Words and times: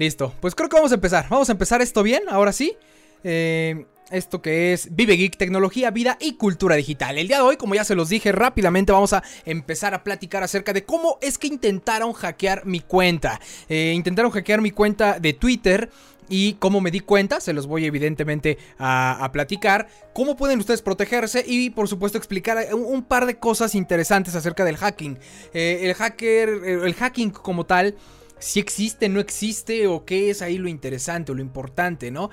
Listo, 0.00 0.32
pues 0.40 0.54
creo 0.54 0.70
que 0.70 0.76
vamos 0.76 0.92
a 0.92 0.94
empezar. 0.94 1.26
Vamos 1.28 1.50
a 1.50 1.52
empezar 1.52 1.82
esto 1.82 2.02
bien, 2.02 2.22
ahora 2.30 2.54
sí. 2.54 2.74
Eh, 3.22 3.84
esto 4.10 4.40
que 4.40 4.72
es 4.72 4.96
Vive 4.96 5.12
Geek, 5.12 5.36
tecnología, 5.36 5.90
vida 5.90 6.16
y 6.18 6.36
cultura 6.36 6.74
digital. 6.74 7.18
El 7.18 7.28
día 7.28 7.36
de 7.36 7.42
hoy, 7.42 7.58
como 7.58 7.74
ya 7.74 7.84
se 7.84 7.94
los 7.94 8.08
dije 8.08 8.32
rápidamente, 8.32 8.92
vamos 8.92 9.12
a 9.12 9.22
empezar 9.44 9.92
a 9.92 10.02
platicar 10.02 10.42
acerca 10.42 10.72
de 10.72 10.86
cómo 10.86 11.18
es 11.20 11.36
que 11.36 11.48
intentaron 11.48 12.14
hackear 12.14 12.64
mi 12.64 12.80
cuenta. 12.80 13.42
Eh, 13.68 13.92
intentaron 13.94 14.30
hackear 14.30 14.62
mi 14.62 14.70
cuenta 14.70 15.20
de 15.20 15.34
Twitter. 15.34 15.90
Y 16.32 16.54
cómo 16.54 16.80
me 16.80 16.92
di 16.92 17.00
cuenta, 17.00 17.40
se 17.40 17.52
los 17.52 17.66
voy 17.66 17.84
evidentemente 17.84 18.56
a, 18.78 19.28
platicar. 19.32 19.88
Cómo 20.14 20.36
pueden 20.36 20.60
ustedes 20.60 20.80
protegerse 20.80 21.44
y 21.44 21.70
por 21.70 21.88
supuesto 21.88 22.16
explicar 22.16 22.72
un, 22.72 23.02
par 23.02 23.26
de 23.26 23.36
cosas 23.36 23.74
interesantes 23.74 24.36
acerca 24.36 24.64
del 24.64 24.76
hacking. 24.76 25.18
Eh, 25.52 25.80
el 25.82 25.94
hacker, 25.94 26.48
el 26.48 26.94
hacking 26.94 27.30
como 27.30 27.66
tal, 27.66 27.96
si 28.40 28.58
existe, 28.58 29.08
no 29.08 29.20
existe 29.20 29.86
o 29.86 30.04
qué 30.04 30.30
es 30.30 30.42
ahí 30.42 30.58
lo 30.58 30.68
interesante 30.68 31.30
o 31.30 31.34
lo 31.34 31.42
importante, 31.42 32.10
¿no? 32.10 32.30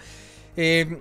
Eh, 0.55 0.97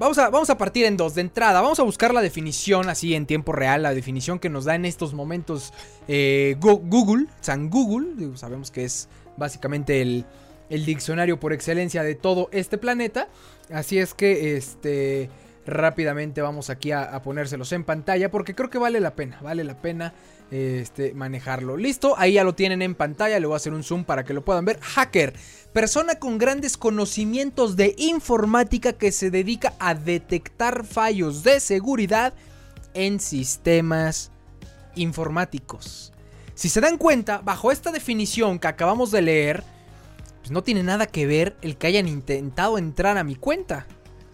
Vamos 0.00 0.16
a, 0.16 0.30
vamos 0.30 0.48
a, 0.48 0.56
partir 0.56 0.86
en 0.86 0.96
dos. 0.96 1.14
De 1.14 1.20
entrada, 1.20 1.60
vamos 1.60 1.78
a 1.78 1.82
buscar 1.82 2.14
la 2.14 2.22
definición 2.22 2.88
así 2.88 3.14
en 3.14 3.26
tiempo 3.26 3.52
real, 3.52 3.82
la 3.82 3.92
definición 3.92 4.38
que 4.38 4.48
nos 4.48 4.64
da 4.64 4.74
en 4.74 4.86
estos 4.86 5.12
momentos 5.12 5.74
eh, 6.08 6.56
Google, 6.58 7.26
San 7.42 7.68
Google, 7.68 8.34
sabemos 8.38 8.70
que 8.70 8.84
es 8.84 9.10
básicamente 9.36 10.00
el, 10.00 10.24
el, 10.70 10.86
diccionario 10.86 11.38
por 11.38 11.52
excelencia 11.52 12.02
de 12.02 12.14
todo 12.14 12.48
este 12.50 12.78
planeta. 12.78 13.28
Así 13.70 13.98
es 13.98 14.14
que 14.14 14.56
este, 14.56 15.28
rápidamente 15.66 16.40
vamos 16.40 16.70
aquí 16.70 16.92
a, 16.92 17.02
a 17.02 17.20
ponérselos 17.20 17.70
en 17.72 17.84
pantalla 17.84 18.30
porque 18.30 18.54
creo 18.54 18.70
que 18.70 18.78
vale 18.78 19.00
la 19.00 19.14
pena, 19.14 19.38
vale 19.42 19.64
la 19.64 19.82
pena 19.82 20.14
este, 20.50 21.14
manejarlo. 21.14 21.76
Listo, 21.76 22.14
ahí 22.18 22.34
ya 22.34 22.44
lo 22.44 22.54
tienen 22.54 22.82
en 22.82 22.94
pantalla, 22.94 23.38
le 23.38 23.46
voy 23.46 23.54
a 23.54 23.56
hacer 23.56 23.72
un 23.72 23.84
zoom 23.84 24.04
para 24.04 24.24
que 24.24 24.34
lo 24.34 24.44
puedan 24.44 24.64
ver. 24.64 24.80
Hacker, 24.80 25.34
persona 25.72 26.16
con 26.16 26.38
grandes 26.38 26.76
conocimientos 26.76 27.76
de 27.76 27.94
informática 27.98 28.92
que 28.92 29.12
se 29.12 29.30
dedica 29.30 29.74
a 29.78 29.94
detectar 29.94 30.84
fallos 30.84 31.42
de 31.42 31.60
seguridad 31.60 32.34
en 32.94 33.20
sistemas 33.20 34.32
informáticos. 34.96 36.12
Si 36.54 36.68
se 36.68 36.80
dan 36.80 36.98
cuenta, 36.98 37.38
bajo 37.38 37.72
esta 37.72 37.92
definición 37.92 38.58
que 38.58 38.68
acabamos 38.68 39.10
de 39.10 39.22
leer, 39.22 39.64
pues 40.40 40.50
no 40.50 40.62
tiene 40.62 40.82
nada 40.82 41.06
que 41.06 41.26
ver 41.26 41.56
el 41.62 41.76
que 41.76 41.86
hayan 41.86 42.08
intentado 42.08 42.76
entrar 42.76 43.16
a 43.16 43.24
mi 43.24 43.36
cuenta. 43.36 43.86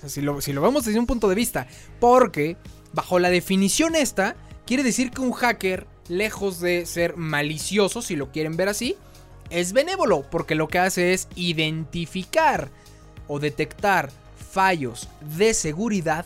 si 0.06 0.22
lo, 0.22 0.40
si 0.40 0.52
lo 0.52 0.62
vemos 0.62 0.84
desde 0.84 0.98
un 0.98 1.06
punto 1.06 1.28
de 1.28 1.34
vista, 1.34 1.66
porque 2.00 2.56
bajo 2.92 3.18
la 3.18 3.28
definición 3.28 3.94
esta, 3.94 4.34
quiere 4.64 4.82
decir 4.82 5.10
que 5.10 5.20
un 5.20 5.32
hacker 5.32 5.86
lejos 6.08 6.60
de 6.60 6.86
ser 6.86 7.16
malicioso, 7.16 8.02
si 8.02 8.16
lo 8.16 8.30
quieren 8.30 8.56
ver 8.56 8.68
así, 8.68 8.96
es 9.50 9.72
benévolo, 9.72 10.22
porque 10.30 10.54
lo 10.54 10.68
que 10.68 10.78
hace 10.78 11.12
es 11.12 11.28
identificar 11.34 12.70
o 13.28 13.38
detectar 13.38 14.10
fallos 14.50 15.08
de 15.36 15.54
seguridad 15.54 16.24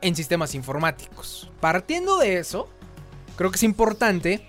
en 0.00 0.14
sistemas 0.14 0.54
informáticos. 0.54 1.50
Partiendo 1.60 2.18
de 2.18 2.38
eso, 2.38 2.68
creo 3.36 3.50
que 3.50 3.56
es 3.56 3.62
importante 3.62 4.46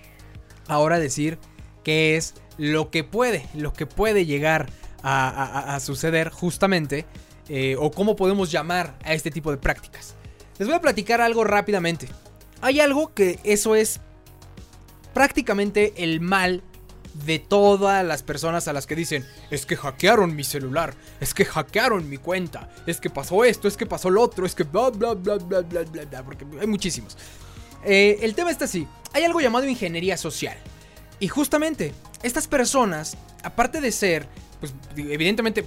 ahora 0.66 0.98
decir 0.98 1.38
qué 1.84 2.16
es 2.16 2.34
lo 2.56 2.90
que 2.90 3.04
puede, 3.04 3.46
lo 3.54 3.72
que 3.72 3.86
puede 3.86 4.26
llegar 4.26 4.68
a, 5.02 5.78
suceder 5.80 6.28
justamente, 6.30 7.06
eh, 7.48 7.76
o 7.78 7.90
cómo 7.90 8.16
podemos 8.16 8.50
llamar 8.50 8.98
a 9.04 9.14
este 9.14 9.30
tipo 9.30 9.50
de 9.50 9.56
prácticas. 9.56 10.14
Les 10.58 10.68
voy 10.68 10.76
a 10.76 10.80
platicar 10.80 11.20
algo 11.20 11.44
rápidamente. 11.44 12.08
Hay 12.60 12.80
algo 12.80 13.14
que 13.14 13.38
eso 13.44 13.74
es 13.74 14.00
prácticamente 15.18 15.94
el 15.96 16.20
mal 16.20 16.62
de 17.26 17.40
todas 17.40 18.06
las 18.06 18.22
personas 18.22 18.68
a 18.68 18.72
las 18.72 18.86
que 18.86 18.94
dicen, 18.94 19.26
es 19.50 19.66
que 19.66 19.74
hackearon 19.74 20.36
mi 20.36 20.44
celular, 20.44 20.94
es 21.18 21.34
que 21.34 21.44
hackearon 21.44 22.08
mi 22.08 22.18
cuenta, 22.18 22.68
es 22.86 23.00
que 23.00 23.10
pasó 23.10 23.42
esto, 23.42 23.66
es 23.66 23.76
que 23.76 23.84
pasó 23.84 24.10
lo 24.10 24.22
otro, 24.22 24.46
es 24.46 24.54
que 24.54 24.62
bla 24.62 24.90
bla 24.90 25.14
bla 25.14 25.34
bla 25.38 25.62
bla 25.62 25.82
bla 25.82 26.04
bla, 26.04 26.22
porque 26.22 26.46
hay 26.60 26.68
muchísimos. 26.68 27.16
Eh, 27.84 28.20
el 28.22 28.36
tema 28.36 28.52
está 28.52 28.66
así, 28.66 28.86
hay 29.12 29.24
algo 29.24 29.40
llamado 29.40 29.66
ingeniería 29.66 30.16
social. 30.16 30.56
Y 31.18 31.26
justamente, 31.26 31.92
estas 32.22 32.46
personas, 32.46 33.16
aparte 33.42 33.80
de 33.80 33.90
ser, 33.90 34.24
pues 34.60 34.72
evidentemente 34.96 35.64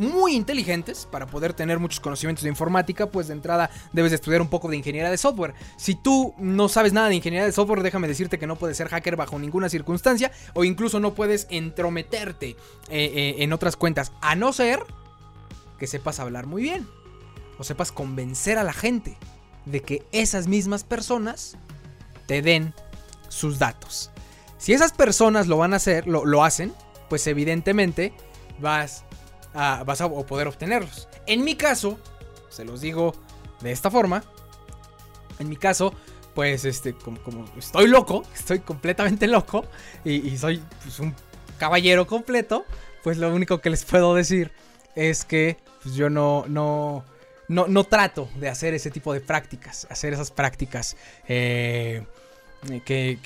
muy 0.00 0.34
inteligentes 0.34 1.06
para 1.10 1.26
poder 1.26 1.52
tener 1.52 1.78
muchos 1.78 2.00
conocimientos 2.00 2.42
de 2.42 2.48
informática, 2.48 3.10
pues 3.10 3.28
de 3.28 3.34
entrada 3.34 3.70
debes 3.92 4.12
de 4.12 4.14
estudiar 4.14 4.40
un 4.40 4.48
poco 4.48 4.68
de 4.68 4.76
ingeniería 4.78 5.10
de 5.10 5.18
software. 5.18 5.54
Si 5.76 5.94
tú 5.94 6.34
no 6.38 6.70
sabes 6.70 6.94
nada 6.94 7.10
de 7.10 7.16
ingeniería 7.16 7.44
de 7.44 7.52
software, 7.52 7.82
déjame 7.82 8.08
decirte 8.08 8.38
que 8.38 8.46
no 8.46 8.56
puedes 8.56 8.78
ser 8.78 8.88
hacker 8.88 9.16
bajo 9.16 9.38
ninguna 9.38 9.68
circunstancia 9.68 10.32
o 10.54 10.64
incluso 10.64 11.00
no 11.00 11.14
puedes 11.14 11.46
entrometerte 11.50 12.50
eh, 12.50 12.56
eh, 12.88 13.34
en 13.40 13.52
otras 13.52 13.76
cuentas, 13.76 14.12
a 14.22 14.34
no 14.36 14.54
ser 14.54 14.80
que 15.78 15.86
sepas 15.86 16.18
hablar 16.18 16.46
muy 16.46 16.62
bien 16.62 16.88
o 17.58 17.64
sepas 17.64 17.92
convencer 17.92 18.56
a 18.56 18.64
la 18.64 18.72
gente 18.72 19.18
de 19.66 19.82
que 19.82 20.06
esas 20.12 20.46
mismas 20.46 20.82
personas 20.82 21.58
te 22.26 22.40
den 22.40 22.72
sus 23.28 23.58
datos. 23.58 24.10
Si 24.56 24.72
esas 24.72 24.92
personas 24.92 25.46
lo 25.46 25.58
van 25.58 25.74
a 25.74 25.76
hacer, 25.76 26.06
lo, 26.06 26.24
lo 26.24 26.42
hacen, 26.42 26.72
pues 27.10 27.26
evidentemente 27.26 28.14
vas 28.60 29.04
vas 29.52 30.00
a 30.00 30.08
poder 30.08 30.48
obtenerlos. 30.48 31.08
En 31.26 31.44
mi 31.44 31.54
caso, 31.56 31.98
se 32.48 32.64
los 32.64 32.80
digo 32.80 33.14
de 33.60 33.72
esta 33.72 33.90
forma, 33.90 34.24
en 35.38 35.48
mi 35.48 35.56
caso, 35.56 35.94
pues 36.34 36.64
este, 36.64 36.94
como, 36.94 37.18
estoy 37.56 37.88
loco, 37.88 38.24
estoy 38.34 38.60
completamente 38.60 39.26
loco 39.26 39.64
y, 40.04 40.36
soy 40.36 40.62
pues, 40.82 41.00
un 41.00 41.14
caballero 41.58 42.06
completo, 42.06 42.64
pues 43.02 43.18
lo 43.18 43.34
único 43.34 43.60
que 43.60 43.70
les 43.70 43.84
puedo 43.84 44.14
decir 44.14 44.52
es 44.94 45.24
que 45.24 45.58
pues, 45.82 45.94
yo 45.94 46.10
no, 46.10 46.44
no, 46.48 47.04
no, 47.48 47.66
no 47.66 47.84
trato 47.84 48.28
de 48.36 48.48
hacer 48.48 48.74
ese 48.74 48.90
tipo 48.90 49.12
de 49.12 49.20
prácticas, 49.20 49.86
hacer 49.90 50.12
esas 50.12 50.30
prácticas. 50.30 50.96
Eh, 51.28 52.04
que, 52.84 53.18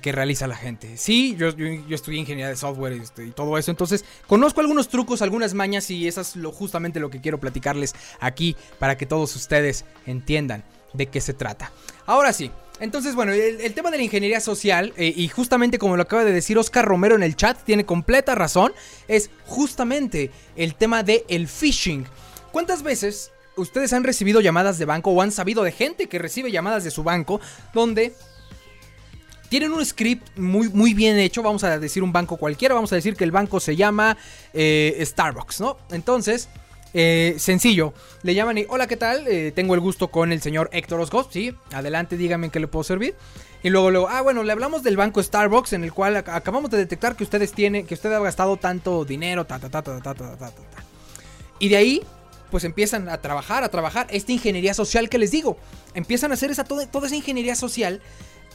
que, 0.00 0.12
realiza 0.12 0.46
la 0.46 0.56
gente. 0.56 0.96
Sí, 0.96 1.36
yo, 1.36 1.50
yo, 1.50 1.94
estudié 1.94 2.18
ingeniería 2.18 2.48
de 2.48 2.56
software 2.56 2.94
este, 2.94 3.26
y 3.26 3.30
todo 3.30 3.58
eso, 3.58 3.70
entonces 3.70 4.04
conozco 4.26 4.60
algunos 4.60 4.88
trucos, 4.88 5.20
algunas 5.22 5.52
mañas 5.52 5.90
y 5.90 6.08
eso 6.08 6.22
es 6.22 6.36
lo, 6.36 6.50
justamente 6.50 6.98
lo 6.98 7.10
que 7.10 7.20
quiero 7.20 7.38
platicarles 7.38 7.94
aquí 8.20 8.56
para 8.78 8.96
que 8.96 9.06
todos 9.06 9.36
ustedes 9.36 9.84
entiendan 10.06 10.64
de 10.94 11.06
qué 11.06 11.20
se 11.20 11.34
trata. 11.34 11.72
Ahora 12.06 12.32
sí. 12.32 12.50
Entonces, 12.80 13.14
bueno, 13.14 13.32
el, 13.32 13.74
tema 13.74 13.90
de 13.90 13.98
la 13.98 14.04
ingeniería 14.04 14.40
social, 14.40 14.94
eh, 14.96 15.12
y 15.14 15.28
justamente 15.28 15.78
como 15.78 15.96
lo 15.96 16.02
acaba 16.02 16.24
de 16.24 16.32
decir 16.32 16.56
Oscar 16.56 16.86
Romero 16.86 17.14
en 17.14 17.22
el 17.22 17.36
chat, 17.36 17.62
tiene 17.62 17.84
completa 17.84 18.34
razón, 18.34 18.72
es 19.06 19.28
justamente 19.44 20.30
el 20.56 20.74
tema 20.74 21.02
del 21.02 21.22
el 21.28 21.46
phishing. 21.46 22.06
¿Cuántas 22.52 22.82
veces 22.82 23.32
ustedes 23.56 23.92
han 23.92 24.04
recibido 24.04 24.40
llamadas 24.40 24.78
de 24.78 24.86
banco 24.86 25.10
o 25.10 25.20
han 25.20 25.30
sabido 25.30 25.62
de 25.62 25.72
gente 25.72 26.08
que 26.08 26.18
recibe 26.18 26.50
llamadas 26.50 26.82
de 26.82 26.90
su 26.90 27.02
banco 27.02 27.40
donde 27.74 28.14
tienen 29.50 29.72
un 29.72 29.84
script 29.84 30.38
muy, 30.38 30.68
muy 30.70 30.94
bien 30.94 31.18
hecho, 31.18 31.42
vamos 31.42 31.64
a 31.64 31.78
decir 31.78 32.04
un 32.04 32.12
banco 32.12 32.36
cualquiera, 32.36 32.74
vamos 32.74 32.92
a 32.92 32.94
decir 32.94 33.16
que 33.16 33.24
el 33.24 33.32
banco 33.32 33.58
se 33.58 33.74
llama 33.74 34.16
eh, 34.54 35.02
Starbucks, 35.04 35.60
¿no? 35.60 35.76
Entonces, 35.90 36.48
eh, 36.94 37.34
sencillo, 37.36 37.92
le 38.22 38.34
llaman 38.34 38.58
y, 38.58 38.66
hola, 38.68 38.86
¿qué 38.86 38.96
tal? 38.96 39.26
Eh, 39.26 39.50
tengo 39.52 39.74
el 39.74 39.80
gusto 39.80 40.08
con 40.08 40.30
el 40.30 40.40
señor 40.40 40.70
Héctor 40.72 41.00
Osgos, 41.00 41.26
sí, 41.32 41.52
adelante, 41.72 42.16
dígame 42.16 42.46
en 42.46 42.52
qué 42.52 42.60
le 42.60 42.68
puedo 42.68 42.84
servir. 42.84 43.16
Y 43.64 43.70
luego, 43.70 43.90
luego, 43.90 44.08
ah, 44.08 44.22
bueno, 44.22 44.44
le 44.44 44.52
hablamos 44.52 44.84
del 44.84 44.96
banco 44.96 45.20
Starbucks 45.20 45.72
en 45.72 45.82
el 45.82 45.92
cual 45.92 46.16
acabamos 46.16 46.70
de 46.70 46.78
detectar 46.78 47.16
que 47.16 47.24
ustedes 47.24 47.52
tienen, 47.52 47.86
que 47.86 47.94
usted 47.94 48.12
ha 48.12 48.20
gastado 48.20 48.56
tanto 48.56 49.04
dinero. 49.04 49.48
Y 51.58 51.68
de 51.68 51.76
ahí, 51.76 52.02
pues 52.52 52.62
empiezan 52.62 53.08
a 53.08 53.18
trabajar, 53.18 53.64
a 53.64 53.68
trabajar 53.68 54.06
esta 54.10 54.30
ingeniería 54.30 54.74
social 54.74 55.08
que 55.08 55.18
les 55.18 55.32
digo. 55.32 55.58
Empiezan 55.94 56.30
a 56.30 56.34
hacer 56.34 56.52
esa, 56.52 56.62
toda, 56.62 56.86
toda 56.86 57.08
esa 57.08 57.16
ingeniería 57.16 57.56
social 57.56 58.00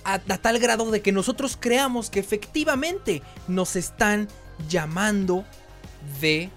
a, 0.05 0.19
tal 0.19 0.59
grado 0.59 0.91
de 0.91 1.01
que 1.01 1.11
nosotros 1.11 1.57
creamos 1.59 2.09
que 2.09 2.19
efectivamente 2.19 3.21
nos 3.47 3.75
están 3.75 4.27
llamando 4.69 5.43
de 6.21 6.49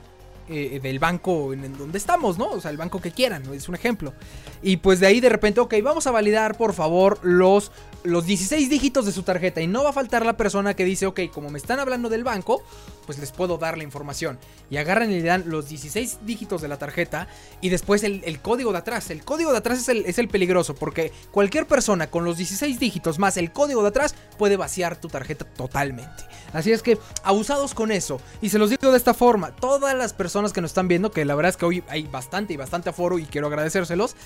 eh, 0.48 0.80
del 0.82 0.98
banco 0.98 1.52
en, 1.52 1.76
donde 1.76 1.98
estamos, 1.98 2.38
¿no? 2.38 2.50
O 2.50 2.60
sea, 2.60 2.70
el 2.70 2.76
banco 2.76 3.00
que 3.00 3.10
quieran, 3.10 3.42
es 3.52 3.68
un 3.68 3.74
ejemplo. 3.74 4.14
Y 4.62 4.78
pues 4.78 5.00
de 5.00 5.06
ahí 5.06 5.20
de 5.20 5.28
repente, 5.28 5.60
ok, 5.60 5.74
vamos 5.82 6.06
a 6.06 6.10
validar 6.10 6.56
por 6.56 6.72
favor 6.72 7.18
los, 7.22 7.70
los 8.02 8.26
16 8.26 8.70
dígitos 8.70 9.06
de 9.06 9.12
su 9.12 9.22
tarjeta. 9.22 9.60
Y 9.60 9.66
no 9.66 9.84
va 9.84 9.90
a 9.90 9.92
faltar 9.92 10.24
la 10.24 10.36
persona 10.36 10.74
que 10.74 10.84
dice, 10.84 11.06
ok, 11.06 11.20
como 11.32 11.50
me 11.50 11.58
están 11.58 11.80
hablando 11.80 12.08
del 12.08 12.24
banco, 12.24 12.62
pues 13.06 13.18
les 13.18 13.32
puedo 13.32 13.58
dar 13.58 13.78
la 13.78 13.84
información. 13.84 14.38
Y 14.70 14.76
agarran 14.76 15.10
y 15.10 15.20
le 15.20 15.26
dan 15.26 15.44
los 15.46 15.68
16 15.68 16.20
dígitos 16.24 16.62
de 16.62 16.68
la 16.68 16.78
tarjeta 16.78 17.28
y 17.60 17.68
después 17.68 18.02
el, 18.04 18.40
código 18.40 18.72
de 18.72 18.78
atrás. 18.78 19.10
El 19.10 19.24
código 19.24 19.52
de 19.52 19.58
atrás 19.58 19.78
es 19.78 19.88
el, 19.88 20.04
es 20.06 20.18
el 20.18 20.28
peligroso 20.28 20.74
porque 20.74 21.12
cualquier 21.30 21.66
persona 21.66 22.10
con 22.10 22.24
los 22.24 22.36
16 22.36 22.78
dígitos 22.78 23.18
más 23.18 23.36
el 23.36 23.52
código 23.52 23.82
de 23.82 23.88
atrás 23.88 24.14
puede 24.36 24.56
vaciar 24.56 25.00
tu 25.00 25.08
tarjeta 25.08 25.44
totalmente. 25.44 26.24
Así 26.52 26.72
es 26.72 26.82
que 26.82 26.98
abusados 27.22 27.74
con 27.74 27.92
eso. 27.92 28.20
Y 28.40 28.48
se 28.50 28.58
los 28.58 28.70
digo 28.70 28.90
de 28.90 28.96
esta 28.96 29.14
forma, 29.14 29.54
todas 29.54 29.94
las 29.96 30.12
personas 30.12 30.37
que 30.52 30.60
nos 30.60 30.70
están 30.70 30.88
viendo, 30.88 31.10
que 31.10 31.24
la 31.24 31.34
verdad 31.34 31.50
es 31.50 31.56
que 31.56 31.66
hoy 31.66 31.84
hay 31.88 32.04
bastante 32.04 32.54
y 32.54 32.56
bastante 32.56 32.90
aforo 32.90 33.18
y 33.18 33.24
quiero 33.24 33.48
agradecérselos. 33.48 34.16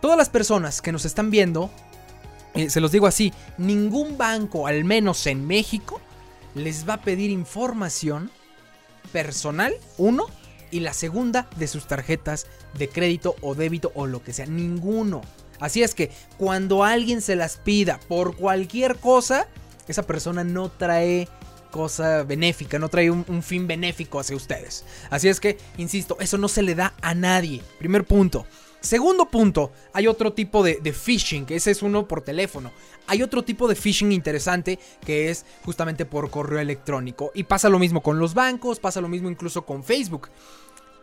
Todas 0.00 0.18
las 0.18 0.28
personas 0.28 0.82
que 0.82 0.92
nos 0.92 1.04
están 1.04 1.30
viendo, 1.30 1.70
eh, 2.54 2.68
se 2.70 2.80
los 2.80 2.92
digo 2.92 3.06
así, 3.06 3.32
ningún 3.58 4.18
banco, 4.18 4.66
al 4.66 4.84
menos 4.84 5.26
en 5.26 5.46
México, 5.46 6.00
les 6.54 6.88
va 6.88 6.94
a 6.94 7.00
pedir 7.00 7.30
información 7.30 8.30
personal, 9.12 9.74
uno, 9.98 10.26
Y 10.70 10.80
la 10.80 10.94
segunda 10.94 11.50
de 11.56 11.68
sus 11.68 11.86
tarjetas 11.86 12.46
de 12.78 12.88
crédito 12.88 13.36
o 13.42 13.54
débito 13.54 13.92
o 13.94 14.06
lo 14.06 14.24
que 14.24 14.32
sea. 14.32 14.46
Ninguno. 14.46 15.20
Así 15.60 15.82
es 15.82 15.94
que 15.94 16.10
cuando 16.38 16.82
alguien 16.82 17.20
se 17.20 17.36
las 17.36 17.58
pida 17.58 18.00
por 18.08 18.36
cualquier 18.36 18.96
cosa, 18.96 19.48
esa 19.86 20.04
persona 20.04 20.44
no 20.44 20.70
trae 20.70 21.28
cosa 21.72 22.22
benéfica, 22.22 22.78
no 22.78 22.88
trae 22.88 23.10
un, 23.10 23.42
fin 23.42 23.66
benéfico 23.66 24.20
hacia 24.20 24.36
ustedes. 24.36 24.84
Así 25.10 25.28
es 25.28 25.40
que, 25.40 25.58
insisto, 25.78 26.16
eso 26.20 26.38
no 26.38 26.46
se 26.46 26.62
le 26.62 26.76
da 26.76 26.94
a 27.02 27.16
nadie. 27.16 27.60
Primer 27.80 28.04
punto. 28.04 28.46
Segundo 28.80 29.26
punto, 29.26 29.72
hay 29.92 30.06
otro 30.06 30.32
tipo 30.32 30.62
de, 30.62 30.78
de, 30.82 30.92
phishing, 30.92 31.46
que 31.46 31.56
ese 31.56 31.70
es 31.70 31.82
uno 31.82 32.06
por 32.06 32.22
teléfono. 32.22 32.72
Hay 33.06 33.22
otro 33.22 33.42
tipo 33.42 33.68
de 33.68 33.76
phishing 33.76 34.12
interesante 34.12 34.78
que 35.04 35.30
es 35.30 35.46
justamente 35.64 36.04
por 36.04 36.30
correo 36.30 36.60
electrónico. 36.60 37.30
Y 37.34 37.44
pasa 37.44 37.68
lo 37.68 37.78
mismo 37.78 38.02
con 38.02 38.18
los 38.18 38.34
bancos, 38.34 38.80
pasa 38.80 39.00
lo 39.00 39.08
mismo 39.08 39.30
incluso 39.30 39.64
con 39.64 39.82
Facebook. 39.82 40.28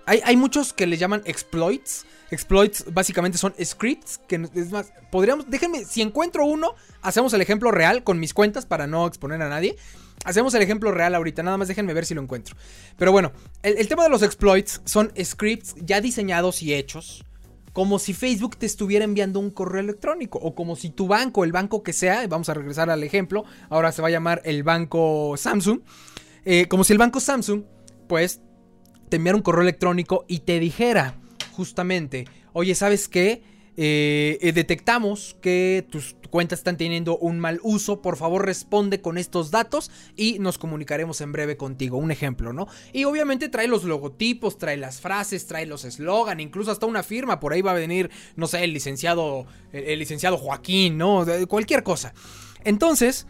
Hay, 0.09 0.37
muchos 0.37 0.73
que 0.73 0.87
le 0.87 0.97
llaman 0.97 1.21
exploits. 1.25 2.05
Exploits 2.31 2.85
básicamente 2.91 3.37
son 3.37 3.53
scripts 3.63 4.19
que 4.27 4.47
es 4.55 4.71
más, 4.71 4.91
podríamos, 5.11 5.49
déjenme, 5.49 5.85
si 5.85 6.01
encuentro 6.01 6.45
uno, 6.45 6.73
hacemos 7.03 7.31
el 7.33 7.41
ejemplo 7.41 7.69
real 7.69 8.03
con 8.03 8.19
mis 8.19 8.33
cuentas 8.33 8.65
para 8.65 8.87
no 8.87 9.05
exponer 9.05 9.39
a 9.43 9.49
nadie. 9.49 9.75
Hacemos 10.25 10.53
el 10.55 10.63
ejemplo 10.63 10.91
real 10.91 11.13
ahorita, 11.13 11.43
nada 11.43 11.57
más 11.57 11.67
déjenme 11.67 11.93
ver 11.93 12.07
si 12.07 12.15
lo 12.15 12.21
encuentro. 12.23 12.55
Pero 12.97 13.11
bueno, 13.11 13.31
el, 13.61 13.77
el 13.77 13.87
tema 13.87 14.03
de 14.03 14.09
los 14.09 14.23
exploits 14.23 14.81
son 14.83 15.13
scripts 15.23 15.75
ya 15.77 16.01
diseñados 16.01 16.63
y 16.63 16.73
hechos 16.73 17.23
como 17.71 17.99
si 17.99 18.13
Facebook 18.13 18.57
te 18.57 18.65
estuviera 18.65 19.05
enviando 19.05 19.39
un 19.39 19.51
correo 19.51 19.79
electrónico 19.79 20.39
o 20.39 20.55
como 20.55 20.75
si 20.75 20.89
tu 20.89 21.07
banco, 21.07 21.43
el 21.43 21.51
banco 21.51 21.83
que 21.83 21.93
sea, 21.93 22.25
vamos 22.27 22.49
a 22.49 22.55
regresar 22.55 22.89
al 22.89 23.03
ejemplo, 23.03 23.45
ahora 23.69 23.91
se 23.91 24.01
va 24.01 24.07
a 24.07 24.11
llamar 24.11 24.41
el 24.43 24.63
banco 24.63 25.35
Samsung, 25.37 25.81
eh, 26.45 26.67
como 26.67 26.83
si 26.83 26.93
el 26.93 26.99
banco 26.99 27.19
Samsung, 27.19 27.63
pues, 28.07 28.41
te 29.09 29.17
enviara 29.17 29.35
un 29.35 29.41
correo 29.41 29.63
electrónico 29.63 30.25
y 30.27 30.39
te 30.39 30.59
dijera 30.59 31.15
justamente, 31.51 32.25
oye, 32.53 32.75
¿sabes 32.75 33.09
qué? 33.09 33.41
Eh, 33.81 34.37
eh, 34.41 34.51
detectamos 34.51 35.37
que 35.41 35.87
tus 35.89 36.17
cuentas 36.29 36.59
están 36.59 36.75
teniendo 36.75 37.17
un 37.17 37.39
mal 37.39 37.61
uso, 37.63 38.01
por 38.01 38.17
favor 38.17 38.45
responde 38.45 38.99
con 38.99 39.17
estos 39.17 39.51
datos 39.51 39.89
y 40.17 40.37
nos 40.39 40.57
comunicaremos 40.57 41.21
en 41.21 41.31
breve 41.31 41.55
contigo. 41.55 41.97
Un 41.97 42.11
ejemplo, 42.11 42.51
¿no? 42.51 42.67
Y 42.91 43.05
obviamente 43.05 43.47
trae 43.47 43.69
los 43.69 43.85
logotipos, 43.85 44.57
trae 44.57 44.75
las 44.75 44.99
frases, 44.99 45.47
trae 45.47 45.65
los 45.65 45.85
eslogan, 45.85 46.41
incluso 46.41 46.71
hasta 46.71 46.87
una 46.87 47.03
firma, 47.03 47.39
por 47.39 47.53
ahí 47.53 47.61
va 47.61 47.71
a 47.71 47.75
venir, 47.75 48.09
no 48.35 48.47
sé, 48.47 48.65
el 48.65 48.73
licenciado, 48.73 49.45
el 49.71 49.97
licenciado 49.97 50.37
Joaquín, 50.37 50.97
¿no? 50.97 51.25
Cualquier 51.47 51.83
cosa. 51.83 52.13
Entonces... 52.65 53.27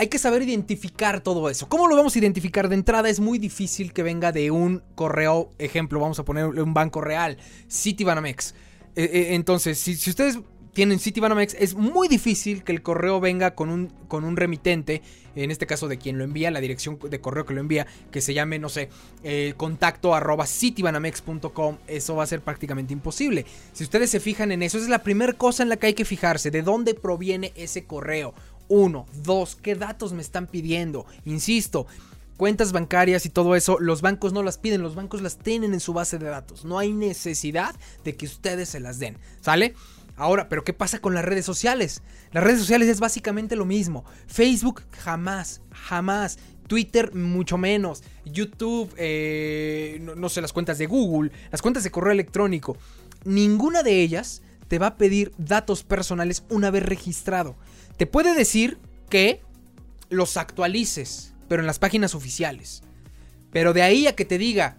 Hay 0.00 0.08
que 0.08 0.16
saber 0.16 0.40
identificar 0.40 1.20
todo 1.20 1.50
eso. 1.50 1.68
¿Cómo 1.68 1.86
lo 1.86 1.94
vamos 1.94 2.16
a 2.16 2.18
identificar? 2.18 2.70
De 2.70 2.74
entrada 2.74 3.10
es 3.10 3.20
muy 3.20 3.38
difícil 3.38 3.92
que 3.92 4.02
venga 4.02 4.32
de 4.32 4.50
un 4.50 4.82
correo, 4.94 5.50
ejemplo, 5.58 6.00
vamos 6.00 6.18
a 6.18 6.24
poner 6.24 6.46
un 6.46 6.72
banco 6.72 7.02
real, 7.02 7.36
Citibanamex. 7.70 8.54
Eh, 8.96 9.04
eh, 9.04 9.34
entonces, 9.34 9.78
si, 9.78 9.92
ustedes 10.08 10.38
tienen 10.72 11.00
Citibanamex, 11.00 11.52
es 11.52 11.74
muy 11.74 12.08
difícil 12.08 12.64
que 12.64 12.72
el 12.72 12.80
correo 12.80 13.20
venga 13.20 13.54
con 13.54 13.68
un, 13.68 13.88
con 14.08 14.24
un 14.24 14.38
remitente, 14.38 15.02
en 15.36 15.50
este 15.50 15.66
caso 15.66 15.86
de 15.86 15.98
quien 15.98 16.16
lo 16.16 16.24
envía, 16.24 16.50
la 16.50 16.62
dirección 16.62 16.98
de 16.98 17.20
correo 17.20 17.44
que 17.44 17.52
lo 17.52 17.60
envía, 17.60 17.86
que 18.10 18.22
se 18.22 18.32
llame, 18.32 18.58
no 18.58 18.70
sé, 18.70 18.88
eh, 19.22 19.52
contacto 19.58 20.14
arroba 20.14 20.46
citibanamex.com, 20.46 21.76
eso 21.86 22.16
va 22.16 22.22
a 22.22 22.26
ser 22.26 22.40
prácticamente 22.40 22.94
imposible. 22.94 23.44
Si 23.74 23.84
ustedes 23.84 24.08
se 24.08 24.18
fijan 24.18 24.50
en 24.50 24.62
eso, 24.62 24.78
esa 24.78 24.86
es 24.86 24.90
la 24.90 25.02
primera 25.02 25.34
cosa 25.34 25.62
en 25.62 25.68
la 25.68 25.76
que 25.76 25.88
hay 25.88 25.94
que 25.94 26.06
fijarse, 26.06 26.50
de 26.50 26.62
dónde 26.62 26.94
proviene 26.94 27.52
ese 27.54 27.84
correo. 27.84 28.32
Uno, 28.70 29.06
dos, 29.24 29.56
¿qué 29.56 29.74
datos 29.74 30.12
me 30.12 30.22
están 30.22 30.46
pidiendo? 30.46 31.04
Insisto, 31.24 31.88
cuentas 32.36 32.70
bancarias 32.70 33.26
y 33.26 33.28
todo 33.28 33.56
eso, 33.56 33.80
los 33.80 34.00
bancos 34.00 34.32
no 34.32 34.44
las 34.44 34.58
piden, 34.58 34.80
los 34.80 34.94
bancos 34.94 35.22
las 35.22 35.38
tienen 35.38 35.74
en 35.74 35.80
su 35.80 35.92
base 35.92 36.18
de 36.18 36.26
datos. 36.26 36.64
No 36.64 36.78
hay 36.78 36.92
necesidad 36.92 37.74
de 38.04 38.14
que 38.14 38.26
ustedes 38.26 38.68
se 38.68 38.78
las 38.78 39.00
den, 39.00 39.18
¿sale? 39.40 39.74
Ahora, 40.14 40.48
pero 40.48 40.62
¿qué 40.62 40.72
pasa 40.72 41.00
con 41.00 41.14
las 41.14 41.24
redes 41.24 41.44
sociales? 41.44 42.02
Las 42.30 42.44
redes 42.44 42.60
sociales 42.60 42.88
es 42.88 43.00
básicamente 43.00 43.56
lo 43.56 43.64
mismo. 43.64 44.04
Facebook 44.28 44.82
jamás, 44.92 45.62
jamás. 45.72 46.38
Twitter 46.68 47.12
mucho 47.12 47.58
menos. 47.58 48.04
YouTube, 48.24 48.94
eh, 48.98 49.98
no, 50.00 50.14
no 50.14 50.28
sé, 50.28 50.40
las 50.40 50.52
cuentas 50.52 50.78
de 50.78 50.86
Google, 50.86 51.32
las 51.50 51.60
cuentas 51.60 51.82
de 51.82 51.90
correo 51.90 52.12
electrónico. 52.12 52.76
Ninguna 53.24 53.82
de 53.82 54.00
ellas 54.00 54.42
te 54.68 54.78
va 54.78 54.86
a 54.86 54.96
pedir 54.96 55.32
datos 55.38 55.82
personales 55.82 56.44
una 56.50 56.70
vez 56.70 56.84
registrado. 56.84 57.56
Te 58.00 58.06
puede 58.06 58.34
decir 58.34 58.78
que 59.10 59.42
los 60.08 60.38
actualices 60.38 61.34
pero 61.48 61.60
en 61.60 61.66
las 61.66 61.78
páginas 61.78 62.14
oficiales. 62.14 62.82
Pero 63.52 63.74
de 63.74 63.82
ahí 63.82 64.06
a 64.06 64.16
que 64.16 64.24
te 64.24 64.38
diga, 64.38 64.78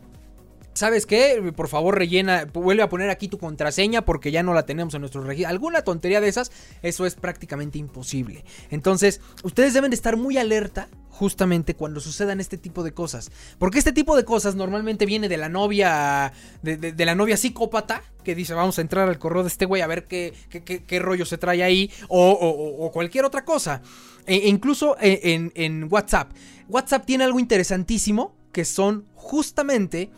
¿sabes 0.74 1.06
qué? 1.06 1.52
Por 1.56 1.68
favor, 1.68 1.98
rellena, 1.98 2.46
vuelve 2.52 2.84
a 2.84 2.90
poner 2.90 3.10
aquí 3.10 3.28
tu 3.28 3.38
contraseña 3.38 4.04
porque 4.04 4.32
ya 4.32 4.44
no 4.44 4.54
la 4.54 4.66
tenemos 4.66 4.94
en 4.94 5.02
nuestro 5.02 5.24
registro. 5.24 5.50
Alguna 5.50 5.82
tontería 5.84 6.22
de 6.22 6.30
esas, 6.30 6.52
eso 6.82 7.06
es 7.06 7.16
prácticamente 7.16 7.78
imposible. 7.78 8.46
Entonces, 8.70 9.22
ustedes 9.44 9.74
deben 9.74 9.92
de 9.92 9.96
estar 9.96 10.18
muy 10.18 10.38
alerta 10.38 10.90
justamente 11.10 11.76
cuando 11.76 12.00
sucedan 12.00 12.40
este 12.40 12.58
tipo 12.58 12.84
de 12.84 12.94
cosas. 12.94 13.32
Porque 13.60 13.78
este 13.78 13.92
tipo 13.92 14.16
de 14.16 14.26
cosas 14.26 14.56
normalmente 14.56 15.06
viene 15.06 15.30
de 15.30 15.38
la 15.38 15.50
novia, 15.50 16.34
de, 16.64 17.06
la 17.06 17.16
novia 17.16 17.38
psicópata, 17.38 18.02
que 18.24 18.34
dice, 18.34 18.54
vamos 18.54 18.78
a 18.80 18.82
entrar 18.82 19.08
al 19.08 19.20
correo 19.20 19.44
de 19.44 19.50
este 19.50 19.66
güey 19.66 19.82
a 19.82 19.88
ver 19.88 20.08
qué, 20.08 20.34
qué, 20.50 21.00
rollo 21.00 21.26
se 21.26 21.38
trae 21.38 21.64
ahí, 21.64 21.92
o, 22.08 22.90
cualquier 22.94 23.26
otra 23.26 23.46
cosa. 23.46 23.82
E, 24.26 24.36
e 24.36 24.48
incluso 24.48 24.96
en, 25.00 25.52
en 25.56 25.88
WhatsApp. 25.92 26.32
WhatsApp 26.70 27.06
tiene 27.06 27.24
algo 27.24 27.40
interesantísimo 27.40 28.36
que 28.52 28.66
son 28.66 29.06
justamente 29.14 30.10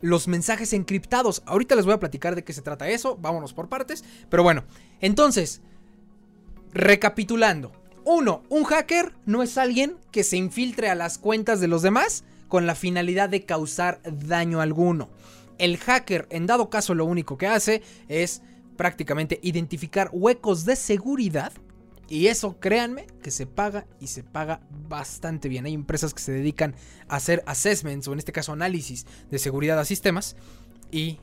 los 0.00 0.28
mensajes 0.28 0.72
encriptados. 0.72 1.42
Ahorita 1.46 1.74
les 1.74 1.84
voy 1.84 1.94
a 1.94 2.00
platicar 2.00 2.34
de 2.34 2.44
qué 2.44 2.52
se 2.52 2.62
trata 2.62 2.88
eso, 2.88 3.16
vámonos 3.16 3.52
por 3.52 3.68
partes. 3.68 4.04
Pero 4.28 4.42
bueno, 4.42 4.64
entonces, 5.00 5.60
recapitulando. 6.72 7.72
Uno, 8.04 8.42
un 8.48 8.64
hacker 8.64 9.12
no 9.26 9.42
es 9.42 9.58
alguien 9.58 9.96
que 10.10 10.24
se 10.24 10.36
infiltre 10.36 10.88
a 10.88 10.94
las 10.94 11.18
cuentas 11.18 11.60
de 11.60 11.68
los 11.68 11.82
demás 11.82 12.24
con 12.48 12.66
la 12.66 12.74
finalidad 12.74 13.28
de 13.28 13.44
causar 13.44 14.00
daño 14.04 14.60
alguno. 14.60 15.10
El 15.58 15.76
hacker, 15.76 16.26
en 16.30 16.46
dado 16.46 16.70
caso, 16.70 16.94
lo 16.94 17.04
único 17.04 17.36
que 17.36 17.46
hace 17.46 17.82
es 18.08 18.42
prácticamente 18.76 19.38
identificar 19.42 20.08
huecos 20.12 20.64
de 20.64 20.74
seguridad 20.74 21.52
y 22.10 22.26
eso, 22.26 22.58
créanme, 22.58 23.06
que 23.22 23.30
se 23.30 23.46
paga 23.46 23.86
y 24.00 24.08
se 24.08 24.24
paga 24.24 24.60
bastante 24.88 25.48
bien. 25.48 25.64
Hay 25.64 25.74
empresas 25.74 26.12
que 26.12 26.20
se 26.20 26.32
dedican 26.32 26.74
a 27.08 27.16
hacer 27.16 27.44
assessments 27.46 28.08
o 28.08 28.12
en 28.12 28.18
este 28.18 28.32
caso 28.32 28.52
análisis 28.52 29.06
de 29.30 29.38
seguridad 29.38 29.78
a 29.78 29.84
sistemas 29.84 30.36
y, 30.90 31.20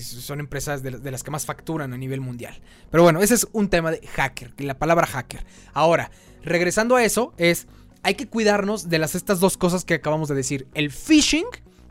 son 0.00 0.40
empresas 0.40 0.82
de, 0.82 1.10
las 1.10 1.22
que 1.22 1.30
más 1.30 1.44
facturan 1.44 1.92
a 1.92 1.98
nivel 1.98 2.22
mundial. 2.22 2.58
Pero 2.90 3.02
bueno, 3.02 3.20
ese 3.20 3.34
es 3.34 3.46
un 3.52 3.68
tema 3.68 3.90
de 3.92 4.04
hacker, 4.04 4.52
la 4.58 4.78
palabra 4.78 5.06
hacker. 5.06 5.44
Ahora, 5.74 6.10
regresando 6.42 6.96
a 6.96 7.04
eso, 7.04 7.34
es 7.36 7.68
hay 8.02 8.14
que 8.14 8.26
cuidarnos 8.26 8.88
de 8.88 8.98
las 8.98 9.14
estas 9.14 9.40
dos 9.40 9.58
cosas 9.58 9.84
que 9.84 9.94
acabamos 9.94 10.30
de 10.30 10.34
decir. 10.34 10.66
El 10.72 10.90
phishing 10.90 11.44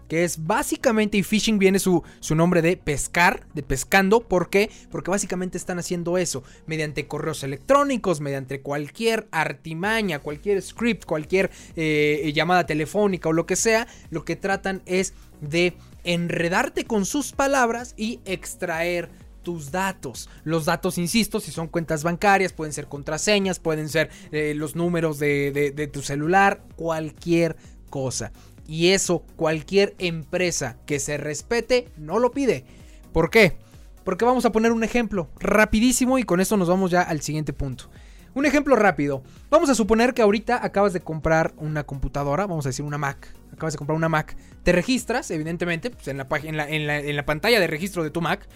que 0.10 0.26
es 0.26 0.46
básicamente, 0.46 1.18
y 1.18 1.24
phishing 1.24 1.60
viene 1.60 1.80
su, 1.80 2.04
su 2.20 2.36
nombre 2.36 2.62
de 2.62 2.76
pescar, 2.76 3.48
de 3.54 3.64
pescando, 3.64 4.28
¿por 4.28 4.50
qué? 4.50 4.70
Porque 4.92 5.12
básicamente 5.12 5.58
están 5.58 5.80
haciendo 5.80 6.18
eso, 6.18 6.44
mediante 6.66 7.08
correos 7.08 7.44
electrónicos, 7.44 8.20
mediante 8.20 8.62
cualquier 8.62 9.30
artimaña, 9.32 10.20
cualquier 10.20 10.62
script, 10.62 11.06
cualquier 11.06 11.52
eh, 11.78 12.32
llamada 12.36 12.66
telefónica 12.66 13.30
o 13.30 13.34
lo 13.34 13.46
que 13.46 13.56
sea, 13.56 13.88
lo 14.10 14.26
que 14.26 14.36
tratan 14.36 14.82
es 14.86 15.14
de 15.40 15.78
enredarte 16.04 16.86
con 16.86 17.06
sus 17.06 17.32
palabras 17.32 17.94
y 17.96 18.20
extraer 18.26 19.10
tus 19.44 19.72
datos. 19.72 20.30
Los 20.44 20.66
datos, 20.66 20.98
insisto, 20.98 21.40
si 21.40 21.52
son 21.52 21.68
cuentas 21.68 22.04
bancarias, 22.04 22.54
pueden 22.54 22.74
ser 22.74 22.88
contraseñas, 22.88 23.60
pueden 23.60 23.90
ser 23.90 24.10
eh, 24.32 24.54
los 24.56 24.76
números 24.76 25.20
de, 25.20 25.74
de, 25.76 25.88
tu 25.88 26.02
celular, 26.02 26.64
cualquier 26.76 27.56
cosa. 27.90 28.32
Y 28.70 28.90
eso 28.90 29.24
cualquier 29.36 29.96
empresa 29.98 30.78
que 30.86 31.00
se 31.00 31.18
respete 31.18 31.90
no 31.98 32.20
lo 32.20 32.30
pide. 32.30 32.66
¿Por 33.12 33.32
qué? 33.32 33.58
Porque 34.04 34.26
vamos 34.26 34.46
a 34.46 34.52
poner 34.52 34.72
un 34.72 34.84
ejemplo 34.84 35.28
rapidísimo 35.40 36.20
y 36.20 36.24
con 36.24 36.40
esto 36.40 36.56
nos 36.56 36.70
vamos 36.70 36.92
ya 36.92 37.02
al 37.02 37.22
siguiente 37.22 37.52
punto. 37.52 37.90
Un 38.36 38.46
ejemplo 38.46 38.76
rápido. 38.76 39.24
Vamos 39.50 39.72
a 39.72 39.76
suponer 39.76 40.14
que 40.14 40.22
ahorita 40.22 40.64
acabas 40.64 40.94
de 40.94 41.00
comprar 41.00 41.56
una 41.58 41.84
computadora, 41.84 42.46
vamos 42.46 42.68
a 42.68 42.70
decir 42.70 42.86
una 42.86 43.00
Mac. 43.00 43.34
Acabas 43.52 43.74
de 43.74 43.80
comprar 43.80 43.96
una 43.96 44.08
Mac. 44.08 44.38
Te 44.62 44.72
registras, 44.72 45.32
evidentemente, 45.32 45.90
pues 45.90 46.08
en, 46.08 46.18
la, 46.18 46.28
en, 46.70 46.86
la, 46.86 47.00
en 47.00 47.16
la 47.16 47.26
pantalla 47.26 47.60
de 47.60 47.66
registro 47.66 48.04
de 48.04 48.12
tu 48.12 48.22
Mac. 48.22 48.48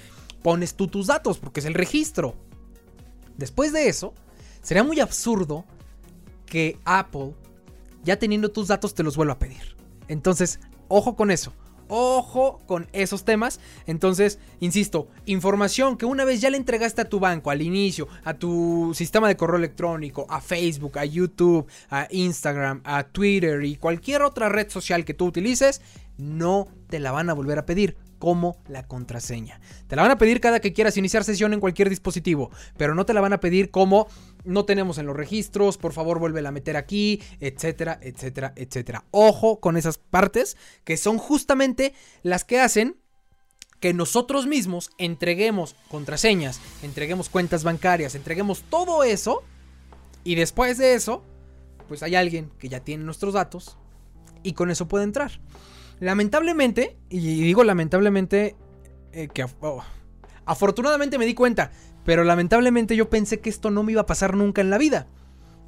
Pones 0.43 0.75
tú 0.75 0.89
tus 0.89 1.07
datos 1.07 1.39
porque 1.39 1.59
es 1.59 1.65
el 1.65 1.73
registro. 1.73 2.35
Después 3.35 3.73
de 3.73 3.87
eso, 3.87 4.13
sería 4.61 4.83
muy 4.83 4.99
absurdo 4.99 5.65
que 6.45 6.77
Apple, 6.85 7.33
ya 8.03 8.19
teniendo 8.19 8.51
tus 8.51 8.67
datos, 8.67 8.93
te 8.93 9.01
los 9.01 9.17
vuelva 9.17 9.33
a 9.33 9.39
pedir. 9.39 9.72
Entonces, 10.07 10.59
ojo 10.87 11.15
con 11.15 11.31
eso. 11.31 11.53
Ojo 11.87 12.61
con 12.65 12.87
esos 12.93 13.25
temas. 13.25 13.59
Entonces, 13.85 14.39
insisto, 14.59 15.09
información 15.25 15.97
que 15.97 16.05
una 16.05 16.25
vez 16.25 16.41
ya 16.41 16.49
le 16.49 16.57
entregaste 16.57 17.01
a 17.01 17.09
tu 17.09 17.19
banco 17.19 17.51
al 17.51 17.61
inicio, 17.61 18.07
a 18.23 18.33
tu 18.33 18.93
sistema 18.95 19.27
de 19.27 19.35
correo 19.35 19.57
electrónico, 19.57 20.25
a 20.29 20.41
Facebook, 20.41 20.97
a 20.97 21.05
YouTube, 21.05 21.67
a 21.89 22.07
Instagram, 22.09 22.81
a 22.83 23.03
Twitter 23.03 23.63
y 23.63 23.75
cualquier 23.75 24.21
otra 24.23 24.49
red 24.49 24.69
social 24.69 25.05
que 25.05 25.13
tú 25.13 25.25
utilices, 25.25 25.81
no 26.17 26.67
te 26.87 26.99
la 26.99 27.11
van 27.11 27.29
a 27.29 27.33
volver 27.33 27.59
a 27.59 27.65
pedir. 27.65 27.97
Como 28.23 28.55
la 28.69 28.87
contraseña. 28.87 29.59
Te 29.87 29.97
la 29.97 30.01
van 30.01 30.11
a 30.11 30.17
pedir 30.17 30.39
cada 30.39 30.61
que 30.61 30.71
quieras 30.71 30.95
iniciar 30.95 31.25
sesión 31.25 31.51
en 31.51 31.59
cualquier 31.59 31.89
dispositivo, 31.89 32.51
pero 32.77 32.95
no 32.95 33.05
te 33.05 33.13
la 33.13 33.19
van 33.19 33.33
a 33.33 33.41
pedir 33.41 33.69
como 33.69 34.07
no 34.45 34.63
tenemos 34.63 34.97
en 34.97 35.07
los 35.07 35.17
registros, 35.17 35.77
por 35.77 35.91
favor 35.91 36.19
vuelve 36.19 36.39
a 36.47 36.49
meter 36.49 36.77
aquí, 36.77 37.21
etcétera, 37.41 37.99
etcétera, 38.01 38.53
etcétera. 38.55 39.03
Ojo 39.11 39.59
con 39.59 39.75
esas 39.75 39.97
partes 39.97 40.55
que 40.85 40.95
son 40.95 41.17
justamente 41.17 41.93
las 42.21 42.45
que 42.45 42.61
hacen 42.61 42.95
que 43.81 43.93
nosotros 43.93 44.47
mismos 44.47 44.91
entreguemos 44.97 45.75
contraseñas, 45.89 46.61
entreguemos 46.81 47.27
cuentas 47.27 47.65
bancarias, 47.65 48.15
entreguemos 48.15 48.63
todo 48.69 49.03
eso 49.03 49.43
y 50.23 50.35
después 50.35 50.77
de 50.77 50.93
eso, 50.93 51.25
pues 51.89 52.03
hay 52.03 52.15
alguien 52.15 52.53
que 52.57 52.69
ya 52.69 52.79
tiene 52.79 53.03
nuestros 53.03 53.33
datos 53.33 53.77
y 54.43 54.53
con 54.53 54.71
eso 54.71 54.87
puede 54.87 55.03
entrar. 55.03 55.41
Lamentablemente, 55.99 56.97
y 57.09 57.41
digo 57.43 57.63
lamentablemente, 57.63 58.55
eh, 59.11 59.29
que 59.33 59.45
oh, 59.61 59.83
afortunadamente 60.45 61.17
me 61.17 61.25
di 61.25 61.33
cuenta, 61.33 61.71
pero 62.03 62.23
lamentablemente 62.23 62.95
yo 62.95 63.09
pensé 63.09 63.39
que 63.39 63.49
esto 63.49 63.71
no 63.71 63.83
me 63.83 63.93
iba 63.93 64.01
a 64.01 64.05
pasar 64.05 64.35
nunca 64.35 64.61
en 64.61 64.69
la 64.69 64.77
vida. 64.77 65.07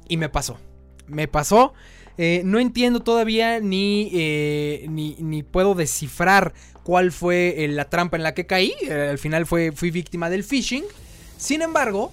Y 0.08 0.16
me 0.16 0.28
pasó. 0.28 0.58
Me 1.06 1.28
pasó. 1.28 1.72
Eh, 2.18 2.42
no 2.44 2.58
entiendo 2.58 3.00
todavía 3.00 3.60
ni, 3.60 4.10
eh, 4.12 4.86
ni, 4.88 5.16
ni, 5.20 5.42
puedo 5.42 5.74
descifrar 5.74 6.54
cuál 6.82 7.12
fue 7.12 7.66
la 7.68 7.90
trampa 7.90 8.16
en 8.16 8.22
la 8.22 8.34
que 8.34 8.46
caí. 8.46 8.74
al 8.90 9.18
final 9.18 9.46
fue, 9.46 9.72
fui 9.72 9.90
víctima 9.90 10.30
del 10.30 10.44
phishing. 10.44 10.84
Sin 11.36 11.62
embargo, 11.62 12.12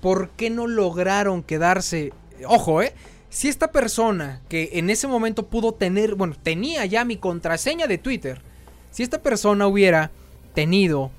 ¿por 0.00 0.30
qué 0.30 0.50
no 0.50 0.66
lograron 0.66 1.42
quedarse? 1.42 2.12
Ojo, 2.46 2.82
¿eh? 2.82 2.92
Si 3.30 3.48
esta 3.48 3.70
persona 3.70 4.40
que 4.48 4.70
en 4.74 4.90
ese 4.90 5.06
momento 5.06 5.46
pudo 5.46 5.72
tener, 5.72 6.14
bueno, 6.14 6.34
tenía 6.42 6.86
ya 6.86 7.04
mi 7.04 7.16
contraseña 7.16 7.86
de 7.86 7.98
Twitter, 7.98 8.40
si 8.90 9.02
esta 9.02 9.22
persona 9.22 9.66
hubiera 9.66 10.10
tenido 10.54 11.10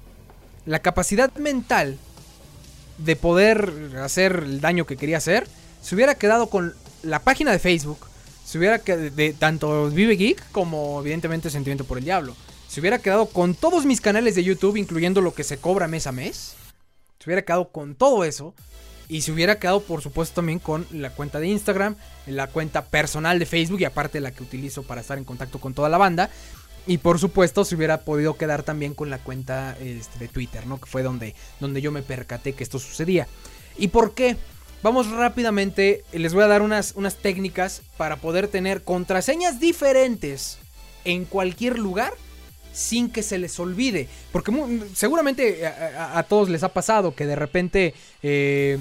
la 0.66 0.80
capacidad 0.80 1.34
mental 1.36 1.98
de 2.98 3.16
poder 3.16 3.94
hacer 4.02 4.44
el 4.46 4.60
daño 4.60 4.86
que 4.86 4.98
quería 4.98 5.18
hacer, 5.18 5.48
se 5.82 5.96
hubiera 5.96 6.16
quedado 6.16 6.50
con 6.50 6.74
la 7.04 7.20
página 7.20 7.52
de 7.52 7.60
Facebook, 7.60 8.00
se 8.44 8.58
hubiera 8.58 8.80
quedado 8.80 9.10
de 9.12 9.34
tanto 9.34 9.90
Vive 9.92 10.16
Geek 10.16 10.52
como 10.52 11.00
evidentemente 11.02 11.50
Sentimiento 11.50 11.86
por 11.86 12.00
el 12.00 12.04
Diablo. 12.04 12.36
Se 12.68 12.80
hubiera 12.80 13.00
quedado 13.00 13.28
con 13.28 13.56
todos 13.56 13.86
mis 13.86 14.02
canales 14.02 14.36
de 14.36 14.44
YouTube, 14.44 14.78
incluyendo 14.78 15.22
lo 15.22 15.34
que 15.34 15.44
se 15.44 15.58
cobra 15.58 15.88
mes 15.88 16.08
a 16.08 16.12
mes. 16.12 16.56
Se 17.20 17.30
hubiera 17.30 17.44
quedado 17.44 17.70
con 17.70 17.96
todo 17.96 18.24
eso. 18.24 18.54
Y 19.10 19.22
se 19.22 19.32
hubiera 19.32 19.58
quedado, 19.58 19.82
por 19.82 20.02
supuesto, 20.02 20.36
también 20.36 20.60
con 20.60 20.86
la 20.92 21.10
cuenta 21.10 21.40
de 21.40 21.48
Instagram, 21.48 21.96
la 22.28 22.46
cuenta 22.46 22.86
personal 22.86 23.40
de 23.40 23.48
Facebook 23.48 23.82
y 23.82 23.86
aparte 23.86 24.22
la 24.22 24.32
que 24.32 24.44
utilizo 24.44 24.84
para 24.84 25.02
estar 25.02 25.18
en 25.18 25.26
contacto 25.26 25.60
con 25.60 25.74
toda 25.74 25.90
la 25.90 25.98
banda. 25.98 26.30
Y 26.86 27.00
por 27.00 27.18
supuesto, 27.20 27.66
se 27.66 27.76
hubiera 27.76 28.02
podido 28.02 28.38
quedar 28.38 28.62
también 28.62 28.94
con 28.94 29.10
la 29.10 29.18
cuenta 29.18 29.76
este, 29.80 30.20
de 30.20 30.28
Twitter, 30.28 30.68
¿no? 30.68 30.80
Que 30.80 30.86
fue 30.86 31.02
donde, 31.02 31.34
donde 31.60 31.82
yo 31.82 31.92
me 31.92 32.04
percaté 32.04 32.54
que 32.54 32.64
esto 32.64 32.78
sucedía. 32.78 33.28
¿Y 33.78 33.88
por 33.88 34.14
qué? 34.14 34.38
Vamos 34.84 35.10
rápidamente, 35.10 36.04
les 36.14 36.34
voy 36.34 36.44
a 36.44 36.48
dar 36.48 36.62
unas, 36.62 36.94
unas 36.96 37.16
técnicas 37.18 37.82
para 37.98 38.18
poder 38.18 38.48
tener 38.48 38.84
contraseñas 38.84 39.60
diferentes 39.60 40.60
en 41.04 41.26
cualquier 41.26 41.80
lugar 41.80 42.14
sin 42.72 43.10
que 43.10 43.24
se 43.24 43.40
les 43.40 43.60
olvide. 43.60 44.08
Porque 44.32 44.54
seguramente 44.94 45.66
a, 45.68 46.24
todos 46.30 46.48
les 46.50 46.62
ha 46.62 46.70
pasado 46.70 47.16
que 47.16 47.26
de 47.26 47.36
repente... 47.36 47.96
Eh, 48.22 48.78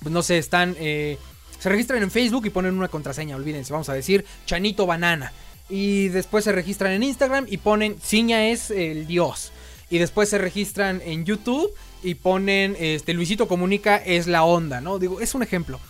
pues 0.00 0.12
no 0.12 0.22
sé, 0.22 0.38
están, 0.38 0.76
eh, 0.78 1.18
se 1.58 1.68
registran 1.68 2.02
en 2.02 2.10
Facebook 2.10 2.46
y 2.46 2.50
ponen 2.50 2.74
una 2.74 2.88
contraseña, 2.88 3.36
olvídense, 3.36 3.72
vamos 3.72 3.88
a 3.88 3.94
decir 3.94 4.24
Chanito 4.46 4.86
Banana. 4.86 5.32
Y 5.68 6.08
después 6.08 6.44
se 6.44 6.52
registran 6.52 6.92
en 6.92 7.02
Instagram 7.02 7.46
y 7.48 7.58
ponen 7.58 8.00
Ciña 8.00 8.48
es 8.48 8.70
el 8.70 9.06
dios. 9.06 9.52
Y 9.90 9.98
después 9.98 10.28
se 10.28 10.38
registran 10.38 11.02
en 11.04 11.24
YouTube 11.24 11.72
y 12.02 12.14
ponen 12.14 12.76
este 12.78 13.12
Luisito 13.12 13.48
Comunica 13.48 13.96
es 13.96 14.26
la 14.26 14.44
onda, 14.44 14.80
¿no? 14.80 14.98
Digo, 14.98 15.20
es 15.20 15.34
un 15.34 15.42
ejemplo. 15.42 15.80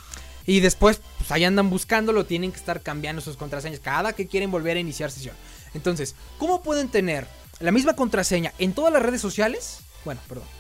Y 0.47 0.61
después, 0.61 1.01
pues 1.19 1.31
ahí 1.31 1.45
andan 1.45 1.69
buscándolo, 1.69 2.25
tienen 2.25 2.51
que 2.51 2.57
estar 2.57 2.81
cambiando 2.81 3.21
sus 3.21 3.37
contraseñas 3.37 3.81
cada 3.81 4.15
que 4.15 4.27
quieren 4.27 4.51
volver 4.51 4.77
a 4.79 4.81
iniciar 4.81 5.11
sesión. 5.11 5.37
Entonces, 5.75 6.17
¿cómo 6.39 6.63
pueden 6.63 6.89
tener 6.89 7.27
la 7.61 7.71
misma 7.71 7.95
contraseña 7.95 8.55
en 8.59 8.73
todas 8.73 8.93
las 8.93 9.03
redes 9.03 9.21
sociales? 9.21 9.81
Bueno, 10.05 10.21
perdón 10.27 10.59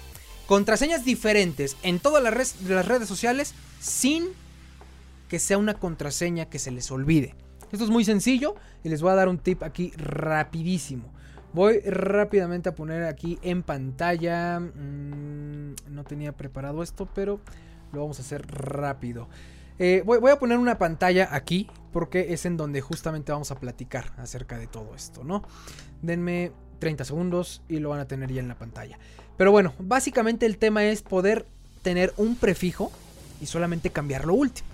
contraseñas 0.49 1.05
diferentes 1.05 1.77
en 1.83 2.01
todas 2.01 2.23
las, 2.23 2.35
redes, 2.87 3.07
sociales 3.07 3.55
sin 3.81 4.29
que 5.29 5.39
sea 5.39 5.59
una 5.59 5.75
contraseña 5.75 6.47
que 6.47 6.59
se 6.59 6.71
les 6.71 6.91
olvide. 6.91 7.35
Esto 7.71 7.85
es 7.85 7.91
muy 7.91 8.03
sencillo 8.03 8.55
y 8.83 8.89
les 8.89 9.03
voy 9.03 9.13
a 9.13 9.17
dar 9.17 9.29
un 9.29 9.39
tip 9.39 9.63
aquí 9.63 9.93
rapidísimo. 9.99 11.13
Voy 11.53 11.81
rápidamente 11.81 12.71
a 12.71 12.75
poner 12.75 13.05
aquí 13.05 13.39
en 13.43 13.63
pantalla. 13.63 14.59
Mm, 14.59 15.75
no 15.91 16.05
tenía 16.05 16.33
preparado 16.33 16.83
esto, 16.83 17.07
pero 17.15 17.41
lo 17.93 18.01
vamos 18.01 18.19
a 18.19 18.23
hacer 18.23 18.47
rápido. 18.47 19.29
Eh, 19.79 20.03
voy, 20.07 20.19
voy, 20.19 20.31
a 20.31 20.39
poner 20.39 20.57
una 20.57 20.79
pantalla 20.79 21.29
aquí 21.31 21.69
porque 21.93 22.33
es 22.33 22.47
en 22.47 22.57
donde 22.57 22.81
justamente 22.81 23.33
vamos 23.33 23.51
a 23.51 23.61
platicar 23.61 24.15
acerca 24.17 24.59
de 24.59 24.67
todo 24.67 24.95
esto, 24.95 25.25
¿no? 25.25 25.43
Denme 26.01 26.53
30 26.79 27.05
segundos 27.05 27.63
y 27.69 27.81
lo 27.81 27.91
van 27.91 28.01
a 28.01 28.07
tener 28.07 28.33
ya 28.33 28.41
en 28.41 28.49
la 28.49 28.57
pantalla. 28.57 28.99
Pero 29.39 29.53
bueno, 29.53 29.73
básicamente 29.79 30.45
el 30.45 30.59
tema 30.59 30.85
es 30.85 31.01
poder 31.01 31.47
tener 31.83 32.13
un 32.19 32.37
prefijo 32.37 32.93
y 33.41 33.47
solamente 33.47 33.89
cambiar 33.91 34.27
lo 34.27 34.35
último. 34.35 34.69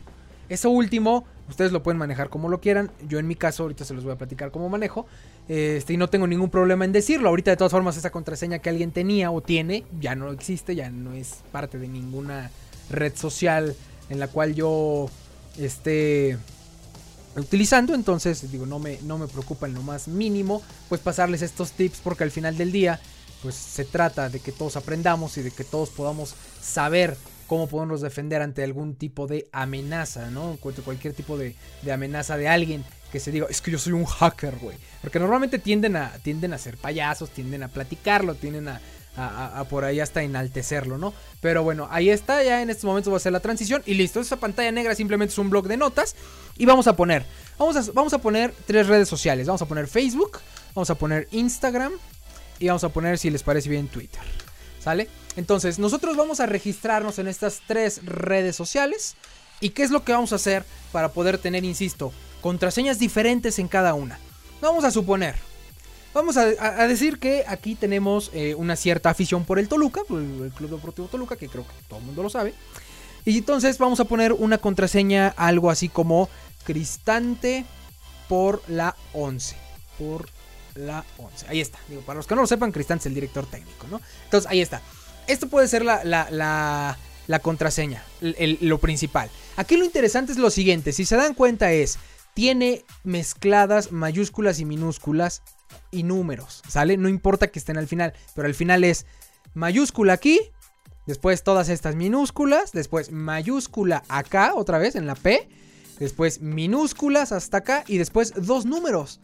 Eso 0.48 0.70
último, 0.70 1.24
ustedes 1.48 1.70
lo 1.70 1.82
pueden 1.82 1.98
manejar 1.98 2.30
como 2.30 2.48
lo 2.48 2.60
quieran. 2.60 2.90
Yo 3.06 3.18
en 3.18 3.26
mi 3.26 3.36
caso, 3.36 3.62
ahorita 3.62 3.84
se 3.84 3.94
los 3.94 4.04
voy 4.04 4.14
a 4.14 4.16
platicar 4.16 4.50
cómo 4.50 4.68
manejo. 4.70 5.06
Este, 5.48 5.92
y 5.92 5.96
no 5.98 6.08
tengo 6.08 6.26
ningún 6.26 6.50
problema 6.50 6.86
en 6.86 6.92
decirlo. 6.92 7.28
Ahorita 7.28 7.50
de 7.50 7.58
todas 7.58 7.72
formas 7.72 7.96
esa 7.98 8.10
contraseña 8.10 8.58
que 8.58 8.70
alguien 8.70 8.90
tenía 8.90 9.30
o 9.30 9.42
tiene 9.42 9.84
ya 10.00 10.14
no 10.14 10.32
existe, 10.32 10.74
ya 10.74 10.90
no 10.90 11.12
es 11.12 11.42
parte 11.52 11.78
de 11.78 11.86
ninguna 11.86 12.50
red 12.90 13.14
social 13.14 13.76
en 14.08 14.18
la 14.18 14.28
cual 14.28 14.54
yo 14.54 15.10
esté 15.58 16.38
utilizando. 17.36 17.94
Entonces, 17.94 18.50
digo, 18.50 18.64
no 18.64 18.78
me, 18.78 18.98
no 19.02 19.18
me 19.18 19.28
preocupa 19.28 19.66
en 19.66 19.74
lo 19.74 19.82
más 19.82 20.08
mínimo, 20.08 20.62
pues 20.88 21.02
pasarles 21.02 21.42
estos 21.42 21.72
tips 21.72 22.00
porque 22.02 22.24
al 22.24 22.30
final 22.30 22.56
del 22.56 22.72
día 22.72 22.98
pues 23.44 23.56
se 23.56 23.84
trata 23.84 24.30
de 24.30 24.40
que 24.40 24.52
todos 24.52 24.74
aprendamos 24.76 25.36
y 25.36 25.42
de 25.42 25.50
que 25.50 25.64
todos 25.64 25.90
podamos 25.90 26.34
saber 26.62 27.14
cómo 27.46 27.68
podemos 27.68 28.00
defender 28.00 28.40
ante 28.40 28.64
algún 28.64 28.94
tipo 28.94 29.26
de 29.26 29.48
amenaza, 29.52 30.30
¿no? 30.30 30.56
Cualquier 30.62 31.12
tipo 31.12 31.36
de, 31.36 31.54
amenaza 31.92 32.38
de 32.38 32.48
alguien 32.48 32.86
que 33.12 33.20
se 33.20 33.30
diga, 33.30 33.46
es 33.50 33.60
que 33.60 33.70
yo 33.70 33.78
soy 33.78 33.92
un 33.92 34.06
hacker, 34.06 34.56
güey. 34.56 34.78
Porque 35.02 35.18
normalmente 35.18 35.58
tienden 35.58 35.94
a, 35.96 36.12
tienden 36.22 36.54
a 36.54 36.58
ser 36.58 36.78
payasos, 36.78 37.28
tienden 37.28 37.62
a 37.64 37.68
platicarlo, 37.68 38.34
tienden 38.34 38.68
a, 38.68 38.80
a, 39.14 39.62
por 39.64 39.84
ahí 39.84 40.00
hasta 40.00 40.22
enaltecerlo, 40.22 40.96
¿no? 40.96 41.12
Pero 41.42 41.62
bueno, 41.62 41.86
ahí 41.90 42.08
está, 42.08 42.42
ya 42.42 42.62
en 42.62 42.70
este 42.70 42.86
momento 42.86 43.10
va 43.10 43.18
a 43.18 43.20
ser 43.20 43.32
la 43.32 43.40
transición 43.40 43.82
y 43.84 43.92
listo. 43.92 44.20
Esa 44.20 44.36
pantalla 44.36 44.72
negra 44.72 44.94
simplemente 44.94 45.32
es 45.32 45.38
un 45.38 45.50
blog 45.50 45.68
de 45.68 45.76
notas 45.76 46.16
y 46.56 46.64
vamos 46.64 46.86
a 46.86 46.96
poner, 46.96 47.26
vamos 47.58 47.92
vamos 47.92 48.14
a 48.14 48.18
poner 48.18 48.54
tres 48.66 48.86
redes 48.86 49.06
sociales. 49.06 49.46
Vamos 49.46 49.60
a 49.60 49.66
poner 49.66 49.86
Facebook, 49.86 50.40
vamos 50.74 50.88
a 50.88 50.94
poner 50.94 51.28
Instagram 51.30 51.92
y 52.64 52.68
vamos 52.68 52.84
a 52.84 52.88
poner 52.88 53.18
si 53.18 53.28
les 53.28 53.42
parece 53.42 53.68
bien 53.68 53.88
Twitter. 53.88 54.22
¿Sale? 54.80 55.08
Entonces, 55.36 55.78
nosotros 55.78 56.16
vamos 56.16 56.40
a 56.40 56.46
registrarnos 56.46 57.18
en 57.18 57.28
estas 57.28 57.60
tres 57.66 58.04
redes 58.06 58.56
sociales. 58.56 59.16
¿Y 59.60 59.70
qué 59.70 59.82
es 59.82 59.90
lo 59.90 60.02
que 60.02 60.12
vamos 60.12 60.32
a 60.32 60.36
hacer 60.36 60.64
para 60.90 61.12
poder 61.12 61.36
tener, 61.36 61.64
insisto, 61.64 62.12
contraseñas 62.40 62.98
diferentes 62.98 63.58
en 63.58 63.68
cada 63.68 63.92
una? 63.92 64.18
Vamos 64.62 64.84
a 64.84 64.90
suponer. 64.90 65.34
Vamos 66.14 66.38
a, 66.38 66.46
decir 66.86 67.18
que 67.18 67.44
aquí 67.46 67.74
tenemos 67.74 68.30
eh, 68.32 68.54
una 68.54 68.76
cierta 68.76 69.10
afición 69.10 69.44
por 69.44 69.58
el 69.58 69.68
Toluca, 69.68 70.00
por 70.08 70.20
el 70.20 70.52
Club 70.56 70.70
Deportivo 70.70 71.08
Toluca, 71.08 71.36
que 71.36 71.48
creo 71.48 71.66
que 71.66 71.74
todo 71.86 71.98
el 71.98 72.06
mundo 72.06 72.22
lo 72.22 72.30
sabe. 72.30 72.54
Y 73.26 73.38
entonces 73.38 73.76
vamos 73.76 74.00
a 74.00 74.04
poner 74.04 74.32
una 74.32 74.56
contraseña 74.56 75.34
algo 75.36 75.70
así 75.70 75.90
como 75.90 76.30
Cristante 76.64 77.66
por 78.26 78.62
la 78.68 78.96
11. 79.12 79.56
Por 79.98 80.28
la 80.74 81.04
11. 81.18 81.46
Ahí 81.48 81.60
está. 81.60 81.78
Digo, 81.88 82.02
para 82.02 82.16
los 82.16 82.26
que 82.26 82.34
no 82.34 82.42
lo 82.42 82.46
sepan, 82.46 82.72
Cristante 82.72 83.02
es 83.02 83.06
el 83.06 83.14
director 83.14 83.46
técnico, 83.46 83.86
¿no? 83.90 84.00
Entonces, 84.24 84.50
ahí 84.50 84.60
está. 84.60 84.80
Esto 85.26 85.48
puede 85.48 85.68
ser 85.68 85.84
la, 85.84 86.04
la, 86.04 87.38
contraseña, 87.40 88.04
lo 88.20 88.78
principal. 88.78 89.30
Aquí 89.56 89.76
lo 89.76 89.84
interesante 89.84 90.32
es 90.32 90.38
lo 90.38 90.50
siguiente. 90.50 90.92
Si 90.92 91.04
se 91.04 91.16
dan 91.16 91.34
cuenta 91.34 91.72
es, 91.72 91.98
tiene 92.34 92.84
mezcladas 93.04 93.92
mayúsculas 93.92 94.58
y 94.60 94.64
minúsculas 94.64 95.42
y 95.90 96.02
números, 96.02 96.62
¿sale? 96.68 96.96
No 96.96 97.08
importa 97.08 97.48
que 97.48 97.58
estén 97.58 97.78
al 97.78 97.88
final, 97.88 98.12
pero 98.34 98.46
al 98.46 98.54
final 98.54 98.84
es 98.84 99.06
mayúscula 99.54 100.12
aquí, 100.12 100.40
después 101.06 101.42
todas 101.42 101.68
estas 101.68 101.94
minúsculas, 101.94 102.72
después 102.72 103.10
mayúscula 103.12 104.02
acá, 104.08 104.54
otra 104.54 104.78
vez 104.78 104.96
en 104.96 105.06
la 105.06 105.14
P, 105.14 105.48
después 105.98 106.40
minúsculas 106.40 107.32
hasta 107.32 107.58
acá 107.58 107.84
y 107.86 107.98
después 107.98 108.34
dos 108.36 108.66
números. 108.66 109.20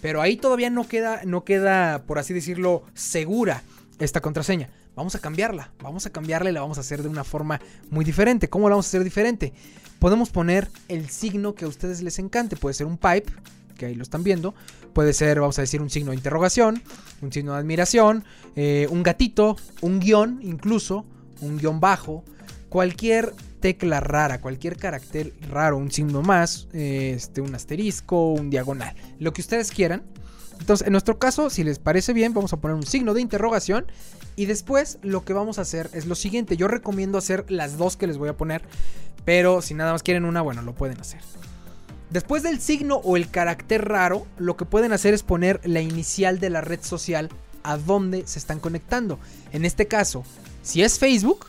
Pero 0.00 0.22
ahí 0.22 0.36
todavía 0.36 0.70
no 0.70 0.86
queda, 0.86 1.22
no 1.24 1.44
queda, 1.44 2.02
por 2.04 2.18
así 2.18 2.32
decirlo, 2.32 2.82
segura 2.94 3.62
esta 3.98 4.20
contraseña. 4.20 4.70
Vamos 4.96 5.14
a 5.14 5.20
cambiarla, 5.20 5.70
vamos 5.82 6.06
a 6.06 6.10
cambiarla 6.10 6.50
y 6.50 6.52
la 6.52 6.60
vamos 6.60 6.78
a 6.78 6.80
hacer 6.80 7.02
de 7.02 7.08
una 7.08 7.24
forma 7.24 7.60
muy 7.90 8.04
diferente. 8.04 8.48
¿Cómo 8.48 8.68
la 8.68 8.74
vamos 8.74 8.86
a 8.86 8.88
hacer 8.88 9.04
diferente? 9.04 9.52
Podemos 9.98 10.30
poner 10.30 10.68
el 10.88 11.08
signo 11.10 11.54
que 11.54 11.64
a 11.64 11.68
ustedes 11.68 12.02
les 12.02 12.18
encante. 12.18 12.56
Puede 12.56 12.74
ser 12.74 12.86
un 12.86 12.96
pipe, 12.96 13.32
que 13.78 13.86
ahí 13.86 13.94
lo 13.94 14.02
están 14.02 14.24
viendo. 14.24 14.54
Puede 14.92 15.12
ser, 15.12 15.40
vamos 15.40 15.58
a 15.58 15.62
decir, 15.62 15.80
un 15.80 15.90
signo 15.90 16.10
de 16.10 16.16
interrogación, 16.16 16.82
un 17.22 17.32
signo 17.32 17.52
de 17.52 17.58
admiración, 17.58 18.24
eh, 18.56 18.88
un 18.90 19.02
gatito, 19.02 19.56
un 19.80 20.00
guion 20.00 20.40
incluso, 20.42 21.04
un 21.40 21.58
guion 21.58 21.80
bajo, 21.80 22.24
cualquier 22.68 23.32
tecla 23.60 24.00
rara, 24.00 24.40
cualquier 24.40 24.76
carácter 24.76 25.32
raro, 25.48 25.76
un 25.76 25.90
signo 25.90 26.22
más, 26.22 26.68
este, 26.72 27.40
un 27.40 27.54
asterisco, 27.54 28.32
un 28.32 28.50
diagonal, 28.50 28.94
lo 29.18 29.32
que 29.32 29.40
ustedes 29.40 29.70
quieran. 29.70 30.02
Entonces, 30.58 30.86
en 30.86 30.92
nuestro 30.92 31.18
caso, 31.18 31.48
si 31.48 31.64
les 31.64 31.78
parece 31.78 32.12
bien, 32.12 32.34
vamos 32.34 32.52
a 32.52 32.58
poner 32.58 32.76
un 32.76 32.84
signo 32.84 33.14
de 33.14 33.20
interrogación 33.20 33.86
y 34.36 34.46
después 34.46 34.98
lo 35.02 35.24
que 35.24 35.32
vamos 35.32 35.58
a 35.58 35.62
hacer 35.62 35.90
es 35.92 36.06
lo 36.06 36.14
siguiente. 36.14 36.56
Yo 36.56 36.68
recomiendo 36.68 37.18
hacer 37.18 37.44
las 37.48 37.78
dos 37.78 37.96
que 37.96 38.06
les 38.06 38.18
voy 38.18 38.28
a 38.28 38.36
poner, 38.36 38.62
pero 39.24 39.62
si 39.62 39.74
nada 39.74 39.92
más 39.92 40.02
quieren 40.02 40.24
una, 40.24 40.42
bueno, 40.42 40.62
lo 40.62 40.74
pueden 40.74 41.00
hacer. 41.00 41.20
Después 42.10 42.42
del 42.42 42.60
signo 42.60 42.96
o 42.96 43.16
el 43.16 43.30
carácter 43.30 43.88
raro, 43.88 44.26
lo 44.36 44.56
que 44.56 44.64
pueden 44.64 44.92
hacer 44.92 45.14
es 45.14 45.22
poner 45.22 45.60
la 45.64 45.80
inicial 45.80 46.40
de 46.40 46.50
la 46.50 46.60
red 46.60 46.80
social 46.82 47.30
a 47.62 47.76
donde 47.76 48.26
se 48.26 48.38
están 48.38 48.58
conectando. 48.58 49.18
En 49.52 49.64
este 49.64 49.86
caso, 49.86 50.24
si 50.62 50.82
es 50.82 50.98
Facebook, 50.98 51.46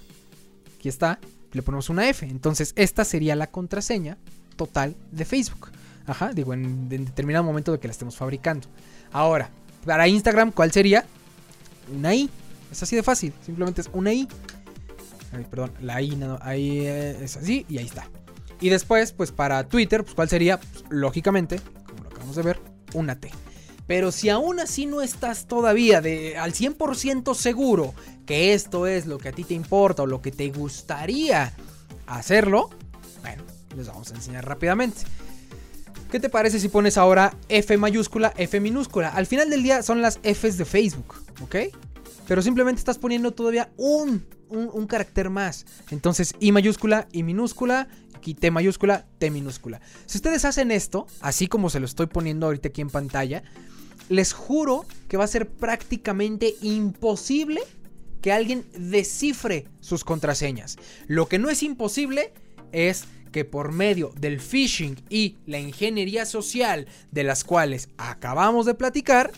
aquí 0.77 0.88
está, 0.88 1.20
le 1.53 1.62
ponemos 1.62 1.89
una 1.89 2.08
F. 2.10 2.25
Entonces, 2.25 2.74
esta 2.75 3.05
sería 3.05 3.36
la 3.36 3.48
contraseña 3.48 4.17
total 4.55 4.96
de 5.12 5.25
Facebook. 5.25 5.70
Ajá, 6.05 6.31
digo, 6.34 6.53
en, 6.53 6.89
determinado 6.89 7.43
momento 7.43 7.72
de 7.72 7.79
que 7.79 7.88
la 7.88 7.91
estemos 7.91 8.15
fabricando. 8.15 8.67
Ahora, 9.12 9.50
para 9.86 10.08
Instagram, 10.08 10.51
¿cuál 10.51 10.72
sería? 10.72 11.05
Una 11.96 12.13
I. 12.13 12.29
Es 12.72 12.81
así 12.84 12.96
de 12.96 13.03
fácil, 13.03 13.34
simplemente 13.46 13.81
es 13.81 13.89
una 13.93 14.13
I. 14.13 14.27
Ay, 15.34 15.46
perdón, 15.50 15.72
la 15.81 16.01
I, 16.01 16.15
no, 16.15 16.38
ahí 16.41 16.86
es 16.86 17.38
así 17.38 17.65
y 17.70 17.77
ahí 17.77 17.86
está. 17.86 18.08
Y 18.60 18.70
después, 18.70 19.12
pues 19.12 19.31
para 19.31 19.67
Twitter, 19.67 20.03
pues 20.03 20.15
¿cuál 20.15 20.29
sería? 20.29 20.60
Pues, 20.60 20.84
lógicamente, 20.89 21.60
como 21.88 22.03
lo 22.03 22.10
acabamos 22.10 22.36
de 22.36 22.41
ver, 22.43 22.60
una 22.93 23.20
T. 23.20 23.31
Pero 23.91 24.13
si 24.13 24.29
aún 24.29 24.62
así 24.62 24.86
no 24.86 25.01
estás 25.01 25.48
todavía 25.48 26.00
de, 26.00 26.38
al 26.38 26.53
100% 26.53 27.36
seguro 27.36 27.93
que 28.25 28.53
esto 28.53 28.88
es 28.88 29.05
lo 29.05 29.17
que 29.17 29.27
a 29.27 29.31
ti 29.33 29.43
te 29.43 29.53
importa 29.53 30.03
o 30.03 30.05
lo 30.05 30.21
que 30.21 30.31
te 30.31 30.50
gustaría 30.50 31.51
hacerlo, 32.07 32.69
bueno, 33.19 33.43
les 33.75 33.88
vamos 33.88 34.10
a 34.10 34.15
enseñar 34.15 34.48
rápidamente. 34.48 35.01
¿Qué 36.10 36.21
te 36.21 36.29
parece 36.29 36.62
si 36.62 36.69
pones 36.69 36.98
ahora 36.98 37.36
F 37.50 37.75
mayúscula, 37.75 38.33
F 38.38 38.62
minúscula? 38.62 39.10
Al 39.10 39.25
final 39.25 39.50
del 39.50 39.62
día 39.62 39.83
son 39.83 40.01
las 40.01 40.21
Fs 40.24 40.57
de 40.57 40.63
Facebook, 40.63 41.13
¿ok? 41.41 41.55
Pero 42.29 42.41
simplemente 42.41 42.79
estás 42.79 42.98
poniendo 42.98 43.31
todavía 43.31 43.74
un, 43.75 44.25
un, 44.48 44.69
un 44.71 44.88
carácter 44.88 45.29
más. 45.29 45.65
Entonces, 45.89 46.33
I 46.39 46.53
mayúscula, 46.53 47.10
I 47.12 47.24
minúscula, 47.24 47.89
aquí 48.15 48.36
T 48.36 48.51
mayúscula, 48.51 49.05
T 49.17 49.29
minúscula. 49.31 49.81
Si 50.05 50.17
ustedes 50.17 50.45
hacen 50.45 50.71
esto, 50.71 51.07
así 51.19 51.48
como 51.48 51.69
se 51.69 51.81
lo 51.81 51.86
estoy 51.86 52.05
poniendo 52.05 52.45
ahorita 52.45 52.69
aquí 52.69 52.79
en 52.79 52.89
pantalla, 52.89 53.43
les 54.12 54.34
juro 54.34 54.86
que 55.08 55.15
va 55.15 55.24
a 55.24 55.27
ser 55.27 55.48
prácticamente 55.48 56.56
imposible 56.62 57.62
que 58.22 58.34
alguien 58.34 58.65
descifre 58.77 59.65
sus 59.80 60.03
contraseñas. 60.03 60.77
Lo 61.08 61.27
que 61.27 61.39
no 61.39 61.50
es 61.50 61.63
imposible 61.63 62.34
es 62.74 63.06
que 63.32 63.46
por 63.46 63.72
medio 63.72 64.12
del 64.20 64.41
phishing 64.41 65.01
y 65.10 65.38
la 65.46 65.60
ingeniería 65.60 66.25
social 66.25 66.88
de 67.12 67.24
las 67.24 67.46
cuales 67.46 67.88
acabamos 67.98 68.65
de 68.65 68.74
platicar, 68.74 69.32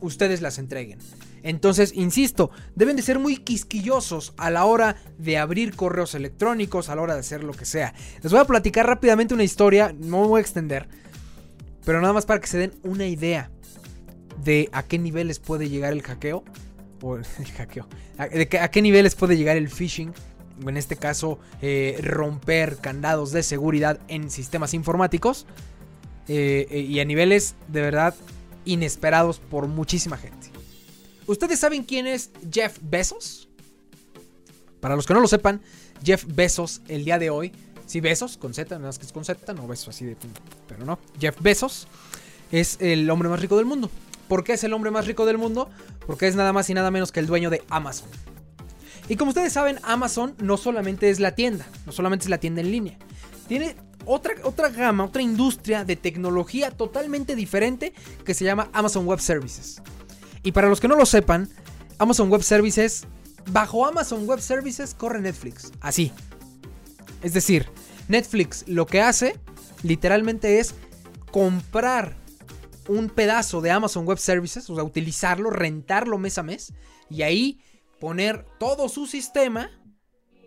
ustedes 0.00 0.42
las 0.42 0.58
entreguen. 0.58 0.98
Entonces, 1.44 1.92
insisto, 1.94 2.50
deben 2.74 2.96
de 2.96 3.02
ser 3.02 3.20
muy 3.20 3.36
quisquillosos 3.36 4.34
a 4.36 4.50
la 4.50 4.64
hora 4.64 4.96
de 5.18 5.38
abrir 5.38 5.76
correos 5.76 6.16
electrónicos, 6.16 6.88
a 6.88 6.96
la 6.96 7.02
hora 7.02 7.14
de 7.14 7.20
hacer 7.20 7.44
lo 7.44 7.52
que 7.52 7.64
sea. 7.64 7.94
Les 8.20 8.32
voy 8.32 8.40
a 8.40 8.44
platicar 8.44 8.84
rápidamente 8.84 9.34
una 9.34 9.44
historia, 9.44 9.94
no 9.96 10.22
me 10.22 10.26
voy 10.26 10.38
a 10.38 10.42
extender, 10.42 10.88
pero 11.84 12.00
nada 12.00 12.12
más 12.12 12.26
para 12.26 12.40
que 12.40 12.48
se 12.48 12.58
den 12.58 12.72
una 12.82 13.06
idea 13.06 13.52
de 14.44 14.68
a 14.72 14.82
qué 14.82 14.98
niveles 14.98 15.38
puede 15.38 15.68
llegar 15.68 15.92
el 15.92 16.02
hackeo. 16.02 16.44
O 17.02 17.16
el 17.16 17.24
hackeo. 17.56 17.86
A, 18.16 18.26
de 18.26 18.48
a 18.60 18.70
qué 18.70 18.82
niveles 18.82 19.14
puede 19.14 19.36
llegar 19.36 19.56
el 19.56 19.68
phishing. 19.68 20.12
En 20.66 20.76
este 20.76 20.96
caso, 20.96 21.38
eh, 21.62 21.98
romper 22.02 22.78
candados 22.78 23.30
de 23.30 23.42
seguridad 23.42 24.00
en 24.08 24.30
sistemas 24.30 24.74
informáticos. 24.74 25.46
Eh, 26.28 26.66
eh, 26.70 26.80
y 26.80 27.00
a 27.00 27.04
niveles 27.04 27.54
de 27.68 27.80
verdad 27.80 28.14
inesperados 28.66 29.38
por 29.38 29.66
muchísima 29.66 30.18
gente. 30.18 30.50
¿Ustedes 31.26 31.58
saben 31.58 31.84
quién 31.84 32.06
es 32.06 32.30
Jeff 32.52 32.78
Bezos? 32.82 33.48
Para 34.80 34.94
los 34.94 35.06
que 35.06 35.14
no 35.14 35.20
lo 35.20 35.28
sepan, 35.28 35.62
Jeff 36.04 36.24
Bezos 36.26 36.82
el 36.88 37.04
día 37.04 37.18
de 37.18 37.30
hoy, 37.30 37.52
sí 37.86 38.00
Bezos 38.00 38.36
con 38.36 38.54
Z, 38.54 38.74
nada 38.76 38.88
más 38.88 38.98
que 38.98 39.06
es 39.06 39.12
con 39.12 39.24
Z, 39.24 39.52
no 39.54 39.66
Bezos 39.66 39.88
así 39.88 40.04
de 40.04 40.16
pero 40.68 40.84
no, 40.84 40.98
Jeff 41.18 41.40
Bezos 41.40 41.88
es 42.52 42.76
el 42.80 43.08
hombre 43.10 43.28
más 43.28 43.40
rico 43.40 43.56
del 43.56 43.66
mundo. 43.66 43.90
¿Por 44.28 44.44
qué 44.44 44.52
es 44.54 44.64
el 44.64 44.72
hombre 44.72 44.90
más 44.90 45.06
rico 45.06 45.26
del 45.26 45.38
mundo? 45.38 45.70
Porque 46.06 46.26
es 46.26 46.36
nada 46.36 46.52
más 46.52 46.68
y 46.70 46.74
nada 46.74 46.90
menos 46.90 47.12
que 47.12 47.20
el 47.20 47.26
dueño 47.26 47.50
de 47.50 47.62
Amazon. 47.70 48.08
Y 49.08 49.16
como 49.16 49.30
ustedes 49.30 49.52
saben, 49.52 49.78
Amazon 49.82 50.34
no 50.38 50.56
solamente 50.56 51.08
es 51.08 51.18
la 51.18 51.34
tienda, 51.34 51.66
no 51.86 51.92
solamente 51.92 52.24
es 52.24 52.28
la 52.28 52.38
tienda 52.38 52.60
en 52.60 52.70
línea. 52.70 52.98
Tiene 53.48 53.74
otra, 54.04 54.34
otra 54.44 54.68
gama, 54.68 55.04
otra 55.04 55.22
industria 55.22 55.84
de 55.84 55.96
tecnología 55.96 56.70
totalmente 56.70 57.34
diferente 57.34 57.94
que 58.24 58.34
se 58.34 58.44
llama 58.44 58.68
Amazon 58.72 59.06
Web 59.06 59.20
Services. 59.20 59.80
Y 60.42 60.52
para 60.52 60.68
los 60.68 60.80
que 60.80 60.88
no 60.88 60.96
lo 60.96 61.06
sepan, 61.06 61.48
Amazon 61.98 62.30
Web 62.30 62.42
Services, 62.42 63.06
bajo 63.50 63.86
Amazon 63.86 64.26
Web 64.26 64.40
Services 64.40 64.94
corre 64.94 65.20
Netflix. 65.20 65.72
Así. 65.80 66.12
Es 67.22 67.32
decir, 67.32 67.66
Netflix 68.08 68.64
lo 68.68 68.86
que 68.86 69.00
hace 69.00 69.36
literalmente 69.82 70.60
es 70.60 70.74
comprar 71.30 72.16
un 72.88 73.10
pedazo 73.10 73.60
de 73.60 73.70
Amazon 73.70 74.06
Web 74.06 74.18
Services, 74.18 74.68
o 74.68 74.74
sea, 74.74 74.84
utilizarlo, 74.84 75.50
rentarlo 75.50 76.18
mes 76.18 76.38
a 76.38 76.42
mes 76.42 76.72
y 77.10 77.22
ahí 77.22 77.60
poner 78.00 78.44
todo 78.58 78.88
su 78.88 79.06
sistema 79.06 79.70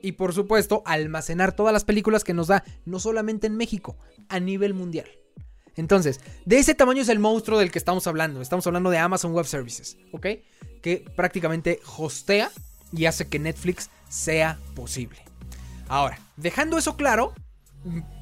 y 0.02 0.14
por 0.14 0.34
supuesto 0.34 0.82
almacenar 0.86 1.56
todas 1.56 1.74
las 1.74 1.86
películas 1.86 2.24
que 2.24 2.34
nos 2.34 2.48
da, 2.48 2.64
no 2.86 3.00
solamente 3.00 3.48
en 3.48 3.56
México, 3.56 3.98
a 4.30 4.40
nivel 4.40 4.74
mundial. 4.74 5.10
Entonces, 5.76 6.20
de 6.46 6.58
ese 6.58 6.76
tamaño 6.76 7.02
es 7.02 7.10
el 7.10 7.20
monstruo 7.20 7.60
del 7.60 7.72
que 7.72 7.80
estamos 7.80 8.06
hablando. 8.08 8.42
Estamos 8.42 8.68
hablando 8.68 8.90
de 8.90 8.98
Amazon 8.98 9.34
Web 9.34 9.46
Services, 9.46 9.98
¿ok? 10.12 10.28
Que 10.82 11.06
prácticamente 11.16 11.80
hostea 11.98 12.52
y 12.92 13.06
hace 13.06 13.28
que 13.28 13.40
Netflix 13.40 13.90
sea 14.10 14.60
posible. 14.76 15.20
Ahora, 15.88 16.20
dejando 16.36 16.78
eso 16.78 16.98
claro, 16.98 17.34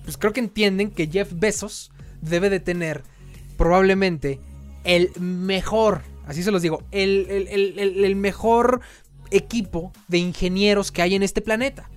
pues 0.04 0.18
creo 0.18 0.34
que 0.34 0.40
entienden 0.40 0.92
que 0.92 1.08
Jeff 1.08 1.32
Bezos 1.34 1.92
debe 2.22 2.50
de 2.50 2.60
tener 2.60 3.04
probablemente 3.60 4.40
el 4.86 5.12
mejor, 5.20 6.02
así 6.26 6.42
se 6.42 6.50
los 6.50 6.62
digo, 6.62 6.82
el, 6.92 8.16
mejor 8.16 8.80
equipo 9.32 9.92
de 10.08 10.18
ingenieros 10.18 10.92
que 10.94 11.02
hay 11.04 11.14
en 11.14 11.24
este 11.24 11.42
planeta. 11.42 11.90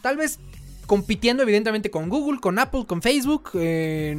Tal 0.00 0.16
vez 0.16 0.38
compitiendo 0.86 1.42
evidentemente 1.42 1.90
con 1.90 2.08
Google, 2.08 2.38
con 2.38 2.58
Apple, 2.60 2.84
con 2.86 3.02
Facebook, 3.02 3.50
eh, 3.54 4.16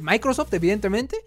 Microsoft 0.00 0.52
evidentemente. 0.54 1.18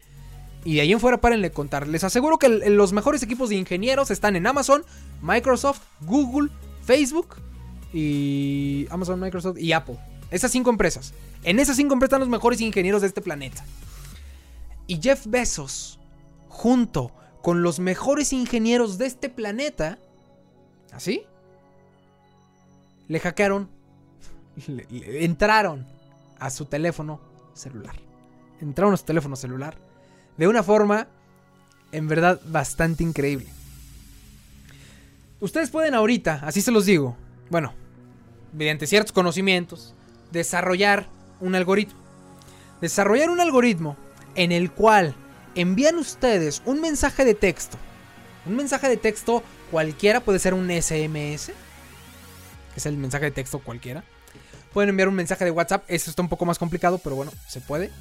Y 0.65 0.75
de 0.75 0.81
ahí 0.81 0.91
en 0.91 0.99
fuera 0.99 1.21
párenle 1.21 1.51
contar. 1.51 1.87
Les 1.87 2.03
aseguro 2.03 2.39
que 2.39 2.49
los 2.49 2.91
mejores 2.91 3.21
equipos 3.21 3.49
de 3.49 3.55
ingenieros 3.55 4.09
están 4.09 4.35
en 4.35 4.47
Amazon, 4.47 4.83
Microsoft, 5.21 5.81
Google, 6.01 6.49
Facebook 6.83 7.35
y 7.93 8.87
Amazon, 8.89 9.19
Microsoft 9.19 9.59
y 9.59 9.71
Apple. 9.73 9.97
Esas 10.31 10.51
cinco 10.51 10.71
empresas. 10.71 11.13
En 11.43 11.59
esas 11.59 11.77
cinco 11.77 11.93
empresas 11.93 12.13
están 12.13 12.21
los 12.21 12.29
mejores 12.29 12.59
ingenieros 12.59 13.01
de 13.01 13.07
este 13.07 13.21
planeta. 13.21 13.63
Y 14.87 15.01
Jeff 15.01 15.27
Bezos, 15.27 15.99
junto 16.47 17.11
con 17.41 17.61
los 17.61 17.79
mejores 17.79 18.33
ingenieros 18.33 18.97
de 18.97 19.05
este 19.05 19.29
planeta, 19.29 19.99
¿así? 20.91 21.23
Le 23.07 23.19
hackearon, 23.19 23.69
entraron 24.67 25.85
a 26.39 26.49
su 26.49 26.65
teléfono 26.65 27.19
celular. 27.53 27.95
Entraron 28.59 28.93
a 28.93 28.97
su 28.97 29.05
teléfono 29.05 29.35
celular 29.35 29.77
de 30.37 30.47
una 30.47 30.63
forma, 30.63 31.07
en 31.91 32.07
verdad, 32.07 32.39
bastante 32.45 33.03
increíble. 33.03 33.47
Ustedes 35.39 35.69
pueden 35.69 35.93
ahorita, 35.93 36.41
así 36.43 36.61
se 36.61 36.71
los 36.71 36.85
digo, 36.85 37.15
bueno, 37.49 37.73
mediante 38.53 38.87
ciertos 38.87 39.11
conocimientos, 39.11 39.93
desarrollar 40.31 41.07
un 41.39 41.55
algoritmo. 41.55 41.99
Desarrollar 42.81 43.29
un 43.29 43.39
algoritmo 43.39 43.97
en 44.37 44.53
el 44.53 44.71
cual 44.71 45.15
envían 45.55 45.97
ustedes 45.97 46.61
un 46.63 46.79
mensaje 46.79 47.25
de 47.25 47.33
texto. 47.33 47.77
Un 48.45 48.55
mensaje 48.55 48.87
de 48.87 48.95
texto 48.95 49.43
cualquiera, 49.71 50.21
puede 50.21 50.39
ser 50.39 50.53
un 50.53 50.69
SMS, 50.69 51.47
que 51.47 52.77
es 52.77 52.85
el 52.85 52.95
mensaje 52.95 53.25
de 53.25 53.31
texto 53.31 53.59
cualquiera. 53.59 54.05
Pueden 54.73 54.91
enviar 54.91 55.09
un 55.09 55.15
mensaje 55.15 55.43
de 55.43 55.51
WhatsApp, 55.51 55.83
eso 55.87 56.09
está 56.09 56.21
un 56.21 56.29
poco 56.29 56.45
más 56.45 56.59
complicado, 56.59 56.99
pero 56.99 57.15
bueno, 57.15 57.31
se 57.47 57.59
puede. 57.59 57.91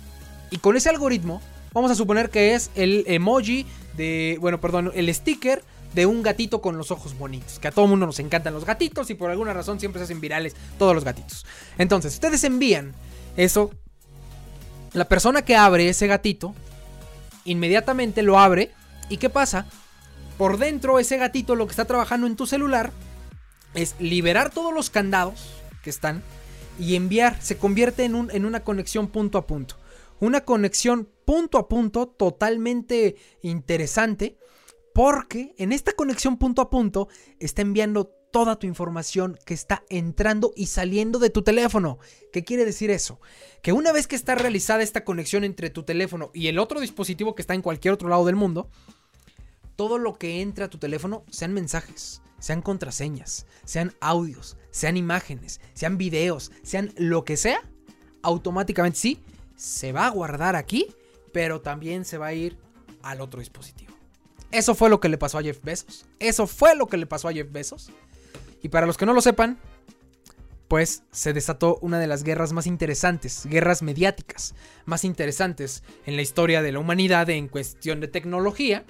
Y 0.50 0.58
con 0.58 0.76
ese 0.76 0.90
algoritmo, 0.90 1.40
vamos 1.72 1.90
a 1.90 1.94
suponer 1.94 2.30
que 2.30 2.54
es 2.54 2.70
el 2.74 3.04
emoji 3.06 3.66
de, 3.96 4.36
bueno, 4.40 4.60
perdón, 4.60 4.92
el 4.94 5.12
sticker 5.12 5.64
de 5.94 6.04
un 6.04 6.22
gatito 6.22 6.60
con 6.60 6.76
los 6.76 6.90
ojos 6.90 7.16
bonitos. 7.16 7.58
Que 7.58 7.68
a 7.68 7.72
todo 7.72 7.86
mundo 7.86 8.04
nos 8.04 8.18
encantan 8.18 8.52
los 8.52 8.66
gatitos 8.66 9.08
y 9.08 9.14
por 9.14 9.30
alguna 9.30 9.54
razón 9.54 9.80
siempre 9.80 10.00
se 10.00 10.04
hacen 10.04 10.20
virales 10.20 10.54
todos 10.78 10.94
los 10.94 11.04
gatitos. 11.04 11.46
Entonces, 11.78 12.12
ustedes 12.12 12.44
envían 12.44 12.94
eso 13.38 13.70
la 14.96 15.06
persona 15.06 15.42
que 15.42 15.56
abre 15.56 15.90
ese 15.90 16.06
gatito 16.06 16.54
inmediatamente 17.44 18.22
lo 18.22 18.38
abre. 18.38 18.72
¿Y 19.10 19.18
qué 19.18 19.28
pasa? 19.28 19.66
Por 20.38 20.56
dentro, 20.56 20.98
ese 20.98 21.18
gatito 21.18 21.54
lo 21.54 21.66
que 21.66 21.72
está 21.72 21.84
trabajando 21.84 22.26
en 22.26 22.34
tu 22.34 22.46
celular 22.46 22.92
es 23.74 23.94
liberar 24.00 24.50
todos 24.50 24.72
los 24.72 24.88
candados 24.88 25.52
que 25.84 25.90
están 25.90 26.22
y 26.80 26.96
enviar. 26.96 27.40
Se 27.42 27.58
convierte 27.58 28.04
en, 28.04 28.14
un, 28.14 28.30
en 28.30 28.46
una 28.46 28.64
conexión 28.64 29.08
punto 29.08 29.36
a 29.36 29.46
punto. 29.46 29.76
Una 30.18 30.40
conexión 30.40 31.06
punto 31.26 31.58
a 31.58 31.68
punto 31.68 32.08
totalmente 32.08 33.16
interesante 33.42 34.38
porque 34.94 35.54
en 35.58 35.72
esta 35.72 35.92
conexión 35.92 36.38
punto 36.38 36.62
a 36.62 36.70
punto 36.70 37.08
está 37.38 37.60
enviando 37.60 38.15
toda 38.30 38.58
tu 38.58 38.66
información 38.66 39.38
que 39.44 39.54
está 39.54 39.82
entrando 39.88 40.52
y 40.56 40.66
saliendo 40.66 41.18
de 41.18 41.30
tu 41.30 41.42
teléfono. 41.42 41.98
¿Qué 42.32 42.44
quiere 42.44 42.64
decir 42.64 42.90
eso? 42.90 43.20
Que 43.62 43.72
una 43.72 43.92
vez 43.92 44.06
que 44.06 44.16
está 44.16 44.34
realizada 44.34 44.82
esta 44.82 45.04
conexión 45.04 45.44
entre 45.44 45.70
tu 45.70 45.84
teléfono 45.84 46.30
y 46.34 46.48
el 46.48 46.58
otro 46.58 46.80
dispositivo 46.80 47.34
que 47.34 47.42
está 47.42 47.54
en 47.54 47.62
cualquier 47.62 47.94
otro 47.94 48.08
lado 48.08 48.24
del 48.24 48.36
mundo, 48.36 48.68
todo 49.76 49.98
lo 49.98 50.14
que 50.14 50.40
entra 50.40 50.66
a 50.66 50.70
tu 50.70 50.78
teléfono 50.78 51.24
sean 51.30 51.52
mensajes, 51.52 52.22
sean 52.38 52.62
contraseñas, 52.62 53.46
sean 53.64 53.94
audios, 54.00 54.56
sean 54.70 54.96
imágenes, 54.96 55.60
sean 55.74 55.98
videos, 55.98 56.52
sean 56.62 56.92
lo 56.96 57.24
que 57.24 57.36
sea, 57.36 57.60
automáticamente 58.22 58.98
sí, 58.98 59.22
se 59.56 59.92
va 59.92 60.06
a 60.06 60.10
guardar 60.10 60.56
aquí, 60.56 60.94
pero 61.32 61.60
también 61.60 62.04
se 62.04 62.18
va 62.18 62.26
a 62.26 62.34
ir 62.34 62.58
al 63.02 63.20
otro 63.20 63.40
dispositivo. 63.40 63.94
Eso 64.50 64.74
fue 64.74 64.88
lo 64.88 65.00
que 65.00 65.08
le 65.08 65.18
pasó 65.18 65.38
a 65.38 65.42
Jeff 65.42 65.62
Bezos. 65.62 66.06
Eso 66.18 66.46
fue 66.46 66.74
lo 66.76 66.86
que 66.86 66.96
le 66.96 67.06
pasó 67.06 67.28
a 67.28 67.32
Jeff 67.32 67.50
Bezos. 67.50 67.90
Y 68.66 68.68
para 68.68 68.84
los 68.84 68.96
que 68.96 69.06
no 69.06 69.14
lo 69.14 69.20
sepan, 69.20 69.58
pues 70.66 71.04
se 71.12 71.32
desató 71.32 71.78
una 71.82 72.00
de 72.00 72.08
las 72.08 72.24
guerras 72.24 72.52
más 72.52 72.66
interesantes, 72.66 73.46
guerras 73.46 73.80
mediáticas 73.80 74.56
más 74.86 75.04
interesantes 75.04 75.84
en 76.04 76.16
la 76.16 76.22
historia 76.22 76.62
de 76.62 76.72
la 76.72 76.80
humanidad 76.80 77.30
en 77.30 77.46
cuestión 77.46 78.00
de 78.00 78.08
tecnología. 78.08 78.82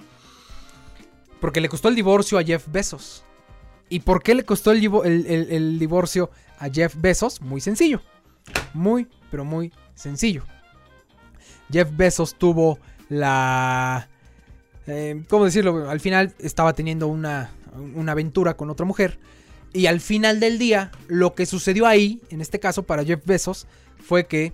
Porque 1.39 1.61
le 1.61 1.69
costó 1.69 1.89
el 1.89 1.95
divorcio 1.95 2.39
a 2.39 2.43
Jeff 2.43 2.65
Bezos. 2.71 3.23
¿Y 3.87 3.99
por 3.99 4.23
qué 4.23 4.33
le 4.33 4.45
costó 4.45 4.71
el, 4.71 5.77
divorcio 5.77 6.31
a 6.57 6.69
Jeff 6.69 6.95
Bezos? 6.97 7.39
Muy 7.39 7.61
sencillo. 7.61 8.01
Muy, 8.73 9.07
pero 9.29 9.45
muy 9.45 9.71
sencillo. 9.93 10.43
Jeff 11.71 11.87
Bezos 11.95 12.33
tuvo 12.33 12.79
la... 13.09 14.09
Eh, 14.87 15.23
¿Cómo 15.29 15.45
decirlo? 15.45 15.87
Al 15.87 15.99
final 15.99 16.33
estaba 16.39 16.73
teniendo 16.73 17.07
una, 17.07 17.51
una 17.93 18.13
aventura 18.13 18.57
con 18.57 18.71
otra 18.71 18.83
mujer. 18.83 19.19
Y 19.73 19.87
al 19.87 19.99
final 19.99 20.39
del 20.39 20.57
día, 20.57 20.91
lo 21.07 21.35
que 21.35 21.45
sucedió 21.45 21.85
ahí, 21.85 22.21
en 22.29 22.41
este 22.41 22.59
caso 22.59 22.83
para 22.83 23.03
Jeff 23.03 23.25
Bezos, 23.25 23.67
fue 24.03 24.25
que 24.25 24.53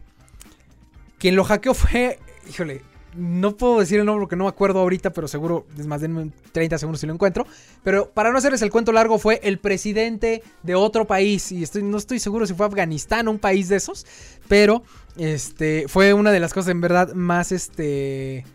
quien 1.18 1.36
lo 1.36 1.44
hackeó 1.44 1.74
fue, 1.74 2.20
híjole, 2.50 2.82
no 3.16 3.56
puedo 3.56 3.80
decir 3.80 4.00
el 4.00 4.06
nombre 4.06 4.24
porque 4.24 4.36
no 4.36 4.46
me 4.46 4.50
acuerdo 4.50 4.80
ahorita, 4.80 5.12
pero 5.12 5.28
seguro 5.28 5.66
es 5.78 5.86
más 5.86 6.02
de 6.02 6.32
30 6.52 6.78
segundos 6.78 7.02
si 7.02 7.08
lo 7.08 7.14
encuentro. 7.14 7.46
Pero 7.84 8.10
para 8.10 8.32
no 8.32 8.38
hacerles 8.38 8.62
el 8.62 8.72
cuento 8.72 8.92
largo, 8.92 9.20
fue 9.20 9.40
el 9.44 9.60
presidente 9.60 10.42
de 10.64 10.76
otro 10.76 11.06
país. 11.06 11.52
Y 11.52 11.64
estoy, 11.64 11.84
no 11.84 11.98
estoy 11.98 12.20
seguro 12.20 12.48
si 12.48 12.54
fue 12.54 12.66
Afganistán 12.66 13.28
o 13.28 13.32
un 13.32 13.40
país 13.40 13.70
de 13.70 13.76
esos. 13.76 14.06
Pero 14.48 14.84
este 15.16 15.86
fue 15.88 16.14
una 16.14 16.32
de 16.32 16.40
las 16.40 16.54
cosas 16.54 16.72
en 16.72 16.82
verdad 16.82 17.14
más, 17.14 17.52
este, 17.52 18.46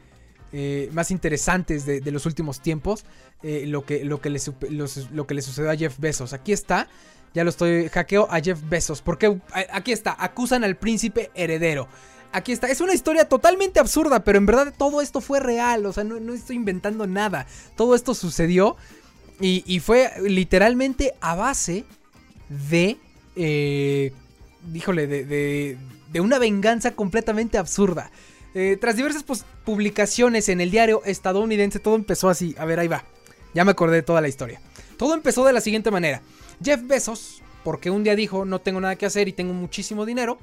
eh, 0.53 0.89
más 0.93 1.11
interesantes 1.11 1.85
de, 1.85 2.01
los 2.11 2.27
últimos 2.27 2.61
tiempos. 2.61 3.05
Eh, 3.43 3.65
lo, 3.67 3.85
que, 3.85 4.05
lo, 4.05 4.21
que 4.21 4.31
le, 4.31 4.41
lo 5.13 5.27
que 5.27 5.35
le 5.35 5.43
sucedió 5.43 5.71
a 5.71 5.77
Jeff 5.77 5.99
Bezos. 5.99 6.33
Aquí 6.33 6.53
está. 6.53 6.89
Ya 7.35 7.45
lo 7.45 7.51
estoy. 7.51 7.89
Hackeo 7.89 8.29
a 8.31 8.41
Jeff 8.41 8.61
Bezos. 8.69 9.03
Porque 9.03 9.39
aquí 9.73 9.93
está. 9.93 10.17
Acusan 10.19 10.65
al 10.65 10.77
príncipe 10.77 11.31
heredero. 11.35 11.89
Aquí 12.33 12.53
está. 12.53 12.69
Es 12.69 12.81
una 12.81 12.95
historia 12.95 13.29
totalmente 13.29 13.81
absurda, 13.81 14.25
pero 14.25 14.39
en 14.39 14.47
verdad 14.47 14.75
todo 14.77 15.01
esto 15.01 15.21
fue 15.21 15.41
real. 15.41 15.87
O 15.87 15.93
sea, 15.93 16.05
no, 16.05 16.33
estoy 16.33 16.57
inventando 16.57 17.07
nada. 17.07 17.47
Todo 17.77 17.95
esto 17.95 18.15
sucedió 18.15 18.77
y, 19.41 19.81
fue 19.81 20.11
literalmente 20.23 21.15
a 21.21 21.35
base 21.35 21.85
de... 22.49 22.99
Eh, 23.37 24.13
híjole, 24.75 25.07
de, 25.07 25.79
de, 26.11 26.21
una 26.21 26.39
venganza 26.39 26.97
completamente 26.97 27.57
absurda. 27.57 28.11
Eh, 28.55 28.77
tras 28.81 28.97
diversas 28.97 29.25
publicaciones 29.65 30.49
en 30.49 30.61
el 30.61 30.71
diario 30.71 31.03
estadounidense, 31.05 31.79
todo 31.79 31.95
empezó 31.95 32.29
así. 32.29 32.55
A 32.59 32.65
ver, 32.65 32.81
ahí 32.81 32.89
va. 32.89 33.05
Ya 33.55 33.65
me 33.65 33.73
acordé 33.73 33.97
de 33.97 34.03
toda 34.03 34.21
la 34.21 34.29
historia. 34.29 34.61
Todo 34.97 35.15
empezó 35.15 35.45
de 35.45 35.53
la 35.53 35.61
siguiente 35.61 35.91
manera. 35.91 36.23
Jeff 36.63 36.81
Bezos, 36.85 37.43
porque 37.63 37.91
un 37.91 38.05
día 38.05 38.17
dijo, 38.17 38.45
no 38.45 38.61
tengo 38.61 38.81
nada 38.81 38.97
que 38.97 39.07
hacer 39.07 39.29
y 39.29 39.33
tengo 39.33 39.53
muchísimo 39.53 40.07
dinero, 40.07 40.39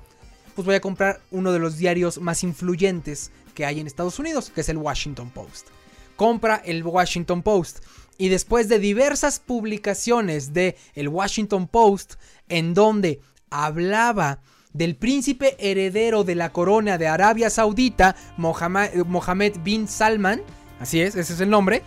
pues 0.56 0.66
voy 0.66 0.76
a 0.76 0.82
comprar 0.82 1.22
uno 1.32 1.52
de 1.52 1.60
los 1.60 1.78
diarios 1.78 2.20
más 2.20 2.44
influyentes 2.44 3.32
que 3.54 3.66
hay 3.66 3.80
en 3.80 3.88
Estados 3.88 4.20
Unidos, 4.20 4.52
que 4.54 4.62
es 4.62 4.70
el 4.70 4.78
Washington 4.78 5.30
Post. 5.30 5.68
Compra 6.16 6.62
el 6.66 6.84
Washington 6.84 7.44
Post. 7.44 7.84
Y 8.18 8.30
después 8.30 8.70
de 8.70 8.80
diversas 8.80 9.40
publicaciones 9.40 10.54
de 10.54 10.78
el 10.94 11.10
Washington 11.10 11.68
Post, 11.68 12.16
en 12.48 12.74
donde 12.74 13.20
hablaba 13.50 14.40
del 14.76 14.98
príncipe 14.98 15.56
heredero 15.58 16.26
de 16.26 16.36
la 16.36 16.52
corona 16.52 16.98
de 16.98 17.08
Arabia 17.08 17.50
Saudita, 17.50 18.18
Mohammed, 18.36 19.54
bin 19.64 19.88
Salman, 19.88 20.42
así 20.82 21.00
es, 21.00 21.16
ese 21.16 21.34
es 21.34 21.40
el 21.40 21.50
nombre, 21.50 21.82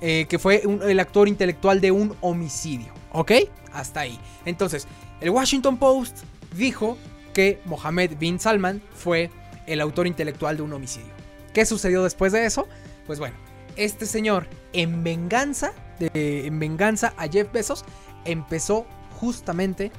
eh, 0.00 0.26
que 0.28 0.38
fue 0.38 0.62
el 0.62 1.00
actor 1.00 1.26
intelectual 1.26 1.80
de 1.80 1.90
un 1.90 2.14
homicidio. 2.20 2.92
¿Ok? 3.12 3.32
Hasta 3.72 4.00
ahí. 4.00 4.16
Entonces, 4.44 4.86
el 5.20 5.30
Washington 5.30 5.76
Post 5.76 6.18
dijo 6.56 6.96
que 7.34 7.60
Mohammed 7.64 8.16
bin 8.16 8.38
Salman 8.38 8.80
fue 8.94 9.30
el 9.66 9.80
autor 9.80 10.06
intelectual 10.06 10.56
de 10.56 10.62
un 10.62 10.72
homicidio. 10.72 11.10
¿Qué 11.52 11.66
sucedió 11.66 12.04
después 12.04 12.32
de 12.32 12.46
eso? 12.46 12.68
Pues 13.08 13.18
bueno, 13.18 13.34
este 13.74 14.06
señor 14.06 14.46
en 14.72 15.02
venganza, 15.02 15.72
en 15.98 16.60
venganza 16.60 17.12
a 17.16 17.26
Jeff 17.26 17.50
Bezos, 17.52 17.84
empezó 18.24 18.86
justamente 19.18 19.90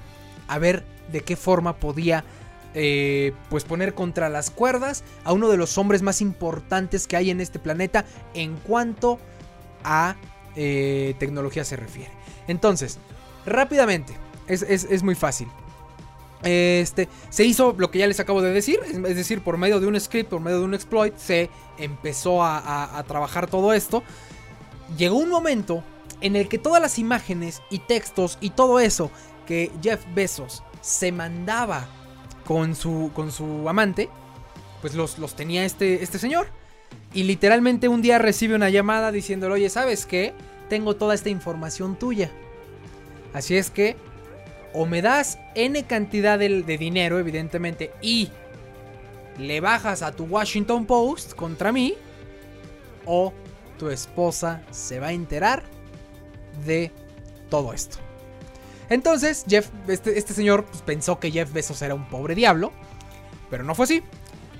a 0.47 0.59
ver 0.59 0.85
de 1.11 1.21
qué 1.21 1.35
forma 1.35 1.77
podía 1.77 2.23
eh, 2.73 3.33
pues 3.49 3.63
poner 3.63 3.93
contra 3.93 4.29
las 4.29 4.49
cuerdas 4.49 5.03
a 5.23 5.33
uno 5.33 5.49
de 5.49 5.57
los 5.57 5.77
hombres 5.77 6.01
más 6.01 6.21
importantes 6.21 7.07
que 7.07 7.17
hay 7.17 7.29
en 7.29 7.41
este 7.41 7.59
planeta 7.59 8.05
en 8.33 8.55
cuanto 8.55 9.19
a 9.83 10.15
eh, 10.55 11.15
tecnología 11.19 11.65
se 11.65 11.75
refiere. 11.75 12.11
Entonces, 12.47 12.99
rápidamente, 13.45 14.13
es 14.47 15.03
muy 15.03 15.15
fácil. 15.15 15.47
Este, 16.43 17.07
se 17.29 17.45
hizo 17.45 17.75
lo 17.77 17.91
que 17.91 17.99
ya 17.99 18.07
les 18.07 18.19
acabo 18.19 18.41
de 18.41 18.51
decir, 18.51 18.79
es 18.83 19.15
decir, 19.15 19.43
por 19.43 19.57
medio 19.57 19.79
de 19.79 19.87
un 19.87 19.99
script, 19.99 20.29
por 20.29 20.41
medio 20.41 20.59
de 20.59 20.65
un 20.65 20.73
exploit, 20.73 21.15
se 21.17 21.49
empezó 21.77 22.43
a, 22.43 23.03
trabajar 23.07 23.47
todo 23.47 23.73
esto. 23.73 24.03
Llegó 24.97 25.17
un 25.17 25.29
momento 25.29 25.83
en 26.21 26.35
el 26.35 26.47
que 26.47 26.57
todas 26.57 26.81
las 26.81 26.99
imágenes 26.99 27.61
y 27.69 27.79
textos 27.79 28.37
y 28.41 28.51
todo 28.51 28.79
eso 28.79 29.11
que 29.45 29.71
Jeff 29.81 30.01
Bezos 30.13 30.63
se 30.81 31.11
mandaba 31.11 31.87
con 32.45 32.75
su, 32.75 33.11
con 33.13 33.31
su 33.31 33.67
amante, 33.69 34.09
pues 34.81 34.95
los, 34.95 35.19
los 35.19 35.35
tenía 35.35 35.65
este, 35.65 36.03
este 36.03 36.19
señor. 36.19 36.47
Y 37.13 37.23
literalmente 37.23 37.87
un 37.87 38.01
día 38.01 38.17
recibe 38.17 38.55
una 38.55 38.69
llamada 38.69 39.11
diciéndole, 39.11 39.55
oye, 39.55 39.69
¿sabes 39.69 40.05
qué? 40.05 40.33
Tengo 40.69 40.95
toda 40.95 41.13
esta 41.13 41.29
información 41.29 41.97
tuya. 41.97 42.31
Así 43.33 43.55
es 43.55 43.69
que 43.69 43.95
o 44.73 44.85
me 44.85 45.01
das 45.01 45.37
N 45.55 45.83
cantidad 45.83 46.39
de, 46.39 46.77
dinero, 46.77 47.19
evidentemente, 47.19 47.91
y 48.01 48.29
le 49.37 49.59
bajas 49.59 50.01
a 50.01 50.11
tu 50.11 50.25
Washington 50.25 50.85
Post 50.85 51.33
contra 51.33 51.71
mí, 51.71 51.95
o 53.05 53.33
tu 53.77 53.89
esposa 53.89 54.61
se 54.71 54.99
va 54.99 55.07
a 55.07 55.13
enterar 55.13 55.63
de 56.65 56.91
todo 57.49 57.73
esto. 57.73 57.97
Entonces, 58.91 59.45
Jeff, 59.47 59.69
este, 59.87 60.19
este 60.19 60.33
señor 60.33 60.65
pues, 60.65 60.81
pensó 60.81 61.17
que 61.17 61.31
Jeff 61.31 61.51
Bezos 61.53 61.81
era 61.81 61.95
un 61.95 62.09
pobre 62.09 62.35
diablo, 62.35 62.73
pero 63.49 63.63
no 63.63 63.73
fue 63.73 63.85
así. 63.85 64.03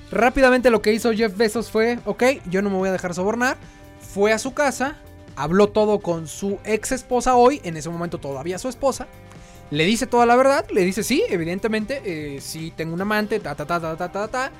Rápidamente 0.09 0.69
lo 0.69 0.81
que 0.81 0.93
hizo 0.93 1.11
Jeff 1.11 1.35
Bezos 1.35 1.69
fue, 1.69 1.99
ok, 2.05 2.23
yo 2.49 2.61
no 2.61 2.69
me 2.69 2.77
voy 2.77 2.87
a 2.87 2.93
dejar 2.93 3.13
sobornar. 3.13 3.57
Fue 3.99 4.31
a 4.31 4.39
su 4.39 4.53
casa, 4.53 4.95
habló 5.35 5.67
todo 5.67 5.99
con 5.99 6.29
su 6.29 6.59
ex 6.63 6.93
esposa 6.93 7.35
hoy, 7.35 7.59
en 7.65 7.75
ese 7.75 7.89
momento 7.89 8.19
todavía 8.19 8.57
su 8.57 8.69
esposa. 8.69 9.07
Le 9.69 9.83
dice 9.83 10.07
toda 10.07 10.25
la 10.25 10.37
verdad, 10.37 10.65
le 10.71 10.85
dice 10.85 11.03
sí, 11.03 11.23
evidentemente, 11.29 12.01
eh, 12.05 12.39
sí 12.39 12.71
tengo 12.73 12.93
un 12.93 13.01
amante, 13.01 13.41
ta 13.41 13.53
ta 13.53 13.65
ta 13.65 13.81
ta 13.81 13.97
ta 13.97 14.11
ta 14.13 14.27
ta. 14.29 14.51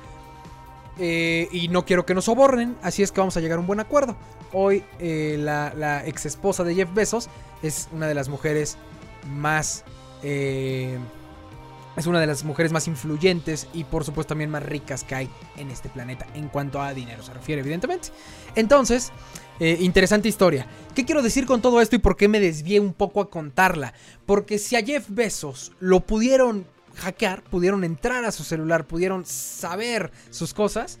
Eh, 0.98 1.48
y 1.50 1.68
no 1.68 1.86
quiero 1.86 2.04
que 2.04 2.14
nos 2.14 2.26
sobornen, 2.26 2.76
así 2.82 3.02
es 3.02 3.10
que 3.10 3.20
vamos 3.20 3.38
a 3.38 3.40
llegar 3.40 3.56
a 3.56 3.60
un 3.62 3.66
buen 3.66 3.80
acuerdo. 3.80 4.16
Hoy 4.52 4.84
eh, 4.98 5.36
la, 5.38 6.02
ex 6.06 6.26
esposa 6.26 6.62
de 6.62 6.74
Jeff 6.74 6.92
Bezos 6.92 7.30
es 7.62 7.88
una 7.92 8.06
de 8.06 8.12
las 8.12 8.28
mujeres 8.28 8.76
más... 9.26 9.84
es 10.22 12.06
una 12.06 12.20
de 12.20 12.26
las 12.26 12.44
mujeres 12.44 12.72
más 12.72 12.88
influyentes 12.88 13.66
y 13.74 13.84
por 13.84 14.04
supuesto 14.04 14.30
también 14.30 14.50
más 14.50 14.62
ricas 14.62 15.04
que 15.04 15.14
hay 15.14 15.30
en 15.56 15.70
este 15.70 15.88
planeta 15.90 16.26
en 16.34 16.48
cuanto 16.48 16.80
a 16.80 16.94
dinero 16.94 17.22
se 17.22 17.34
refiere, 17.34 17.60
evidentemente. 17.60 18.08
Entonces, 18.54 19.12
eh, 19.60 19.76
interesante 19.80 20.28
historia. 20.28 20.66
¿Qué 20.94 21.04
quiero 21.04 21.22
decir 21.22 21.44
con 21.46 21.60
todo 21.60 21.80
esto 21.80 21.94
y 21.96 21.98
por 21.98 22.16
qué 22.16 22.28
me 22.28 22.40
desvié 22.40 22.80
un 22.80 22.94
poco 22.94 23.20
a 23.20 23.30
contarla? 23.30 23.92
Porque 24.26 24.58
si 24.58 24.74
a 24.76 24.82
Jeff 24.82 25.06
Bezos 25.08 25.72
lo 25.80 26.00
pudieron 26.00 26.66
hackear, 26.96 27.42
pudieron 27.44 27.84
entrar 27.84 28.24
a 28.24 28.32
su 28.32 28.42
celular, 28.42 28.86
pudieron 28.86 29.24
saber 29.24 30.12
sus 30.30 30.52
cosas, 30.54 30.98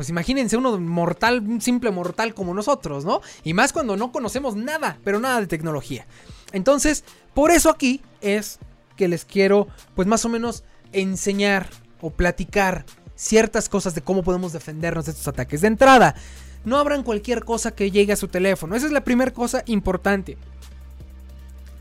Pues 0.00 0.08
imagínense 0.08 0.56
uno 0.56 0.80
mortal, 0.80 1.40
un 1.40 1.60
simple 1.60 1.90
mortal 1.90 2.32
como 2.32 2.54
nosotros, 2.54 3.04
¿no? 3.04 3.20
Y 3.44 3.52
más 3.52 3.74
cuando 3.74 3.98
no 3.98 4.12
conocemos 4.12 4.56
nada, 4.56 4.98
pero 5.04 5.20
nada 5.20 5.42
de 5.42 5.46
tecnología. 5.46 6.06
Entonces, 6.52 7.04
por 7.34 7.50
eso 7.50 7.70
aquí 7.70 8.02
es 8.20 8.58
que 8.96 9.08
les 9.08 9.24
quiero, 9.24 9.68
pues 9.94 10.06
más 10.06 10.24
o 10.24 10.28
menos, 10.28 10.64
enseñar 10.92 11.68
o 12.00 12.10
platicar 12.10 12.84
ciertas 13.14 13.68
cosas 13.68 13.94
de 13.94 14.00
cómo 14.00 14.22
podemos 14.22 14.52
defendernos 14.52 15.06
de 15.06 15.12
estos 15.12 15.28
ataques. 15.28 15.60
De 15.60 15.68
entrada, 15.68 16.14
no 16.64 16.78
abran 16.78 17.02
cualquier 17.02 17.44
cosa 17.44 17.74
que 17.74 17.90
llegue 17.90 18.12
a 18.12 18.16
su 18.16 18.28
teléfono. 18.28 18.74
Esa 18.74 18.86
es 18.86 18.92
la 18.92 19.04
primera 19.04 19.30
cosa 19.30 19.62
importante. 19.66 20.36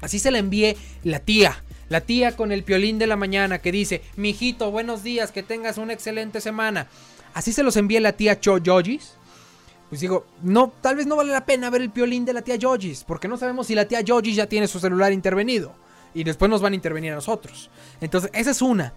Así 0.01 0.19
se 0.19 0.31
la 0.31 0.37
envié 0.37 0.77
la 1.03 1.19
tía. 1.19 1.63
La 1.89 2.01
tía 2.01 2.35
con 2.35 2.51
el 2.51 2.63
piolín 2.63 2.99
de 2.99 3.07
la 3.07 3.15
mañana 3.15 3.59
que 3.59 3.71
dice, 3.71 4.01
mijito, 4.15 4.69
buenos 4.69 5.01
días, 5.01 5.31
que 5.31 5.43
tengas 5.43 5.77
una 5.77 5.93
excelente 5.93 6.39
semana. 6.39 6.87
Así 7.33 7.51
se 7.51 7.63
los 7.63 7.77
envié 7.77 7.99
la 7.99 8.13
tía 8.13 8.39
Cho 8.39 8.59
Yojis. 8.59 9.13
Pues 9.89 10.01
digo, 10.01 10.25
no, 10.43 10.71
tal 10.81 10.95
vez 10.95 11.07
no 11.07 11.15
vale 11.15 11.31
la 11.31 11.45
pena 11.45 11.69
ver 11.69 11.81
el 11.81 11.89
piolín 11.89 12.23
de 12.23 12.33
la 12.33 12.43
tía 12.43 12.55
Yojis, 12.55 13.03
porque 13.03 13.27
no 13.27 13.37
sabemos 13.37 13.67
si 13.67 13.75
la 13.75 13.87
tía 13.87 14.01
Yojis 14.01 14.35
ya 14.35 14.47
tiene 14.47 14.67
su 14.67 14.79
celular 14.79 15.11
intervenido. 15.11 15.73
Y 16.13 16.23
después 16.23 16.49
nos 16.49 16.61
van 16.61 16.73
a 16.73 16.75
intervenir 16.75 17.11
a 17.11 17.15
nosotros. 17.15 17.69
Entonces, 18.01 18.29
esa 18.33 18.51
es 18.51 18.61
una. 18.61 18.93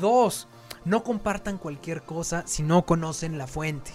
Dos, 0.00 0.48
no 0.84 1.04
compartan 1.04 1.58
cualquier 1.58 2.02
cosa 2.02 2.44
si 2.46 2.62
no 2.62 2.84
conocen 2.84 3.38
la 3.38 3.46
fuente. 3.46 3.92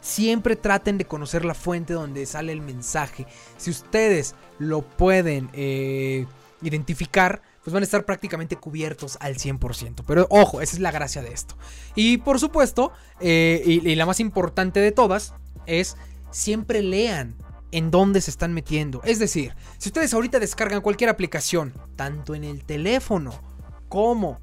Siempre 0.00 0.56
traten 0.56 0.96
de 0.96 1.04
conocer 1.04 1.44
la 1.44 1.54
fuente 1.54 1.92
donde 1.92 2.24
sale 2.24 2.52
el 2.52 2.62
mensaje. 2.62 3.26
Si 3.58 3.70
ustedes 3.70 4.34
lo 4.58 4.82
pueden 4.82 5.50
eh, 5.52 6.26
identificar, 6.62 7.42
pues 7.62 7.74
van 7.74 7.82
a 7.82 7.84
estar 7.84 8.04
prácticamente 8.04 8.56
cubiertos 8.56 9.18
al 9.20 9.36
100%. 9.36 10.02
Pero 10.06 10.26
ojo, 10.30 10.60
esa 10.60 10.76
es 10.76 10.80
la 10.80 10.90
gracia 10.90 11.22
de 11.22 11.32
esto. 11.32 11.56
Y 11.94 12.18
por 12.18 12.40
supuesto, 12.40 12.92
eh, 13.20 13.62
y, 13.66 13.94
la 13.94 14.06
más 14.06 14.20
importante 14.20 14.80
de 14.80 14.92
todas, 14.92 15.34
es 15.66 15.96
siempre 16.30 16.82
lean 16.82 17.34
en 17.72 17.90
dónde 17.90 18.20
se 18.20 18.30
están 18.30 18.52
metiendo. 18.52 19.00
Es 19.04 19.18
decir, 19.18 19.54
si 19.78 19.88
ustedes 19.88 20.12
ahorita 20.14 20.38
descargan 20.38 20.80
cualquier 20.80 21.10
aplicación, 21.10 21.74
tanto 21.96 22.34
en 22.34 22.44
el 22.44 22.64
teléfono 22.64 23.32
como 23.88 24.40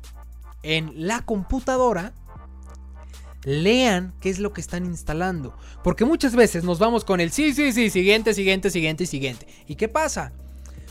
en 0.63 1.07
la 1.07 1.21
computadora, 1.21 2.13
lean 3.43 4.13
qué 4.19 4.29
es 4.29 4.39
lo 4.39 4.53
que 4.53 4.61
están 4.61 4.85
instalando. 4.85 5.55
Porque 5.83 6.05
muchas 6.05 6.35
veces 6.35 6.63
nos 6.63 6.79
vamos 6.79 7.05
con 7.05 7.19
el 7.21 7.31
sí, 7.31 7.53
sí, 7.53 7.71
sí, 7.71 7.89
siguiente, 7.89 8.33
siguiente, 8.33 8.69
siguiente 8.69 9.03
y 9.03 9.07
siguiente. 9.07 9.47
¿Y 9.67 9.75
qué 9.75 9.87
pasa? 9.87 10.33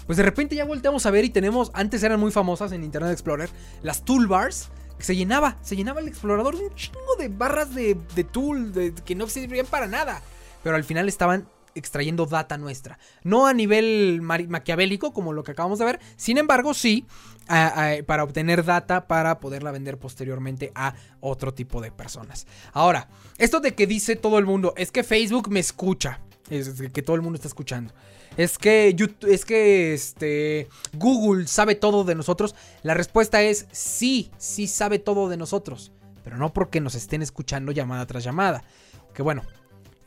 Pues 0.07 0.17
de 0.17 0.23
repente 0.23 0.55
ya 0.55 0.65
volteamos 0.65 1.05
a 1.05 1.11
ver 1.11 1.25
y 1.25 1.31
tenemos, 1.31 1.71
antes 1.75 2.03
eran 2.03 2.21
muy 2.21 2.31
famosas 2.31 2.73
en 2.73 2.85
Internet 2.85 3.13
Explorer, 3.13 3.51
las 3.83 4.05
toolbars, 4.05 4.71
se 4.99 5.17
llenaba, 5.17 5.57
se 5.63 5.77
llenaba 5.77 6.01
el 6.01 6.09
explorador 6.09 6.57
de 6.59 6.67
un 6.67 6.75
chingo 6.75 7.17
de 7.19 7.29
barras 7.29 7.75
de, 7.75 7.97
de 8.15 8.25
tool 8.25 8.73
que 9.05 9.15
no 9.15 9.29
servían 9.29 9.67
para 9.67 9.87
nada. 9.87 10.23
Pero 10.63 10.77
al 10.77 10.85
final 10.85 11.09
estaban 11.09 11.49
extrayendo 11.75 12.27
data 12.27 12.57
nuestra. 12.59 12.99
No 13.23 13.47
a 13.47 13.53
nivel 13.53 14.21
maquiavélico 14.23 15.13
como 15.13 15.33
lo 15.33 15.45
que 15.45 15.53
acabamos 15.53 15.79
de 15.79 15.85
ver, 15.85 16.01
sin 16.17 16.39
embargo 16.39 16.75
sí 16.75 17.07
para 18.07 18.25
obtener 18.25 18.65
data 18.65 19.07
para 19.07 19.39
poderla 19.39 19.71
vender 19.71 19.99
posteriormente 19.99 20.73
a 20.75 20.95
otro 21.21 21.55
tipo 21.55 21.81
de 21.81 21.93
personas. 21.93 22.47
Ahora, 22.73 23.09
esto 23.39 23.61
de 23.61 23.75
que 23.75 23.87
dice 23.87 24.17
todo 24.17 24.39
el 24.39 24.47
mundo, 24.47 24.75
es 24.77 24.91
que 24.91 25.05
Facebook 25.05 25.49
me 25.49 25.61
escucha, 25.61 26.21
es 26.51 26.83
que 26.93 27.03
todo 27.03 27.17
el 27.17 27.23
mundo 27.23 27.37
está 27.37 27.49
escuchando. 27.49 27.95
Es 28.37 28.59
que, 28.59 28.93
YouTube, 28.95 29.31
es 29.31 29.45
que 29.45 29.95
este, 29.95 30.69
Google 30.95 31.47
sabe 31.47 31.75
todo 31.75 32.05
de 32.05 32.15
nosotros. 32.15 32.55
La 32.83 32.95
respuesta 32.95 33.43
es 33.43 33.67
sí, 33.73 34.31
sí 34.37 34.67
sabe 34.67 34.99
todo 34.99 35.29
de 35.29 35.37
nosotros. 35.37 35.93
Pero 36.23 36.37
no 36.37 36.53
porque 36.53 36.81
nos 36.81 36.95
estén 36.95 37.23
escuchando 37.23 37.73
llamada 37.73 38.07
tras 38.07 38.25
llamada. 38.25 38.63
Que 39.15 39.23
bueno, 39.23 39.43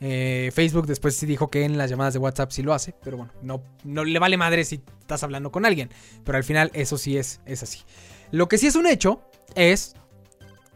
eh, 0.00 0.50
Facebook 0.54 0.86
después 0.86 1.16
sí 1.16 1.26
dijo 1.26 1.48
que 1.48 1.64
en 1.64 1.76
las 1.76 1.90
llamadas 1.90 2.14
de 2.14 2.20
WhatsApp 2.20 2.52
sí 2.52 2.62
lo 2.62 2.72
hace, 2.72 2.94
pero 3.02 3.18
bueno, 3.18 3.32
no, 3.42 3.62
no 3.84 4.04
le 4.04 4.18
vale 4.18 4.38
madre 4.38 4.64
si 4.64 4.82
estás 5.00 5.22
hablando 5.22 5.50
con 5.50 5.66
alguien. 5.66 5.90
Pero 6.24 6.38
al 6.38 6.44
final 6.44 6.70
eso 6.72 6.98
sí 6.98 7.16
es, 7.16 7.40
es 7.46 7.62
así. 7.62 7.80
Lo 8.30 8.48
que 8.48 8.58
sí 8.58 8.66
es 8.66 8.76
un 8.76 8.86
hecho 8.86 9.22
es, 9.54 9.94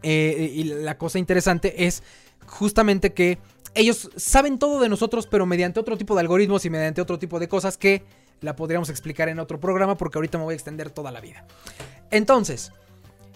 eh, 0.02 0.50
y 0.54 0.64
la 0.64 0.98
cosa 0.98 1.18
interesante 1.18 1.86
es 1.86 2.02
justamente 2.46 3.14
que 3.14 3.38
ellos 3.74 4.10
saben 4.16 4.58
todo 4.58 4.80
de 4.80 4.88
nosotros, 4.88 5.26
pero 5.26 5.46
mediante 5.46 5.80
otro 5.80 5.96
tipo 5.96 6.14
de 6.14 6.20
algoritmos 6.20 6.64
y 6.64 6.70
mediante 6.70 7.00
otro 7.00 7.18
tipo 7.18 7.38
de 7.38 7.48
cosas 7.48 7.76
que 7.76 8.04
la 8.40 8.56
podríamos 8.56 8.90
explicar 8.90 9.28
en 9.28 9.38
otro 9.38 9.58
programa 9.58 9.96
porque 9.96 10.18
ahorita 10.18 10.38
me 10.38 10.44
voy 10.44 10.52
a 10.52 10.56
extender 10.56 10.90
toda 10.90 11.10
la 11.10 11.20
vida. 11.20 11.46
Entonces, 12.10 12.72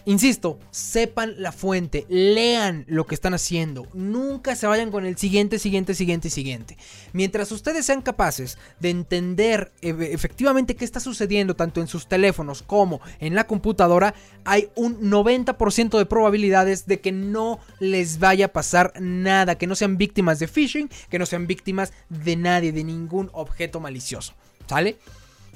Insisto, 0.05 0.57
sepan 0.71 1.35
la 1.37 1.51
fuente, 1.51 2.05
lean 2.09 2.85
lo 2.87 3.05
que 3.05 3.15
están 3.15 3.33
haciendo, 3.33 3.85
nunca 3.93 4.55
se 4.55 4.65
vayan 4.65 4.91
con 4.91 5.05
el 5.05 5.17
siguiente, 5.17 5.59
siguiente, 5.59 5.93
siguiente 5.93 6.29
siguiente. 6.29 6.77
Mientras 7.11 7.51
ustedes 7.51 7.85
sean 7.85 8.01
capaces 8.01 8.57
de 8.79 8.91
entender 8.91 9.71
efectivamente 9.81 10.75
qué 10.75 10.85
está 10.85 10.99
sucediendo 10.99 11.55
tanto 11.55 11.81
en 11.81 11.87
sus 11.87 12.07
teléfonos 12.07 12.63
como 12.63 13.01
en 13.19 13.35
la 13.35 13.45
computadora, 13.45 14.15
hay 14.45 14.69
un 14.75 15.11
90% 15.11 15.97
de 15.97 16.05
probabilidades 16.05 16.85
de 16.85 17.01
que 17.01 17.11
no 17.11 17.59
les 17.79 18.19
vaya 18.19 18.45
a 18.45 18.53
pasar 18.53 18.93
nada, 18.99 19.57
que 19.57 19.67
no 19.67 19.75
sean 19.75 19.97
víctimas 19.97 20.39
de 20.39 20.47
phishing, 20.47 20.89
que 21.09 21.19
no 21.19 21.25
sean 21.25 21.45
víctimas 21.45 21.91
de 22.09 22.37
nadie, 22.37 22.71
de 22.71 22.85
ningún 22.85 23.29
objeto 23.33 23.79
malicioso. 23.81 24.33
¿Sale? 24.65 24.97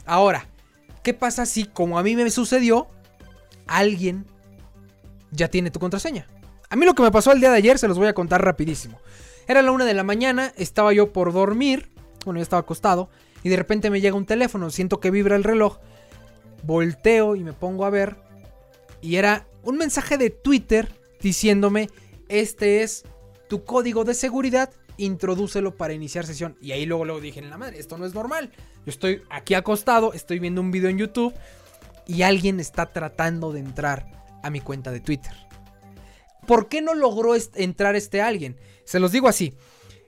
Ahora, 0.05 0.47
¿qué 1.01 1.13
pasa 1.13 1.45
si 1.45 1.63
como 1.63 1.97
a 1.97 2.03
mí 2.03 2.15
me 2.15 2.29
sucedió, 2.29 2.87
alguien 3.67 4.25
ya 5.33 5.47
tiene 5.49 5.71
tu 5.71 5.79
contraseña. 5.79 6.27
A 6.69 6.75
mí 6.75 6.85
lo 6.85 6.95
que 6.95 7.03
me 7.03 7.11
pasó 7.11 7.31
el 7.31 7.39
día 7.39 7.51
de 7.51 7.57
ayer 7.57 7.77
se 7.77 7.87
los 7.87 7.97
voy 7.97 8.07
a 8.07 8.13
contar 8.13 8.43
rapidísimo. 8.43 8.99
Era 9.47 9.61
la 9.61 9.71
una 9.71 9.85
de 9.85 9.93
la 9.93 10.03
mañana, 10.03 10.53
estaba 10.57 10.93
yo 10.93 11.11
por 11.11 11.33
dormir, 11.33 11.89
bueno, 12.25 12.39
ya 12.39 12.43
estaba 12.43 12.61
acostado, 12.61 13.09
y 13.43 13.49
de 13.49 13.57
repente 13.57 13.89
me 13.89 13.99
llega 13.99 14.15
un 14.15 14.25
teléfono, 14.25 14.69
siento 14.69 14.99
que 14.99 15.11
vibra 15.11 15.35
el 15.35 15.43
reloj, 15.43 15.79
volteo 16.63 17.35
y 17.35 17.43
me 17.43 17.53
pongo 17.53 17.85
a 17.85 17.89
ver, 17.89 18.15
y 19.01 19.17
era 19.17 19.45
un 19.63 19.77
mensaje 19.77 20.17
de 20.17 20.29
Twitter 20.29 20.89
diciéndome, 21.21 21.89
este 22.29 22.83
es 22.83 23.03
tu 23.49 23.65
código 23.65 24.05
de 24.05 24.13
seguridad, 24.13 24.71
introdúcelo 24.97 25.75
para 25.75 25.93
iniciar 25.93 26.25
sesión. 26.25 26.57
Y 26.61 26.71
ahí 26.71 26.85
luego, 26.85 27.03
luego 27.03 27.19
dije, 27.19 27.39
en 27.39 27.49
la 27.49 27.57
madre, 27.57 27.79
esto 27.79 27.97
no 27.97 28.05
es 28.05 28.13
normal. 28.13 28.51
Yo 28.85 28.89
estoy 28.89 29.21
aquí 29.29 29.53
acostado, 29.55 30.13
estoy 30.13 30.39
viendo 30.39 30.61
un 30.61 30.71
video 30.71 30.89
en 30.89 30.97
YouTube, 30.97 31.33
y 32.07 32.21
alguien 32.23 32.59
está 32.59 32.87
tratando 32.87 33.51
de 33.51 33.59
entrar 33.59 34.22
a 34.43 34.49
mi 34.49 34.61
cuenta 34.61 34.91
de 34.91 34.99
Twitter. 34.99 35.33
¿Por 36.45 36.67
qué 36.67 36.81
no 36.81 36.93
logró 36.93 37.33
entrar 37.55 37.95
este 37.95 38.21
alguien? 38.21 38.57
Se 38.83 38.99
los 38.99 39.11
digo 39.11 39.27
así. 39.27 39.53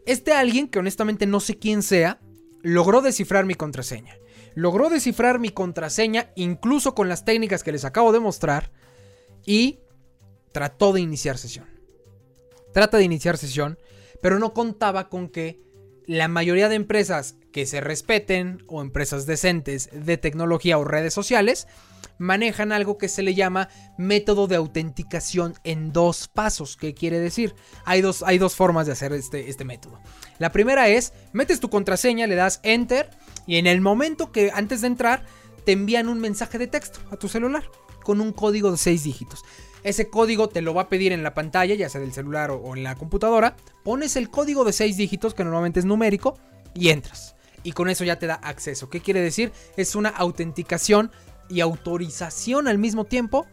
Este 0.05 0.33
alguien, 0.33 0.67
que 0.67 0.79
honestamente 0.79 1.25
no 1.25 1.39
sé 1.39 1.57
quién 1.57 1.81
sea, 1.81 2.19
logró 2.61 3.01
descifrar 3.01 3.45
mi 3.45 3.55
contraseña. 3.55 4.17
Logró 4.53 4.89
descifrar 4.89 5.39
mi 5.39 5.49
contraseña 5.49 6.31
incluso 6.35 6.93
con 6.93 7.09
las 7.09 7.25
técnicas 7.25 7.63
que 7.63 7.71
les 7.71 7.85
acabo 7.85 8.11
de 8.11 8.19
mostrar 8.19 8.71
y 9.45 9.79
trató 10.51 10.93
de 10.93 11.01
iniciar 11.01 11.37
sesión. 11.37 11.67
Trata 12.73 12.97
de 12.97 13.03
iniciar 13.03 13.37
sesión, 13.37 13.77
pero 14.21 14.39
no 14.39 14.53
contaba 14.53 15.09
con 15.09 15.29
que 15.29 15.59
la 16.05 16.27
mayoría 16.27 16.69
de 16.69 16.75
empresas 16.75 17.37
que 17.55 17.65
se 17.65 17.79
respeten 17.79 18.61
o 18.67 18.81
empresas 18.81 19.25
decentes 19.25 19.89
de 19.93 20.17
tecnología 20.17 20.77
o 20.77 20.83
redes 20.83 21.13
sociales 21.13 21.69
manejan 22.17 22.73
algo 22.73 22.97
que 22.97 23.07
se 23.07 23.23
le 23.23 23.33
llama 23.33 23.69
método 23.97 24.47
de 24.47 24.57
autenticación 24.57 25.53
en 25.63 25.93
dos 25.93 26.27
pasos. 26.27 26.75
¿Qué 26.75 26.93
quiere 26.93 27.21
decir? 27.21 27.55
Hay 27.85 28.01
dos, 28.01 28.23
hay 28.23 28.39
dos 28.39 28.55
formas 28.57 28.87
de 28.87 28.91
hacer 28.91 29.13
este, 29.13 29.49
este 29.49 29.63
método. 29.63 30.01
La 30.37 30.51
primera 30.51 30.89
es, 30.89 31.13
metes 31.31 31.61
tu 31.61 31.69
contraseña, 31.69 32.27
le 32.27 32.35
das 32.35 32.59
enter 32.63 33.09
y 33.47 33.55
en 33.55 33.67
el 33.67 33.79
momento 33.79 34.33
que 34.33 34.51
antes 34.53 34.81
de 34.81 34.87
entrar 34.87 35.23
te 35.63 35.71
envían 35.71 36.09
un 36.09 36.19
mensaje 36.19 36.57
de 36.57 36.67
texto 36.67 36.99
a 37.09 37.15
tu 37.15 37.29
celular 37.29 37.63
con 38.03 38.19
un 38.19 38.33
código 38.33 38.69
de 38.69 38.77
6 38.77 39.01
dígitos. 39.01 39.45
Ese 39.83 40.09
código 40.09 40.49
te 40.49 40.61
lo 40.61 40.73
va 40.73 40.81
a 40.81 40.89
pedir 40.89 41.13
en 41.13 41.23
la 41.23 41.33
pantalla, 41.33 41.73
ya 41.73 41.87
sea 41.87 42.01
del 42.01 42.11
celular 42.11 42.51
o, 42.51 42.75
en 42.75 42.83
la 42.83 42.95
computadora. 42.95 43.55
Pones 43.85 44.17
el 44.17 44.29
código 44.29 44.65
de 44.65 44.73
6 44.73 44.97
dígitos, 44.97 45.33
que 45.33 45.45
normalmente 45.45 45.79
es 45.79 45.85
numérico, 45.85 46.37
y 46.73 46.89
entras. 46.89 47.34
Y 47.65 47.73
con 47.73 47.89
eso 47.89 48.05
ya 48.05 48.17
te 48.17 48.27
da 48.27 48.35
acceso. 48.35 48.89
¿Qué 48.89 49.01
quiere 49.01 49.19
decir? 49.19 49.51
Es 49.75 49.95
una 49.95 50.09
autenticación 50.09 51.11
y 51.49 51.59
autorización 51.59 52.69
al 52.69 52.77
mismo 52.77 53.05
tiempo 53.05 53.47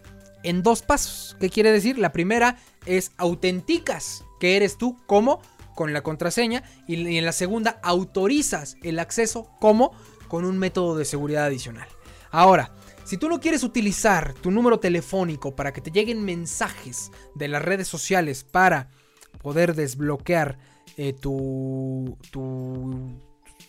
en 0.45 0.63
dos 0.63 0.83
pasos. 0.83 1.37
¿Qué 1.41 1.51
quiere 1.51 1.73
decir? 1.73 1.99
La 1.99 2.13
primera 2.13 2.59
es 2.87 3.13
autenticas 3.17 4.25
que 4.39 4.57
eres 4.57 4.77
tú 4.77 4.97
como 5.07 5.41
con 5.75 5.93
la 5.93 6.03
contraseña 6.03 6.63
y 6.87 7.17
en 7.17 7.25
la 7.25 7.33
segunda 7.33 7.81
autorizas 7.83 8.77
el 8.83 8.99
acceso 8.99 9.51
como 9.59 9.93
con 10.29 10.45
un 10.45 10.59
método 10.59 10.97
de 10.97 11.05
seguridad 11.05 11.47
adicional. 11.47 11.89
Ahora, 12.31 12.75
si 13.05 13.17
tú 13.17 13.29
no 13.29 13.41
quieres 13.41 13.65
utilizar 13.65 14.35
tu 14.35 14.51
número 14.51 14.79
telefónico 14.79 15.57
para 15.57 15.73
que 15.73 15.81
te 15.81 15.91
lleguen 15.91 16.25
mensajes 16.25 17.11
de 17.35 17.49
las 17.49 17.63
redes 17.63 17.89
sociales 17.89 18.45
para 18.45 18.91
poder 19.43 19.75
desbloquear 19.75 20.59
eh, 20.97 21.13
tu, 21.13 22.17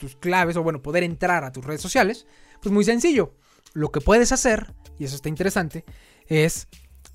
tus 0.04 0.18
claves 0.18 0.58
o 0.58 0.63
bueno, 0.63 0.82
poder 0.82 1.02
entrar 1.02 1.46
a 1.46 1.54
tus 1.54 1.63
redes 1.63 1.80
sociales, 1.80 2.28
pues 2.62 2.74
muy 2.74 2.84
sencillo. 2.84 3.38
Lo 3.72 3.89
que 3.89 4.02
puedes 4.02 4.34
hacer, 4.34 4.74
y 5.00 5.06
eso 5.06 5.16
está 5.16 5.30
interesante, 5.30 5.86
es 6.28 6.68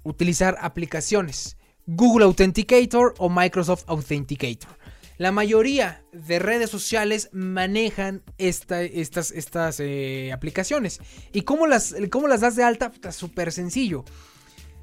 utilizar 0.05 0.57
aplicaciones 0.59 1.59
Google 1.85 2.24
Authenticator 2.24 3.14
o 3.18 3.29
Microsoft 3.29 3.85
Authenticator. 3.88 4.70
La 5.18 5.33
mayoría 5.33 6.03
de 6.12 6.38
redes 6.38 6.70
sociales 6.70 7.29
manejan 7.33 8.22
estas, 8.38 9.33
estas 9.33 9.81
eh, 9.81 10.33
aplicaciones. 10.33 11.01
¿Y 11.35 11.42
cómo 11.42 11.66
las, 11.66 11.94
cómo 12.11 12.27
las 12.27 12.40
das 12.40 12.57
de 12.57 12.64
alta? 12.64 12.90
Está 12.94 13.12
súper 13.12 13.53
sencillo. 13.53 14.07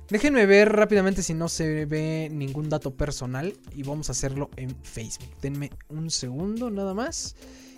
Déjenme 0.10 0.46
ver 0.46 0.72
rápidamente 0.72 1.24
si 1.24 1.34
no 1.34 1.50
se 1.50 1.86
ve 1.86 2.30
ningún 2.32 2.70
dato 2.70 2.96
personal 2.96 3.58
y 3.74 3.82
vamos 3.82 4.10
a 4.10 4.12
hacerlo 4.12 4.52
en 4.58 4.76
Facebook. 4.84 5.30
Denme 5.42 5.72
un 5.90 6.12
segundo 6.12 6.70
nada 6.70 6.94
más 6.94 7.36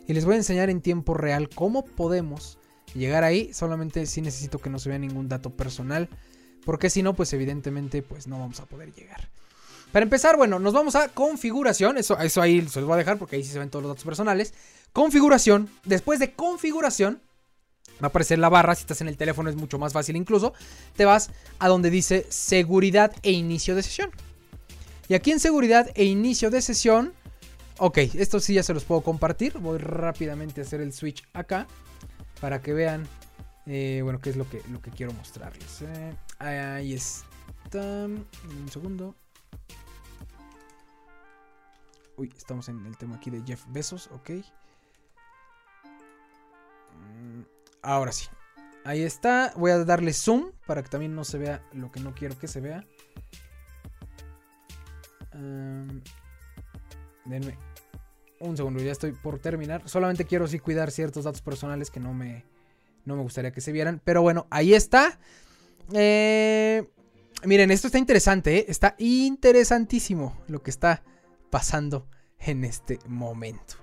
y 0.07 0.13
les 0.13 0.25
voy 0.25 0.35
a 0.35 0.37
enseñar 0.37 0.69
en 0.69 0.81
tiempo 0.81 1.13
real 1.13 1.49
cómo 1.49 1.83
podemos 1.83 2.57
llegar 2.95 3.23
ahí. 3.23 3.53
Solamente 3.53 4.05
si 4.05 4.21
necesito 4.21 4.59
que 4.59 4.69
no 4.69 4.79
se 4.79 4.89
vea 4.89 4.99
ningún 4.99 5.27
dato 5.27 5.49
personal 5.51 6.09
porque 6.65 6.89
si 6.89 7.03
no 7.03 7.13
pues 7.13 7.31
evidentemente 7.33 8.01
pues 8.01 8.27
no 8.27 8.39
vamos 8.39 8.59
a 8.59 8.65
poder 8.65 8.93
llegar. 8.93 9.29
Para 9.91 10.03
empezar, 10.03 10.35
bueno, 10.35 10.59
nos 10.59 10.73
vamos 10.73 10.95
a 10.95 11.07
configuración. 11.09 11.97
Eso, 11.97 12.19
eso 12.19 12.41
ahí 12.41 12.61
se 12.67 12.79
los 12.79 12.87
voy 12.87 12.95
a 12.95 12.97
dejar 12.97 13.17
porque 13.17 13.37
ahí 13.37 13.43
sí 13.43 13.51
se 13.51 13.59
ven 13.59 13.69
todos 13.69 13.83
los 13.83 13.91
datos 13.91 14.03
personales. 14.03 14.53
Configuración. 14.91 15.69
Después 15.85 16.19
de 16.19 16.33
configuración, 16.33 17.21
va 18.01 18.07
a 18.07 18.07
aparecer 18.07 18.39
la 18.39 18.49
barra. 18.49 18.75
Si 18.75 18.81
estás 18.81 19.01
en 19.01 19.07
el 19.07 19.17
teléfono 19.17 19.49
es 19.49 19.55
mucho 19.55 19.79
más 19.79 19.93
fácil 19.93 20.15
incluso. 20.15 20.53
Te 20.95 21.05
vas 21.05 21.31
a 21.59 21.67
donde 21.67 21.89
dice 21.89 22.25
seguridad 22.29 23.13
e 23.23 23.31
inicio 23.31 23.75
de 23.75 23.83
sesión. 23.83 24.11
Y 25.07 25.13
aquí 25.13 25.31
en 25.31 25.39
seguridad 25.39 25.89
e 25.95 26.03
inicio 26.03 26.49
de 26.49 26.61
sesión. 26.61 27.13
Ok, 27.79 27.97
esto 27.97 28.39
sí 28.39 28.55
ya 28.55 28.63
se 28.63 28.73
los 28.73 28.85
puedo 28.85 29.01
compartir. 29.01 29.59
Voy 29.59 29.77
rápidamente 29.77 30.61
a 30.61 30.63
hacer 30.63 30.81
el 30.81 30.93
switch 30.93 31.23
acá. 31.33 31.67
Para 32.41 32.61
que 32.61 32.73
vean. 32.73 33.07
Eh, 33.67 33.99
bueno, 34.03 34.19
qué 34.19 34.29
es 34.31 34.35
lo 34.35 34.49
que, 34.49 34.63
lo 34.71 34.81
que 34.81 34.89
quiero 34.89 35.13
mostrarles. 35.13 35.83
Eh. 35.83 36.15
ahí 36.39 36.93
está. 36.93 38.05
Un 38.05 38.25
segundo. 38.71 39.15
Uy, 42.15 42.33
estamos 42.35 42.67
en 42.69 42.83
el 42.85 42.97
tema 42.97 43.17
aquí 43.17 43.29
de 43.29 43.43
Jeff 43.45 43.63
Bezos, 43.67 44.09
ok. 44.11 44.29
Mm, 46.95 47.41
ahora 47.83 48.11
sí. 48.11 48.25
Ahí 48.85 49.03
está. 49.03 49.53
Voy 49.55 49.69
a 49.69 49.83
darle 49.83 50.13
zoom 50.13 50.51
para 50.65 50.81
que 50.81 50.89
también 50.89 51.13
no 51.13 51.23
se 51.23 51.37
vea 51.37 51.61
lo 51.73 51.91
que 51.91 51.99
no 51.99 52.15
quiero 52.15 52.39
que 52.39 52.47
se 52.47 52.59
vea. 52.59 52.83
denme 57.25 57.66
un 58.39 58.57
segundo, 58.57 58.81
ya 58.81 58.91
estoy 58.91 59.11
por 59.11 59.39
terminar. 59.39 59.81
Solamente 59.85 60.25
quiero 60.25 60.47
sí 60.47 60.59
cuidar 60.59 60.91
ciertos 60.91 61.23
datos 61.23 61.41
personales 61.41 61.89
que 61.89 61.99
no 61.99 62.13
me, 62.13 62.43
no 63.05 63.15
me 63.15 63.21
gustaría 63.23 63.51
que 63.51 63.61
se 63.61 63.71
vieran. 63.71 64.01
Pero 64.03 64.21
bueno, 64.21 64.47
ahí 64.49 64.73
está. 64.73 65.19
Eh, 65.93 66.83
miren, 67.43 67.71
esto 67.71 67.87
está 67.87 67.97
interesante, 67.97 68.57
¿eh? 68.57 68.65
está 68.67 68.95
interesantísimo 68.97 70.37
lo 70.47 70.61
que 70.61 70.69
está 70.69 71.03
pasando 71.49 72.07
en 72.39 72.63
este 72.63 72.99
momento. 73.07 73.75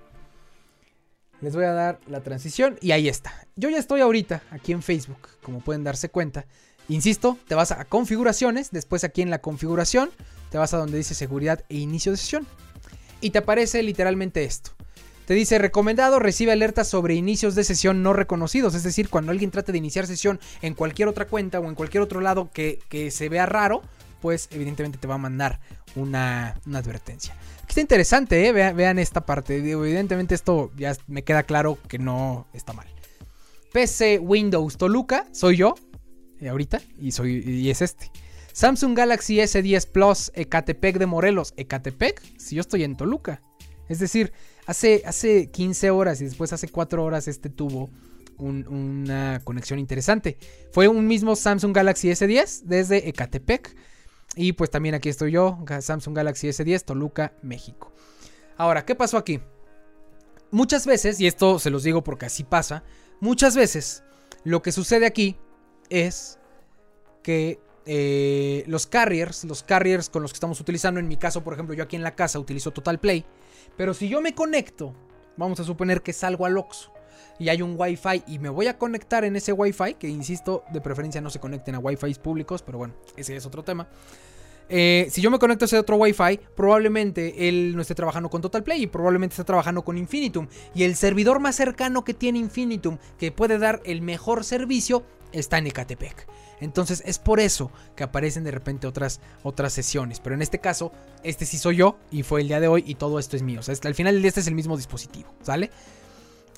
Les 1.41 1.55
voy 1.55 1.65
a 1.65 1.73
dar 1.73 1.99
la 2.07 2.21
transición 2.21 2.77
y 2.81 2.91
ahí 2.91 3.09
está. 3.09 3.47
Yo 3.55 3.69
ya 3.69 3.77
estoy 3.77 4.01
ahorita 4.01 4.43
aquí 4.51 4.71
en 4.71 4.81
Facebook, 4.81 5.29
como 5.41 5.59
pueden 5.59 5.83
darse 5.83 6.09
cuenta. 6.09 6.45
Insisto, 6.87 7.37
te 7.47 7.55
vas 7.55 7.71
a 7.71 7.85
configuraciones, 7.85 8.71
después 8.71 9.03
aquí 9.03 9.21
en 9.21 9.29
la 9.29 9.39
configuración 9.39 10.11
te 10.51 10.57
vas 10.57 10.73
a 10.73 10.77
donde 10.77 10.97
dice 10.97 11.15
seguridad 11.15 11.65
e 11.67 11.77
inicio 11.77 12.11
de 12.11 12.17
sesión. 12.17 12.47
Y 13.25 13.31
te 13.31 13.39
aparece 13.39 13.81
literalmente 13.81 14.43
esto. 14.43 14.69
Te 15.25 15.33
dice 15.33 15.57
recomendado 15.57 16.19
recibe 16.19 16.51
alertas 16.51 16.87
sobre 16.87 17.15
inicios 17.15 17.55
de 17.55 17.63
sesión 17.63 18.03
no 18.03 18.13
reconocidos. 18.13 18.75
Es 18.75 18.83
decir, 18.83 19.09
cuando 19.09 19.31
alguien 19.31 19.49
trate 19.49 19.71
de 19.71 19.79
iniciar 19.79 20.05
sesión 20.05 20.39
en 20.61 20.75
cualquier 20.75 21.07
otra 21.07 21.25
cuenta 21.25 21.59
o 21.59 21.65
en 21.67 21.73
cualquier 21.73 22.03
otro 22.03 22.21
lado 22.21 22.51
que, 22.53 22.77
se 23.09 23.27
vea 23.27 23.47
raro, 23.47 23.81
pues 24.21 24.47
evidentemente 24.51 24.99
te 24.99 25.07
va 25.07 25.15
a 25.15 25.17
mandar 25.17 25.59
una, 25.95 26.49
advertencia. 26.71 27.33
Aquí 27.63 27.69
está 27.69 27.81
interesante, 27.81 28.45
¿eh? 28.45 28.51
vean, 28.51 28.99
esta 28.99 29.25
parte. 29.25 29.57
Evidentemente 29.57 30.35
esto 30.35 30.71
ya 30.77 30.95
me 31.07 31.23
queda 31.23 31.41
claro 31.41 31.79
que 31.87 31.97
no 31.97 32.45
está 32.53 32.73
mal. 32.73 32.85
PC 33.73 34.19
Windows 34.19 34.77
Toluca, 34.77 35.25
soy 35.31 35.57
yo, 35.57 35.73
eh, 36.41 36.49
ahorita, 36.49 36.79
y, 36.99 37.11
soy, 37.11 37.41
y 37.43 37.71
es 37.71 37.81
este. 37.81 38.11
Samsung 38.55 38.95
Galaxy 38.95 39.39
S10 39.41 39.85
Plus, 39.91 40.31
Ecatepec 40.33 40.97
de 40.97 41.05
Morelos. 41.05 41.53
Ecatepec, 41.57 42.21
si 42.37 42.55
yo 42.55 42.61
estoy 42.61 42.85
en 42.85 42.95
Toluca. 42.95 43.41
Es 43.89 43.99
decir, 43.99 44.31
hace, 44.65 45.03
hace 45.05 45.51
15 45.51 45.89
horas 45.89 46.21
y 46.21 46.23
después 46.23 46.53
hace 46.53 46.69
4 46.69 47.03
horas 47.03 47.27
este 47.27 47.49
tuvo 47.49 47.89
una 48.37 49.41
conexión 49.43 49.77
interesante. 49.77 50.37
Fue 50.71 50.87
un 50.87 51.05
mismo 51.05 51.35
Samsung 51.35 51.75
Galaxy 51.75 52.07
S10 52.07 52.61
desde 52.63 53.09
Ecatepec. 53.09 53.75
Y 54.37 54.53
pues 54.53 54.71
también 54.71 54.95
aquí 54.95 55.09
estoy 55.09 55.33
yo, 55.33 55.59
Samsung 55.81 56.15
Galaxy 56.15 56.47
S10, 56.47 56.85
Toluca, 56.85 57.33
México. 57.41 57.91
Ahora, 58.55 58.85
¿qué 58.85 58.95
pasó 58.95 59.17
aquí? 59.17 59.41
Muchas 60.51 60.85
veces, 60.85 61.19
y 61.19 61.27
esto 61.27 61.59
se 61.59 61.71
los 61.71 61.83
digo 61.83 62.05
porque 62.05 62.27
así 62.27 62.45
pasa, 62.45 62.85
muchas 63.19 63.53
veces 63.57 64.05
lo 64.45 64.61
que 64.61 64.71
sucede 64.71 65.05
aquí 65.05 65.37
es 65.89 66.39
que 67.21 67.59
eh, 67.85 68.63
los 68.67 68.87
carriers, 68.87 69.43
los 69.43 69.63
carriers 69.63 70.09
con 70.09 70.21
los 70.21 70.31
que 70.31 70.37
estamos 70.37 70.59
utilizando, 70.59 70.99
en 70.99 71.07
mi 71.07 71.17
caso, 71.17 71.43
por 71.43 71.53
ejemplo, 71.53 71.75
yo 71.75 71.83
aquí 71.83 71.95
en 71.95 72.03
la 72.03 72.15
casa 72.15 72.39
utilizo 72.39 72.71
Total 72.71 72.99
Play, 72.99 73.25
pero 73.77 73.93
si 73.93 74.09
yo 74.09 74.21
me 74.21 74.33
conecto, 74.33 74.93
vamos 75.37 75.59
a 75.59 75.63
suponer 75.63 76.01
que 76.01 76.13
salgo 76.13 76.45
al 76.45 76.57
Oxxo 76.57 76.91
y 77.37 77.49
hay 77.49 77.61
un 77.61 77.75
Wi-Fi 77.77 78.23
y 78.27 78.39
me 78.39 78.49
voy 78.49 78.67
a 78.67 78.77
conectar 78.77 79.23
en 79.23 79.35
ese 79.35 79.51
Wi-Fi, 79.51 79.95
que 79.95 80.07
insisto, 80.07 80.63
de 80.71 80.81
preferencia 80.81 81.21
no 81.21 81.29
se 81.29 81.39
conecten 81.39 81.75
a 81.75 81.79
Wi-Fi 81.79 82.13
públicos, 82.15 82.61
pero 82.61 82.77
bueno, 82.77 82.93
ese 83.17 83.35
es 83.35 83.45
otro 83.45 83.63
tema. 83.63 83.87
Eh, 84.67 85.07
si 85.11 85.21
yo 85.21 85.29
me 85.29 85.37
conecto 85.37 85.65
a 85.65 85.67
ese 85.67 85.77
otro 85.77 85.97
Wi-Fi, 85.97 86.39
probablemente 86.55 87.47
él 87.47 87.75
no 87.75 87.81
esté 87.81 87.93
trabajando 87.93 88.29
con 88.29 88.41
Total 88.41 88.63
Play 88.63 88.83
y 88.83 88.87
probablemente 88.87 89.33
esté 89.33 89.43
trabajando 89.43 89.83
con 89.83 89.97
Infinitum. 89.97 90.47
Y 90.73 90.83
el 90.83 90.95
servidor 90.95 91.39
más 91.39 91.55
cercano 91.55 92.03
que 92.03 92.13
tiene 92.13 92.39
Infinitum, 92.39 92.97
que 93.19 93.31
puede 93.31 93.59
dar 93.59 93.81
el 93.85 94.01
mejor 94.01 94.43
servicio, 94.43 95.03
está 95.39 95.57
en 95.57 95.67
Ecatepec. 95.67 96.27
Entonces 96.61 97.03
es 97.05 97.19
por 97.19 97.39
eso 97.39 97.71
que 97.95 98.03
aparecen 98.03 98.43
de 98.43 98.51
repente 98.51 98.87
otras, 98.87 99.19
otras 99.43 99.73
sesiones. 99.73 100.19
Pero 100.19 100.35
en 100.35 100.41
este 100.41 100.59
caso, 100.59 100.91
este 101.23 101.45
sí 101.45 101.57
soy 101.57 101.77
yo 101.77 101.97
y 102.11 102.23
fue 102.23 102.41
el 102.41 102.47
día 102.47 102.59
de 102.59 102.67
hoy 102.67 102.83
y 102.87 102.95
todo 102.95 103.19
esto 103.19 103.35
es 103.35 103.43
mío. 103.43 103.59
O 103.59 103.63
sea, 103.63 103.75
al 103.83 103.95
final 103.95 104.23
este 104.23 104.39
es 104.39 104.47
el 104.47 104.55
mismo 104.55 104.77
dispositivo, 104.77 105.29
¿sale? 105.43 105.69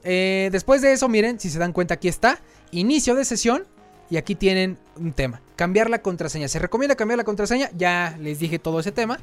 Eh, 0.03 0.49
después 0.51 0.81
de 0.81 0.93
eso, 0.93 1.09
miren, 1.09 1.39
si 1.39 1.49
se 1.49 1.59
dan 1.59 1.73
cuenta, 1.73 1.95
aquí 1.95 2.07
está. 2.07 2.39
Inicio 2.71 3.15
de 3.15 3.25
sesión. 3.25 3.65
Y 4.09 4.15
aquí 4.15 4.35
tienen 4.35 4.77
un 4.95 5.11
tema. 5.11 5.41
Cambiar 5.57 5.89
la 5.89 6.01
contraseña. 6.01 6.47
Se 6.47 6.59
recomienda 6.59 6.95
cambiar 6.95 7.17
la 7.17 7.25
contraseña. 7.25 7.69
Ya 7.75 8.15
les 8.21 8.39
dije 8.39 8.57
todo 8.57 8.79
ese 8.79 8.93
tema. 8.93 9.19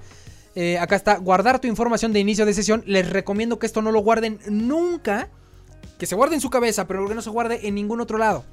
Eh, 0.55 0.79
acá 0.79 0.95
está, 0.95 1.17
guardar 1.17 1.59
tu 1.59 1.69
información 1.69 2.13
de 2.13 2.21
inicio 2.21 2.45
de 2.45 2.53
sesión. 2.53 2.83
Les 2.87 3.09
recomiendo 3.09 3.59
que 3.59 3.65
esto 3.65 3.81
no 3.81 3.93
lo 3.93 4.01
guarden 4.01 4.41
nunca. 4.47 5.31
Que 5.99 6.05
se 6.05 6.15
guarde 6.15 6.35
en 6.35 6.43
su 6.43 6.51
cabeza, 6.51 6.87
pero 6.87 7.09
que 7.09 7.15
no 7.15 7.23
se 7.23 7.31
guarde 7.31 7.67
en 7.67 7.75
ningún 7.77 8.03
otro 8.03 8.19
lado. 8.19 8.45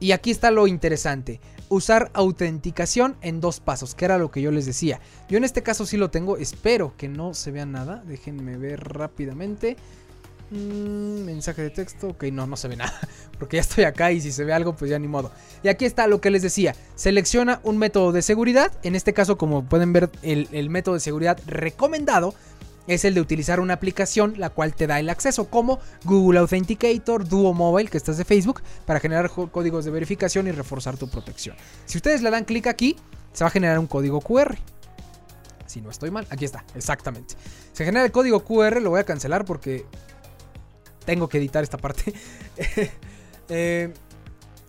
Y 0.00 0.12
aquí 0.12 0.30
está 0.30 0.50
lo 0.50 0.66
interesante. 0.66 1.40
Usar 1.68 2.10
autenticación 2.14 3.16
en 3.22 3.40
dos 3.40 3.60
pasos, 3.60 3.94
que 3.94 4.04
era 4.04 4.18
lo 4.18 4.30
que 4.30 4.42
yo 4.42 4.50
les 4.50 4.66
decía. 4.66 5.00
Yo 5.28 5.38
en 5.38 5.44
este 5.44 5.62
caso 5.62 5.86
sí 5.86 5.96
lo 5.96 6.10
tengo. 6.10 6.36
Espero 6.36 6.94
que 6.96 7.08
no 7.08 7.34
se 7.34 7.50
vea 7.50 7.66
nada. 7.66 8.02
Déjenme 8.06 8.56
ver 8.56 8.80
rápidamente. 8.84 9.76
Mm, 10.50 11.24
mensaje 11.24 11.62
de 11.62 11.70
texto. 11.70 12.08
Ok, 12.08 12.24
no, 12.24 12.46
no 12.46 12.56
se 12.56 12.68
ve 12.68 12.76
nada. 12.76 12.98
Porque 13.38 13.56
ya 13.56 13.62
estoy 13.62 13.84
acá 13.84 14.12
y 14.12 14.20
si 14.20 14.30
se 14.30 14.44
ve 14.44 14.52
algo, 14.52 14.76
pues 14.76 14.90
ya 14.90 14.98
ni 14.98 15.08
modo. 15.08 15.32
Y 15.62 15.68
aquí 15.68 15.84
está 15.84 16.06
lo 16.06 16.20
que 16.20 16.30
les 16.30 16.42
decía. 16.42 16.74
Selecciona 16.94 17.60
un 17.64 17.78
método 17.78 18.12
de 18.12 18.22
seguridad. 18.22 18.72
En 18.82 18.94
este 18.94 19.12
caso, 19.12 19.38
como 19.38 19.64
pueden 19.64 19.92
ver, 19.92 20.10
el, 20.22 20.70
método 20.70 20.94
de 20.94 21.00
seguridad 21.00 21.40
recomendado 21.46 22.34
es 22.86 23.04
el 23.04 23.14
de 23.14 23.20
utilizar 23.20 23.60
una 23.60 23.74
aplicación 23.74 24.34
la 24.36 24.50
cual 24.50 24.74
te 24.74 24.86
da 24.86 25.00
el 25.00 25.08
acceso 25.08 25.48
como 25.48 25.80
Google 26.04 26.40
Authenticator, 26.40 27.26
Duo 27.26 27.54
Mobile, 27.54 27.88
que 27.88 27.96
estás 27.96 28.18
de 28.18 28.24
Facebook, 28.24 28.62
para 28.86 29.00
generar 29.00 29.30
códigos 29.30 29.84
de 29.84 29.90
verificación 29.90 30.46
y 30.46 30.52
reforzar 30.52 30.96
tu 30.96 31.08
protección. 31.08 31.56
Si 31.86 31.98
ustedes 31.98 32.22
le 32.22 32.30
dan 32.30 32.44
clic 32.44 32.66
aquí, 32.66 32.96
se 33.32 33.44
va 33.44 33.48
a 33.48 33.50
generar 33.50 33.78
un 33.78 33.86
código 33.86 34.20
QR. 34.20 34.56
Si 35.66 35.80
no 35.80 35.90
estoy 35.90 36.10
mal, 36.10 36.26
aquí 36.30 36.44
está, 36.44 36.64
exactamente. 36.74 37.34
Se 37.72 37.84
genera 37.84 38.04
el 38.04 38.12
código 38.12 38.44
QR, 38.44 38.80
lo 38.80 38.90
voy 38.90 39.00
a 39.00 39.04
cancelar 39.04 39.44
porque 39.44 39.86
tengo 41.04 41.28
que 41.28 41.38
editar 41.38 41.62
esta 41.62 41.78
parte. 41.78 42.12
Eh, 43.50 43.92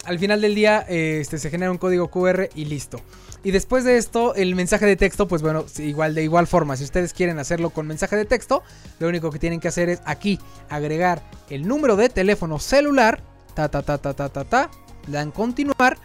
al 0.03 0.19
final 0.19 0.41
del 0.41 0.53
día 0.53 0.85
este, 0.89 1.37
se 1.37 1.49
genera 1.49 1.71
un 1.71 1.77
código 1.77 2.09
QR 2.09 2.49
y 2.55 2.65
listo. 2.65 2.99
Y 3.45 3.51
después 3.51 3.83
de 3.83 3.97
esto, 3.97 4.33
el 4.33 4.55
mensaje 4.55 4.87
de 4.87 4.95
texto, 4.95 5.27
pues 5.27 5.43
bueno, 5.43 5.65
igual 5.77 6.15
de 6.15 6.23
igual 6.23 6.47
forma, 6.47 6.75
si 6.77 6.83
ustedes 6.83 7.13
quieren 7.13 7.37
hacerlo 7.37 7.69
con 7.69 7.85
mensaje 7.85 8.15
de 8.15 8.25
texto, 8.25 8.63
lo 8.97 9.07
único 9.07 9.29
que 9.29 9.37
tienen 9.37 9.59
que 9.59 9.67
hacer 9.67 9.87
es 9.87 10.01
aquí 10.03 10.39
agregar 10.67 11.21
el 11.51 11.67
número 11.67 11.95
de 11.95 12.09
teléfono 12.09 12.57
celular, 12.57 13.21
ta 13.53 13.69
ta 13.69 13.83
ta 13.83 13.99
ta 13.99 14.15
ta 14.15 14.29
ta 14.29 14.43
ta, 14.45 14.71
dan 15.05 15.29
continuar, 15.29 15.99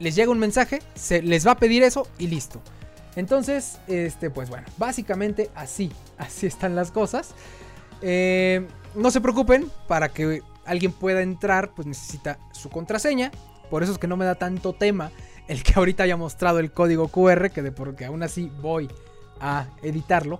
les 0.00 0.16
llega 0.16 0.32
un 0.32 0.40
mensaje, 0.40 0.82
se 0.96 1.22
les 1.22 1.46
va 1.46 1.52
a 1.52 1.58
pedir 1.60 1.84
eso 1.84 2.08
y 2.18 2.26
listo. 2.26 2.60
Entonces, 3.14 3.78
este, 3.86 4.28
pues 4.28 4.50
bueno, 4.50 4.66
básicamente 4.76 5.48
así, 5.54 5.92
así 6.18 6.48
están 6.48 6.74
las 6.74 6.90
cosas. 6.90 7.34
Eh, 8.02 8.66
no 8.96 9.12
se 9.12 9.20
preocupen, 9.20 9.70
para 9.86 10.08
que 10.08 10.42
alguien 10.64 10.90
pueda 10.90 11.22
entrar, 11.22 11.72
pues 11.72 11.86
necesita 11.86 12.40
su 12.50 12.68
contraseña. 12.68 13.30
Por 13.70 13.84
eso 13.84 13.92
es 13.92 13.98
que 13.98 14.08
no 14.08 14.16
me 14.16 14.24
da 14.24 14.34
tanto 14.34 14.72
tema 14.72 15.12
el 15.50 15.64
que 15.64 15.72
ahorita 15.74 16.04
haya 16.04 16.16
mostrado 16.16 16.60
el 16.60 16.70
código 16.70 17.08
QR, 17.08 17.50
que 17.50 17.60
de 17.60 17.72
porque 17.72 18.04
aún 18.04 18.22
así 18.22 18.52
voy 18.62 18.88
a 19.40 19.66
editarlo. 19.82 20.38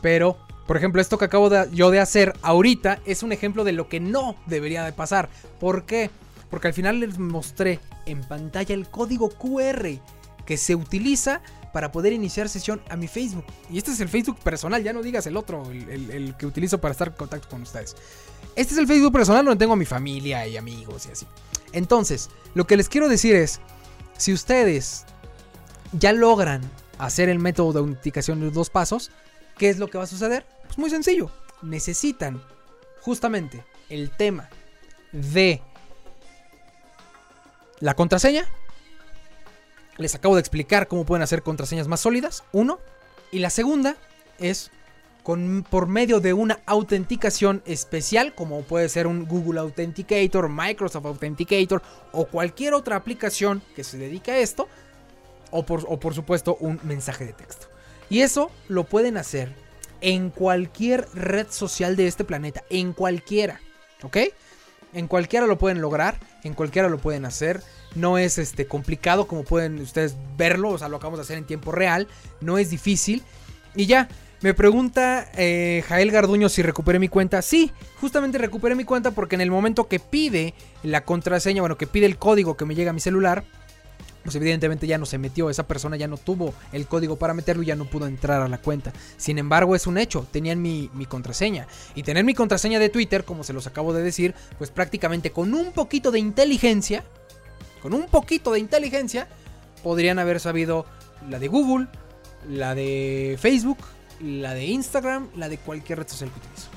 Pero, 0.00 0.38
por 0.68 0.76
ejemplo, 0.76 1.00
esto 1.00 1.18
que 1.18 1.24
acabo 1.24 1.50
de, 1.50 1.68
yo 1.72 1.90
de 1.90 1.98
hacer 1.98 2.32
ahorita 2.42 3.00
es 3.04 3.24
un 3.24 3.32
ejemplo 3.32 3.64
de 3.64 3.72
lo 3.72 3.88
que 3.88 3.98
no 3.98 4.36
debería 4.46 4.84
de 4.84 4.92
pasar. 4.92 5.28
¿Por 5.58 5.84
qué? 5.84 6.10
Porque 6.48 6.68
al 6.68 6.74
final 6.74 7.00
les 7.00 7.18
mostré 7.18 7.80
en 8.06 8.20
pantalla 8.20 8.72
el 8.72 8.88
código 8.88 9.30
QR 9.30 9.98
que 10.46 10.56
se 10.56 10.76
utiliza 10.76 11.40
para 11.72 11.90
poder 11.90 12.12
iniciar 12.12 12.48
sesión 12.48 12.82
a 12.88 12.94
mi 12.94 13.08
Facebook. 13.08 13.46
Y 13.68 13.78
este 13.78 13.90
es 13.90 13.98
el 13.98 14.08
Facebook 14.08 14.38
personal, 14.44 14.84
ya 14.84 14.92
no 14.92 15.02
digas 15.02 15.26
el 15.26 15.36
otro, 15.36 15.68
el, 15.72 16.36
que 16.38 16.46
utilizo 16.46 16.80
para 16.80 16.92
estar 16.92 17.08
en 17.08 17.14
contacto 17.14 17.48
con 17.48 17.62
ustedes. 17.62 17.96
Este 18.54 18.74
es 18.74 18.78
el 18.78 18.86
Facebook 18.86 19.12
personal 19.12 19.44
donde 19.44 19.58
tengo 19.58 19.72
a 19.72 19.76
mi 19.76 19.86
familia 19.86 20.46
y 20.46 20.56
amigos 20.56 21.06
y 21.06 21.10
así. 21.10 21.26
Entonces, 21.72 22.30
lo 22.54 22.64
que 22.64 22.76
les 22.76 22.88
quiero 22.88 23.08
decir 23.08 23.34
es, 23.34 23.60
si 24.22 24.32
ustedes 24.32 25.04
ya 25.90 26.12
logran 26.12 26.62
hacer 26.98 27.28
el 27.28 27.40
método 27.40 27.72
de 27.72 27.78
autenticación 27.80 28.38
de 28.38 28.52
dos 28.52 28.70
pasos, 28.70 29.10
¿qué 29.58 29.68
es 29.68 29.78
lo 29.80 29.88
que 29.88 29.98
va 29.98 30.04
a 30.04 30.06
suceder? 30.06 30.46
Pues 30.62 30.78
muy 30.78 30.90
sencillo, 30.90 31.28
necesitan 31.60 32.40
justamente 33.00 33.64
el 33.88 34.10
tema 34.10 34.48
de 35.10 35.60
la 37.80 37.94
contraseña. 37.94 38.46
Les 39.96 40.14
acabo 40.14 40.36
de 40.36 40.40
explicar 40.40 40.86
cómo 40.86 41.04
pueden 41.04 41.24
hacer 41.24 41.42
contraseñas 41.42 41.88
más 41.88 41.98
sólidas, 41.98 42.44
uno. 42.52 42.78
Y 43.32 43.40
la 43.40 43.50
segunda 43.50 43.96
es 44.38 44.70
con, 45.22 45.64
por 45.68 45.86
medio 45.86 46.20
de 46.20 46.32
una 46.32 46.60
autenticación 46.66 47.62
especial, 47.66 48.34
como 48.34 48.62
puede 48.62 48.88
ser 48.88 49.06
un 49.06 49.26
Google 49.26 49.60
Authenticator, 49.60 50.48
Microsoft 50.48 51.06
Authenticator 51.06 51.82
o 52.12 52.26
cualquier 52.26 52.74
otra 52.74 52.96
aplicación 52.96 53.62
que 53.76 53.84
se 53.84 53.98
dedique 53.98 54.32
a 54.32 54.38
esto, 54.38 54.68
o 55.50 55.64
por, 55.64 55.84
o 55.86 56.00
por 56.00 56.14
supuesto 56.14 56.56
un 56.60 56.80
mensaje 56.82 57.26
de 57.26 57.32
texto. 57.32 57.68
Y 58.10 58.20
eso 58.20 58.50
lo 58.68 58.84
pueden 58.84 59.16
hacer 59.16 59.54
en 60.00 60.30
cualquier 60.30 61.08
red 61.14 61.46
social 61.50 61.96
de 61.96 62.08
este 62.08 62.24
planeta, 62.24 62.62
en 62.70 62.92
cualquiera, 62.92 63.60
¿ok? 64.02 64.16
En 64.92 65.06
cualquiera 65.06 65.46
lo 65.46 65.56
pueden 65.58 65.80
lograr, 65.80 66.18
en 66.42 66.54
cualquiera 66.54 66.88
lo 66.88 66.98
pueden 66.98 67.24
hacer. 67.24 67.62
No 67.94 68.18
es 68.18 68.38
este 68.38 68.66
complicado 68.66 69.26
como 69.26 69.44
pueden 69.44 69.78
ustedes 69.80 70.16
verlo, 70.36 70.70
o 70.70 70.78
sea, 70.78 70.88
lo 70.88 70.96
acabamos 70.96 71.18
de 71.18 71.22
hacer 71.22 71.38
en 71.38 71.46
tiempo 71.46 71.72
real, 71.72 72.08
no 72.40 72.58
es 72.58 72.70
difícil. 72.70 73.22
Y 73.74 73.86
ya, 73.86 74.08
me 74.42 74.54
pregunta 74.54 75.30
eh, 75.36 75.84
Jael 75.88 76.10
Garduño 76.10 76.48
si 76.48 76.62
recuperé 76.62 76.98
mi 76.98 77.08
cuenta. 77.08 77.42
Sí, 77.42 77.72
justamente 78.00 78.38
recuperé 78.38 78.74
mi 78.74 78.84
cuenta 78.84 79.12
porque 79.12 79.36
en 79.36 79.40
el 79.40 79.50
momento 79.50 79.86
que 79.86 80.00
pide 80.00 80.54
la 80.82 81.04
contraseña, 81.04 81.62
bueno, 81.62 81.78
que 81.78 81.86
pide 81.86 82.06
el 82.06 82.18
código 82.18 82.56
que 82.56 82.64
me 82.64 82.74
llega 82.74 82.90
a 82.90 82.92
mi 82.92 83.00
celular, 83.00 83.44
pues 84.24 84.34
evidentemente 84.36 84.86
ya 84.86 84.98
no 84.98 85.06
se 85.06 85.18
metió, 85.18 85.50
esa 85.50 85.66
persona 85.66 85.96
ya 85.96 86.08
no 86.08 86.16
tuvo 86.16 86.54
el 86.72 86.86
código 86.86 87.16
para 87.16 87.34
meterlo 87.34 87.62
y 87.62 87.66
ya 87.66 87.76
no 87.76 87.86
pudo 87.86 88.06
entrar 88.06 88.42
a 88.42 88.48
la 88.48 88.58
cuenta. 88.58 88.92
Sin 89.16 89.38
embargo, 89.38 89.76
es 89.76 89.86
un 89.86 89.98
hecho, 89.98 90.26
tenían 90.30 90.60
mi, 90.60 90.90
mi, 90.94 91.06
contraseña. 91.06 91.66
Y 91.94 92.02
tener 92.02 92.24
mi 92.24 92.34
contraseña 92.34 92.78
de 92.78 92.88
Twitter, 92.88 93.24
como 93.24 93.44
se 93.44 93.52
los 93.52 93.66
acabo 93.66 93.92
de 93.92 94.02
decir, 94.02 94.34
pues 94.58 94.70
prácticamente 94.70 95.30
con 95.30 95.54
un 95.54 95.72
poquito 95.72 96.10
de 96.10 96.18
inteligencia, 96.18 97.04
con 97.80 97.94
un 97.94 98.06
poquito 98.06 98.52
de 98.52 98.60
inteligencia, 98.60 99.28
podrían 99.82 100.18
haber 100.18 100.40
sabido 100.40 100.86
la 101.28 101.38
de 101.38 101.48
Google, 101.48 101.88
la 102.48 102.74
de 102.74 103.36
Facebook, 103.40 103.78
la 104.22 104.54
de 104.54 104.66
Instagram, 104.66 105.28
la 105.36 105.48
de 105.48 105.58
cualquier 105.58 105.98
red 105.98 106.08
social 106.08 106.30
que 106.30 106.38
utilizo. 106.38 106.68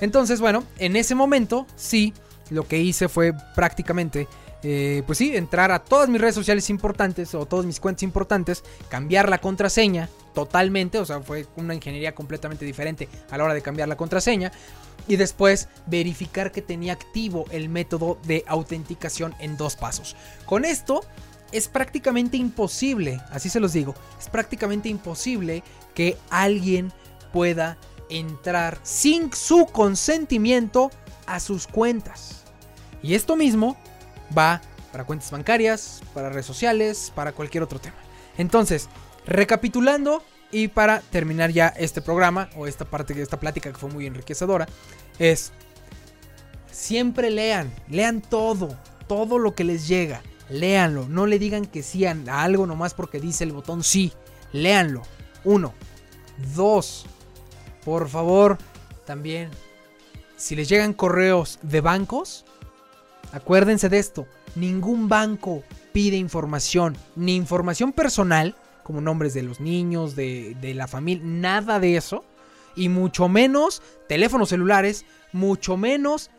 Entonces, 0.00 0.40
bueno, 0.40 0.64
en 0.78 0.96
ese 0.96 1.14
momento 1.14 1.66
sí, 1.76 2.12
lo 2.50 2.66
que 2.66 2.78
hice 2.78 3.08
fue 3.08 3.32
prácticamente, 3.54 4.28
eh, 4.62 5.02
pues 5.06 5.18
sí, 5.18 5.34
entrar 5.36 5.70
a 5.72 5.80
todas 5.80 6.08
mis 6.08 6.20
redes 6.20 6.34
sociales 6.34 6.68
importantes 6.70 7.34
o 7.34 7.46
todas 7.46 7.66
mis 7.66 7.80
cuentas 7.80 8.02
importantes, 8.02 8.62
cambiar 8.88 9.28
la 9.28 9.38
contraseña 9.38 10.08
totalmente, 10.34 10.98
o 10.98 11.04
sea, 11.04 11.20
fue 11.20 11.46
una 11.56 11.74
ingeniería 11.74 12.14
completamente 12.14 12.64
diferente 12.64 13.08
a 13.30 13.38
la 13.38 13.44
hora 13.44 13.54
de 13.54 13.62
cambiar 13.62 13.88
la 13.88 13.96
contraseña. 13.96 14.52
Y 15.08 15.16
después 15.16 15.68
verificar 15.86 16.50
que 16.52 16.62
tenía 16.62 16.92
activo 16.92 17.44
el 17.50 17.68
método 17.68 18.18
de 18.24 18.44
autenticación 18.48 19.34
en 19.38 19.56
dos 19.56 19.76
pasos. 19.76 20.16
Con 20.46 20.64
esto 20.64 21.02
es 21.52 21.68
prácticamente 21.68 22.36
imposible, 22.36 23.20
así 23.30 23.48
se 23.48 23.60
los 23.60 23.72
digo, 23.72 23.94
es 24.18 24.28
prácticamente 24.28 24.88
imposible 24.88 25.62
que 25.94 26.16
alguien 26.30 26.92
pueda 27.32 27.78
entrar 28.08 28.78
sin 28.82 29.32
su 29.32 29.66
consentimiento 29.66 30.90
a 31.26 31.40
sus 31.40 31.66
cuentas. 31.66 32.44
Y 33.02 33.14
esto 33.14 33.36
mismo 33.36 33.76
va 34.36 34.60
para 34.92 35.04
cuentas 35.04 35.30
bancarias, 35.30 36.02
para 36.14 36.30
redes 36.30 36.46
sociales, 36.46 37.12
para 37.14 37.32
cualquier 37.32 37.62
otro 37.62 37.78
tema. 37.78 37.96
Entonces, 38.38 38.88
recapitulando 39.26 40.22
y 40.50 40.68
para 40.68 41.00
terminar 41.00 41.50
ya 41.50 41.68
este 41.68 42.00
programa 42.00 42.48
o 42.56 42.66
esta 42.66 42.84
parte 42.84 43.14
de 43.14 43.22
esta 43.22 43.38
plática 43.38 43.70
que 43.70 43.78
fue 43.78 43.90
muy 43.90 44.06
enriquecedora, 44.06 44.66
es 45.18 45.52
siempre 46.70 47.30
lean, 47.30 47.72
lean 47.88 48.20
todo, 48.20 48.76
todo 49.06 49.38
lo 49.38 49.54
que 49.54 49.64
les 49.64 49.88
llega 49.88 50.22
léanlo. 50.50 51.06
No 51.08 51.26
le 51.26 51.38
digan 51.38 51.66
que 51.66 51.82
sí 51.82 52.04
a 52.04 52.16
algo 52.26 52.66
nomás 52.66 52.94
porque 52.94 53.20
dice 53.20 53.44
el 53.44 53.52
botón 53.52 53.82
sí. 53.82 54.12
Léanlo. 54.52 55.02
Uno. 55.44 55.74
Dos. 56.54 57.06
Por 57.84 58.08
favor, 58.08 58.58
también, 59.04 59.50
si 60.36 60.56
les 60.56 60.68
llegan 60.68 60.92
correos 60.92 61.58
de 61.62 61.80
bancos, 61.80 62.44
acuérdense 63.32 63.88
de 63.88 63.98
esto. 63.98 64.26
Ningún 64.56 65.08
banco 65.08 65.62
pide 65.92 66.16
información, 66.16 66.96
ni 67.14 67.36
información 67.36 67.92
personal, 67.92 68.56
como 68.82 69.00
nombres 69.00 69.34
de 69.34 69.42
los 69.42 69.60
niños, 69.60 70.16
de, 70.16 70.56
de 70.60 70.74
la 70.74 70.88
familia, 70.88 71.24
nada 71.24 71.78
de 71.78 71.96
eso. 71.96 72.24
Y 72.74 72.88
mucho 72.88 73.28
menos 73.28 73.82
teléfonos 74.08 74.50
celulares, 74.50 75.06
mucho 75.32 75.76
menos 75.76 76.30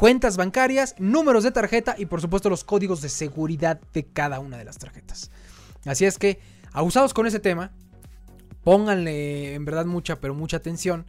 cuentas 0.00 0.38
bancarias, 0.38 0.94
números 0.98 1.44
de 1.44 1.50
tarjeta 1.50 1.94
y 1.98 2.06
por 2.06 2.22
supuesto 2.22 2.48
los 2.48 2.64
códigos 2.64 3.02
de 3.02 3.10
seguridad 3.10 3.78
de 3.92 4.06
cada 4.06 4.40
una 4.40 4.56
de 4.56 4.64
las 4.64 4.78
tarjetas. 4.78 5.30
Así 5.84 6.06
es 6.06 6.16
que, 6.16 6.38
abusados 6.72 7.12
con 7.12 7.26
ese 7.26 7.38
tema, 7.38 7.70
pónganle 8.64 9.52
en 9.52 9.66
verdad 9.66 9.84
mucha, 9.84 10.16
pero 10.18 10.34
mucha 10.34 10.56
atención. 10.56 11.04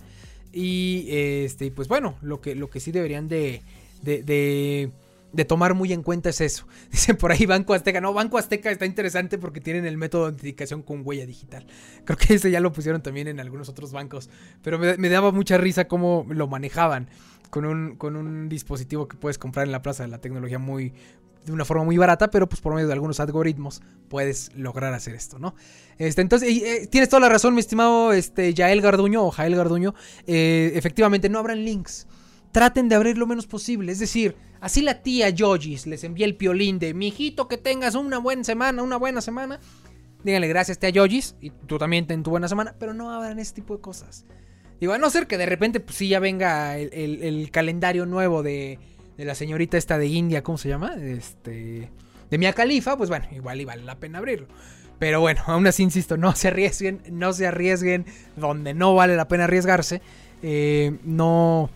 Y 0.52 1.06
este, 1.10 1.72
pues 1.72 1.88
bueno, 1.88 2.18
lo 2.22 2.42
que, 2.42 2.54
lo 2.54 2.70
que 2.70 2.82
sí 2.82 2.92
deberían 2.92 3.30
de, 3.30 3.62
de, 4.02 4.92
de, 5.32 5.46
tomar 5.46 5.74
muy 5.74 5.94
en 5.94 6.04
cuenta 6.04 6.30
es 6.30 6.42
eso. 6.42 6.68
Dicen 6.92 7.16
por 7.16 7.32
ahí 7.32 7.46
Banco 7.46 7.74
Azteca. 7.74 8.02
No, 8.02 8.12
Banco 8.12 8.38
Azteca 8.38 8.72
está 8.72 8.86
interesante 8.86 9.38
porque 9.38 9.62
tienen 9.62 9.86
el 9.86 9.96
método 9.96 10.24
de 10.24 10.32
autenticación 10.32 10.82
con 10.82 11.04
huella 11.06 11.26
digital. 11.26 11.66
Creo 12.04 12.18
que 12.18 12.34
ese 12.34 12.52
ya 12.52 12.60
lo 12.60 12.74
pusieron 12.74 13.02
también 13.02 13.30
en 13.30 13.39
algunos 13.39 13.70
otros 13.70 13.94
bancos. 13.94 14.30
Pero 14.62 14.78
me, 14.80 14.98
me 14.98 15.08
daba 15.08 15.32
mucha 15.32 15.58
risa 15.58 15.88
cómo 15.88 16.26
lo 16.28 16.50
manejaban 16.50 17.08
con 17.52 17.66
un, 17.66 17.95
con 17.97 18.16
un 18.16 18.49
dispositivo 18.49 19.08
que 19.08 19.18
puedes 19.18 19.38
comprar 19.38 19.68
en 19.68 19.72
la 19.72 19.84
Plaza 19.84 20.02
de 20.02 20.10
la 20.10 20.18
Tecnología 20.18 20.58
muy, 20.58 20.93
de 21.45 21.52
una 21.52 21.66
forma 21.66 21.84
muy 21.84 21.97
barata, 21.97 22.32
pero 22.32 22.47
pues 22.47 22.62
por 22.62 22.74
medio 22.74 22.88
de 22.88 22.93
algunos 22.93 23.20
algoritmos 23.20 23.82
puedes 24.10 24.56
lograr 24.56 24.93
hacer 24.93 25.14
esto, 25.14 25.38
¿no? 25.38 25.54
Este, 25.97 26.22
entonces, 26.22 26.49
eh, 26.49 26.88
tienes 26.89 27.10
toda 27.10 27.20
la 27.20 27.30
razón, 27.30 27.54
mi 27.54 27.60
estimado 27.60 28.14
este, 28.14 28.54
Yael 28.54 28.82
Garduño 28.82 29.24
o 29.24 29.32
Jael 29.32 29.56
Garduño. 29.56 29.93
Eh, 30.26 30.72
efectivamente, 30.76 31.30
no 31.30 31.39
abran 31.39 31.64
links. 31.64 32.08
Traten 32.52 32.89
de 32.89 32.95
abrir 32.95 33.18
lo 33.18 33.28
menos 33.28 33.47
posible. 33.47 33.91
Es 33.91 33.99
decir, 33.99 34.36
así 34.62 34.82
la 34.82 35.02
tía 35.02 35.30
Yojis 35.30 35.88
les 35.88 36.04
envía 36.04 36.26
el 36.26 36.36
piolín 36.36 36.80
de 36.80 36.93
mi 36.93 37.10
hijito 37.10 37.47
que 37.47 37.58
tengas 37.58 37.95
una 37.95 38.18
buena 38.18 38.43
semana, 38.43 38.82
una 38.82 38.97
buena 38.97 39.22
semana. 39.22 39.60
Díganle 40.24 40.47
gracias, 40.47 40.80
tía 40.80 40.89
Yojis, 40.89 41.36
y 41.41 41.49
tú 41.49 41.78
también 41.78 42.08
ten 42.08 42.24
tu 42.24 42.30
buena 42.30 42.47
semana, 42.47 42.76
pero 42.80 42.93
no 42.93 43.12
abran 43.12 43.39
este 43.39 43.62
tipo 43.62 43.76
de 43.76 43.82
cosas. 43.82 44.26
Digo, 44.82 44.94
a 44.94 44.98
no 44.98 45.12
ser 45.12 45.28
que 45.28 45.38
de 45.38 45.46
repente, 45.46 45.80
pues 45.80 45.96
sí, 45.96 46.08
ya 46.08 46.20
venga 46.20 46.78
el, 46.78 47.50
calendario 47.52 48.08
nuevo 48.08 48.42
de, 48.42 48.80
de, 49.16 49.26
la 49.26 49.36
señorita 49.36 49.78
esta 49.78 50.00
de 50.00 50.08
India, 50.08 50.42
¿cómo 50.42 50.58
se 50.58 50.70
llama? 50.70 50.96
Este. 50.96 51.92
De 52.32 52.38
Mia 52.40 52.54
Califa, 52.54 52.98
pues 52.98 53.10
bueno, 53.10 53.28
igual 53.32 53.62
y 53.62 53.66
vale 53.66 53.84
la 53.84 54.00
pena 54.00 54.18
abrirlo. 54.18 54.48
Pero 54.98 55.20
bueno, 55.20 55.44
aún 55.46 55.68
así 55.68 55.84
insisto, 55.84 56.18
no 56.18 56.36
se 56.36 56.48
arriesguen, 56.48 57.02
no 57.12 57.32
se 57.32 57.46
arriesguen 57.46 58.06
donde 58.36 58.74
no 58.74 58.96
vale 58.96 59.16
la 59.16 59.28
pena 59.28 59.44
arriesgarse. 59.44 60.02
Eh, 60.42 60.98
no 61.04 61.70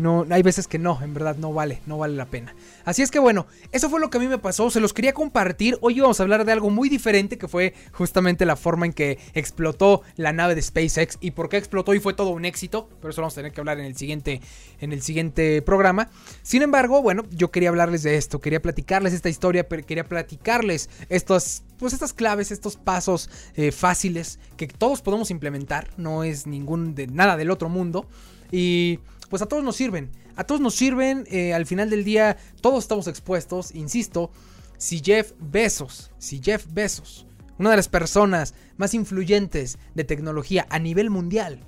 no, 0.00 0.26
hay 0.30 0.42
veces 0.42 0.66
que 0.66 0.78
no, 0.78 0.98
en 1.02 1.12
verdad 1.12 1.36
no 1.36 1.52
vale, 1.52 1.80
no 1.86 1.98
vale 1.98 2.16
la 2.16 2.24
pena. 2.24 2.54
Así 2.84 3.02
es 3.02 3.10
que 3.10 3.18
bueno, 3.18 3.46
eso 3.70 3.90
fue 3.90 4.00
lo 4.00 4.08
que 4.08 4.16
a 4.16 4.20
mí 4.20 4.28
me 4.28 4.38
pasó, 4.38 4.70
se 4.70 4.80
los 4.80 4.94
quería 4.94 5.12
compartir. 5.12 5.76
Hoy 5.82 5.98
íbamos 5.98 6.18
a 6.18 6.22
hablar 6.22 6.46
de 6.46 6.52
algo 6.52 6.70
muy 6.70 6.88
diferente 6.88 7.36
que 7.36 7.48
fue 7.48 7.74
justamente 7.92 8.46
la 8.46 8.56
forma 8.56 8.86
en 8.86 8.94
que 8.94 9.18
explotó 9.34 10.00
la 10.16 10.32
nave 10.32 10.54
de 10.54 10.62
SpaceX 10.62 11.18
y 11.20 11.32
por 11.32 11.50
qué 11.50 11.58
explotó 11.58 11.92
y 11.92 12.00
fue 12.00 12.14
todo 12.14 12.30
un 12.30 12.46
éxito. 12.46 12.88
Pero 13.00 13.10
eso 13.10 13.20
vamos 13.20 13.34
a 13.34 13.36
tener 13.36 13.52
que 13.52 13.60
hablar 13.60 13.78
en 13.78 13.84
el 13.84 13.94
siguiente, 13.94 14.40
en 14.80 14.94
el 14.94 15.02
siguiente 15.02 15.60
programa. 15.60 16.08
Sin 16.42 16.62
embargo, 16.62 17.02
bueno, 17.02 17.24
yo 17.30 17.50
quería 17.50 17.68
hablarles 17.68 18.02
de 18.02 18.16
esto, 18.16 18.40
quería 18.40 18.62
platicarles 18.62 19.12
esta 19.12 19.28
historia, 19.28 19.68
pero 19.68 19.84
quería 19.84 20.08
platicarles 20.08 20.88
estos, 21.10 21.62
pues 21.78 21.92
estas 21.92 22.14
claves, 22.14 22.50
estos 22.52 22.76
pasos 22.76 23.28
eh, 23.54 23.70
fáciles 23.70 24.38
que 24.56 24.66
todos 24.66 25.02
podemos 25.02 25.30
implementar. 25.30 25.88
No 25.98 26.24
es 26.24 26.46
ningún 26.46 26.94
de 26.94 27.06
nada 27.06 27.36
del 27.36 27.50
otro 27.50 27.68
mundo. 27.68 28.06
Y 28.50 28.98
pues 29.30 29.40
a 29.40 29.46
todos 29.46 29.64
nos 29.64 29.76
sirven. 29.76 30.10
A 30.36 30.44
todos 30.44 30.60
nos 30.60 30.74
sirven, 30.74 31.24
eh, 31.30 31.54
al 31.54 31.64
final 31.64 31.88
del 31.88 32.04
día 32.04 32.36
todos 32.60 32.84
estamos 32.84 33.06
expuestos, 33.06 33.74
insisto, 33.74 34.30
si 34.76 35.00
Jeff 35.00 35.32
Bezos, 35.38 36.10
si 36.18 36.42
Jeff 36.42 36.66
Bezos, 36.72 37.26
una 37.58 37.70
de 37.70 37.76
las 37.76 37.88
personas 37.88 38.54
más 38.76 38.92
influyentes 38.92 39.78
de 39.94 40.04
tecnología 40.04 40.66
a 40.68 40.78
nivel 40.78 41.10
mundial, 41.10 41.60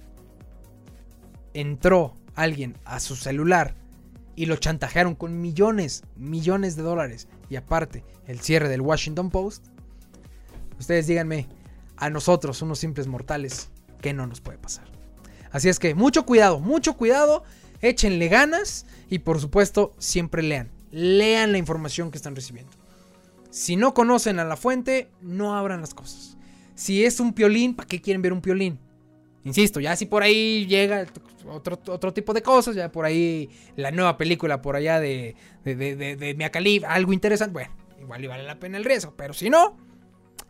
entró 1.55 2.15
alguien 2.35 2.77
a 2.85 2.99
su 2.99 3.15
celular 3.15 3.77
y 4.35 4.47
lo 4.47 4.57
chantajearon 4.57 5.15
con 5.15 5.41
millones, 5.41 6.05
millones 6.17 6.75
de 6.75 6.83
dólares 6.83 7.29
y 7.49 7.57
aparte 7.57 8.05
el 8.27 8.41
cierre 8.41 8.69
del 8.69 8.81
Washington 8.81 9.31
Post, 9.31 9.67
ustedes 10.79 11.07
díganme, 11.07 11.49
a 11.97 12.11
nosotros, 12.11 12.63
unos 12.63 12.81
simples 12.81 13.07
mortales, 13.07 13.71
¿qué 14.01 14.13
no 14.13 14.27
nos 14.27 14.41
puede 14.41 14.59
pasar? 14.59 14.92
Así 15.53 15.69
es 15.69 15.79
que 15.79 15.95
mucho 15.95 16.25
cuidado, 16.27 16.59
mucho 16.59 16.97
cuidado, 16.97 17.45
échenle 17.81 18.29
ganas 18.29 18.87
y 19.11 19.21
por 19.21 19.39
supuesto 19.41 19.95
siempre 19.99 20.43
lean, 20.43 20.71
lean 20.91 21.53
la 21.53 21.59
información 21.59 22.11
que 22.11 22.17
están 22.17 22.35
recibiendo. 22.35 22.73
Si 23.51 23.77
no 23.77 23.93
conocen 23.93 24.39
a 24.39 24.45
la 24.45 24.57
fuente, 24.57 25.11
no 25.21 25.55
abran 25.55 25.83
las 25.83 25.93
cosas. 25.93 26.39
Si 26.75 27.05
es 27.05 27.21
un 27.21 27.35
piolín, 27.35 27.75
¿para 27.75 27.87
qué 27.87 28.01
quieren 28.01 28.23
ver 28.23 28.33
un 28.33 28.41
piolín? 28.41 28.79
Insisto, 29.45 29.79
ya 29.79 29.95
si 29.95 30.07
por 30.07 30.23
ahí 30.23 30.67
llega 30.67 31.07
otro, 31.51 31.79
otro 31.89 32.15
tipo 32.15 32.33
de 32.33 32.43
cosas, 32.43 32.75
ya 32.75 32.91
por 32.91 33.05
ahí 33.05 33.51
la 33.77 33.91
nueva 33.91 34.17
película 34.17 34.63
por 34.63 34.77
allá 34.77 35.01
de, 35.01 35.37
de, 35.65 35.75
de, 35.77 36.17
de, 36.17 36.85
algo 36.87 37.13
interesante, 37.13 37.53
bueno, 37.53 37.71
igual 38.01 38.27
vale 38.29 38.45
la 38.45 38.59
pena 38.59 38.79
el 38.79 38.85
riesgo, 38.85 39.15
pero 39.17 39.35
si 39.35 39.51
no, 39.51 39.77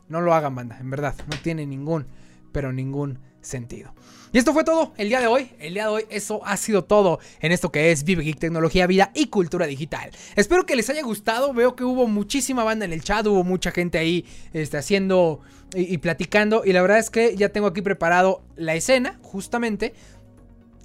no 0.08 0.20
lo 0.20 0.34
hagan 0.34 0.54
banda, 0.54 0.78
en 0.78 0.90
verdad, 0.90 1.14
no 1.28 1.36
tiene 1.42 1.66
ningún, 1.66 2.06
pero 2.52 2.72
ningún 2.72 3.18
sentido. 3.42 3.92
Y 4.32 4.38
esto 4.38 4.54
fue 4.54 4.64
todo 4.64 4.94
el 4.96 5.08
día 5.08 5.20
de 5.20 5.26
hoy. 5.26 5.50
El 5.58 5.74
día 5.74 5.84
de 5.84 5.88
hoy 5.90 6.04
eso 6.08 6.40
ha 6.46 6.56
sido 6.56 6.84
todo 6.84 7.18
en 7.40 7.52
esto 7.52 7.70
que 7.70 7.92
es 7.92 8.04
Vive 8.04 8.24
Geek 8.24 8.38
Tecnología, 8.38 8.86
Vida 8.86 9.10
y 9.14 9.26
Cultura 9.26 9.66
Digital. 9.66 10.10
Espero 10.36 10.64
que 10.64 10.74
les 10.74 10.88
haya 10.88 11.02
gustado. 11.02 11.52
Veo 11.52 11.76
que 11.76 11.84
hubo 11.84 12.06
muchísima 12.08 12.64
banda 12.64 12.86
en 12.86 12.94
el 12.94 13.02
chat, 13.02 13.26
hubo 13.26 13.44
mucha 13.44 13.72
gente 13.72 13.98
ahí 13.98 14.24
este, 14.54 14.78
haciendo 14.78 15.40
y, 15.74 15.98
platicando. 15.98 16.62
Y 16.64 16.72
la 16.72 16.80
verdad 16.80 16.98
es 16.98 17.10
que 17.10 17.36
ya 17.36 17.50
tengo 17.50 17.66
aquí 17.66 17.82
preparado 17.82 18.42
la 18.56 18.74
escena, 18.74 19.18
justamente 19.20 19.92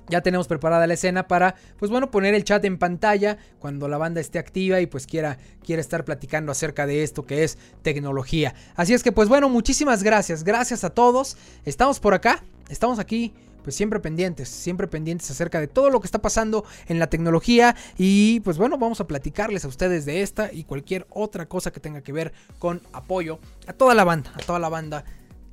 ya 0.09 0.21
tenemos 0.21 0.47
preparada 0.47 0.87
la 0.87 0.93
escena 0.93 1.27
para, 1.27 1.55
pues 1.77 1.91
bueno, 1.91 2.11
poner 2.11 2.33
el 2.33 2.43
chat 2.43 2.63
en 2.65 2.77
pantalla 2.77 3.37
cuando 3.59 3.87
la 3.87 3.97
banda 3.97 4.21
esté 4.21 4.39
activa 4.39 4.79
y 4.81 4.87
pues 4.87 5.07
quiera, 5.07 5.37
quiera 5.63 5.81
estar 5.81 6.05
platicando 6.05 6.51
acerca 6.51 6.85
de 6.85 7.03
esto 7.03 7.25
que 7.25 7.43
es 7.43 7.57
tecnología. 7.81 8.53
Así 8.75 8.93
es 8.93 9.03
que 9.03 9.11
pues 9.11 9.29
bueno, 9.29 9.49
muchísimas 9.49 10.03
gracias, 10.03 10.43
gracias 10.43 10.83
a 10.83 10.89
todos. 10.89 11.37
Estamos 11.65 11.99
por 11.99 12.13
acá, 12.13 12.43
estamos 12.69 12.99
aquí 12.99 13.33
pues 13.63 13.75
siempre 13.75 13.99
pendientes, 13.99 14.47
siempre 14.47 14.87
pendientes 14.87 15.29
acerca 15.29 15.59
de 15.59 15.67
todo 15.67 15.89
lo 15.89 15.99
que 15.99 16.07
está 16.07 16.19
pasando 16.19 16.63
en 16.87 16.99
la 16.99 17.07
tecnología 17.07 17.75
y 17.97 18.39
pues 18.39 18.57
bueno, 18.57 18.77
vamos 18.77 19.01
a 19.01 19.07
platicarles 19.07 19.65
a 19.65 19.67
ustedes 19.67 20.05
de 20.05 20.21
esta 20.21 20.53
y 20.53 20.63
cualquier 20.63 21.05
otra 21.09 21.47
cosa 21.47 21.71
que 21.71 21.81
tenga 21.81 22.01
que 22.01 22.13
ver 22.13 22.31
con 22.59 22.81
apoyo 22.93 23.39
a 23.67 23.73
toda 23.73 23.93
la 23.93 24.05
banda, 24.05 24.31
a 24.35 24.39
toda 24.39 24.59
la 24.59 24.69
banda 24.69 25.03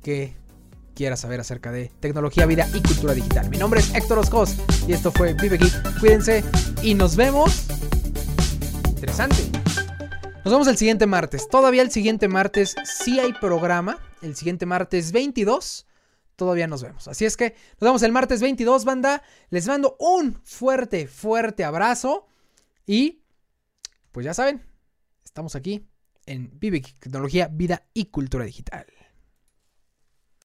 que 0.01 0.33
quiera 0.95 1.17
saber 1.17 1.41
acerca 1.41 1.71
de 1.71 1.91
tecnología, 1.99 2.45
vida 2.45 2.67
y 2.73 2.81
cultura 2.81 3.13
digital. 3.13 3.49
Mi 3.49 3.57
nombre 3.57 3.81
es 3.81 3.93
Héctor 3.93 4.19
Oscos 4.19 4.55
y 4.87 4.93
esto 4.93 5.11
fue 5.11 5.33
Vive 5.33 5.57
Geek. 5.57 5.99
Cuídense 5.99 6.43
y 6.81 6.95
nos 6.95 7.15
vemos. 7.15 7.67
Interesante. 8.87 9.35
Nos 10.43 10.53
vemos 10.53 10.67
el 10.67 10.77
siguiente 10.77 11.05
martes. 11.05 11.47
Todavía 11.49 11.81
el 11.81 11.91
siguiente 11.91 12.27
martes 12.27 12.75
sí 12.85 13.19
hay 13.19 13.33
programa. 13.33 13.99
El 14.21 14.35
siguiente 14.35 14.65
martes 14.65 15.11
22 15.11 15.85
todavía 16.35 16.67
nos 16.67 16.81
vemos. 16.81 17.07
Así 17.07 17.25
es 17.25 17.37
que 17.37 17.55
nos 17.79 17.87
vemos 17.87 18.03
el 18.03 18.11
martes 18.11 18.41
22, 18.41 18.85
banda. 18.85 19.21
Les 19.49 19.67
mando 19.67 19.97
un 19.99 20.39
fuerte, 20.43 21.07
fuerte 21.07 21.63
abrazo. 21.63 22.27
Y, 22.85 23.23
pues 24.11 24.25
ya 24.25 24.33
saben, 24.33 24.63
estamos 25.23 25.55
aquí 25.55 25.87
en 26.25 26.51
Vive 26.59 26.81
Tecnología, 26.99 27.49
Vida 27.51 27.87
y 27.93 28.05
Cultura 28.05 28.45
Digital. 28.45 28.85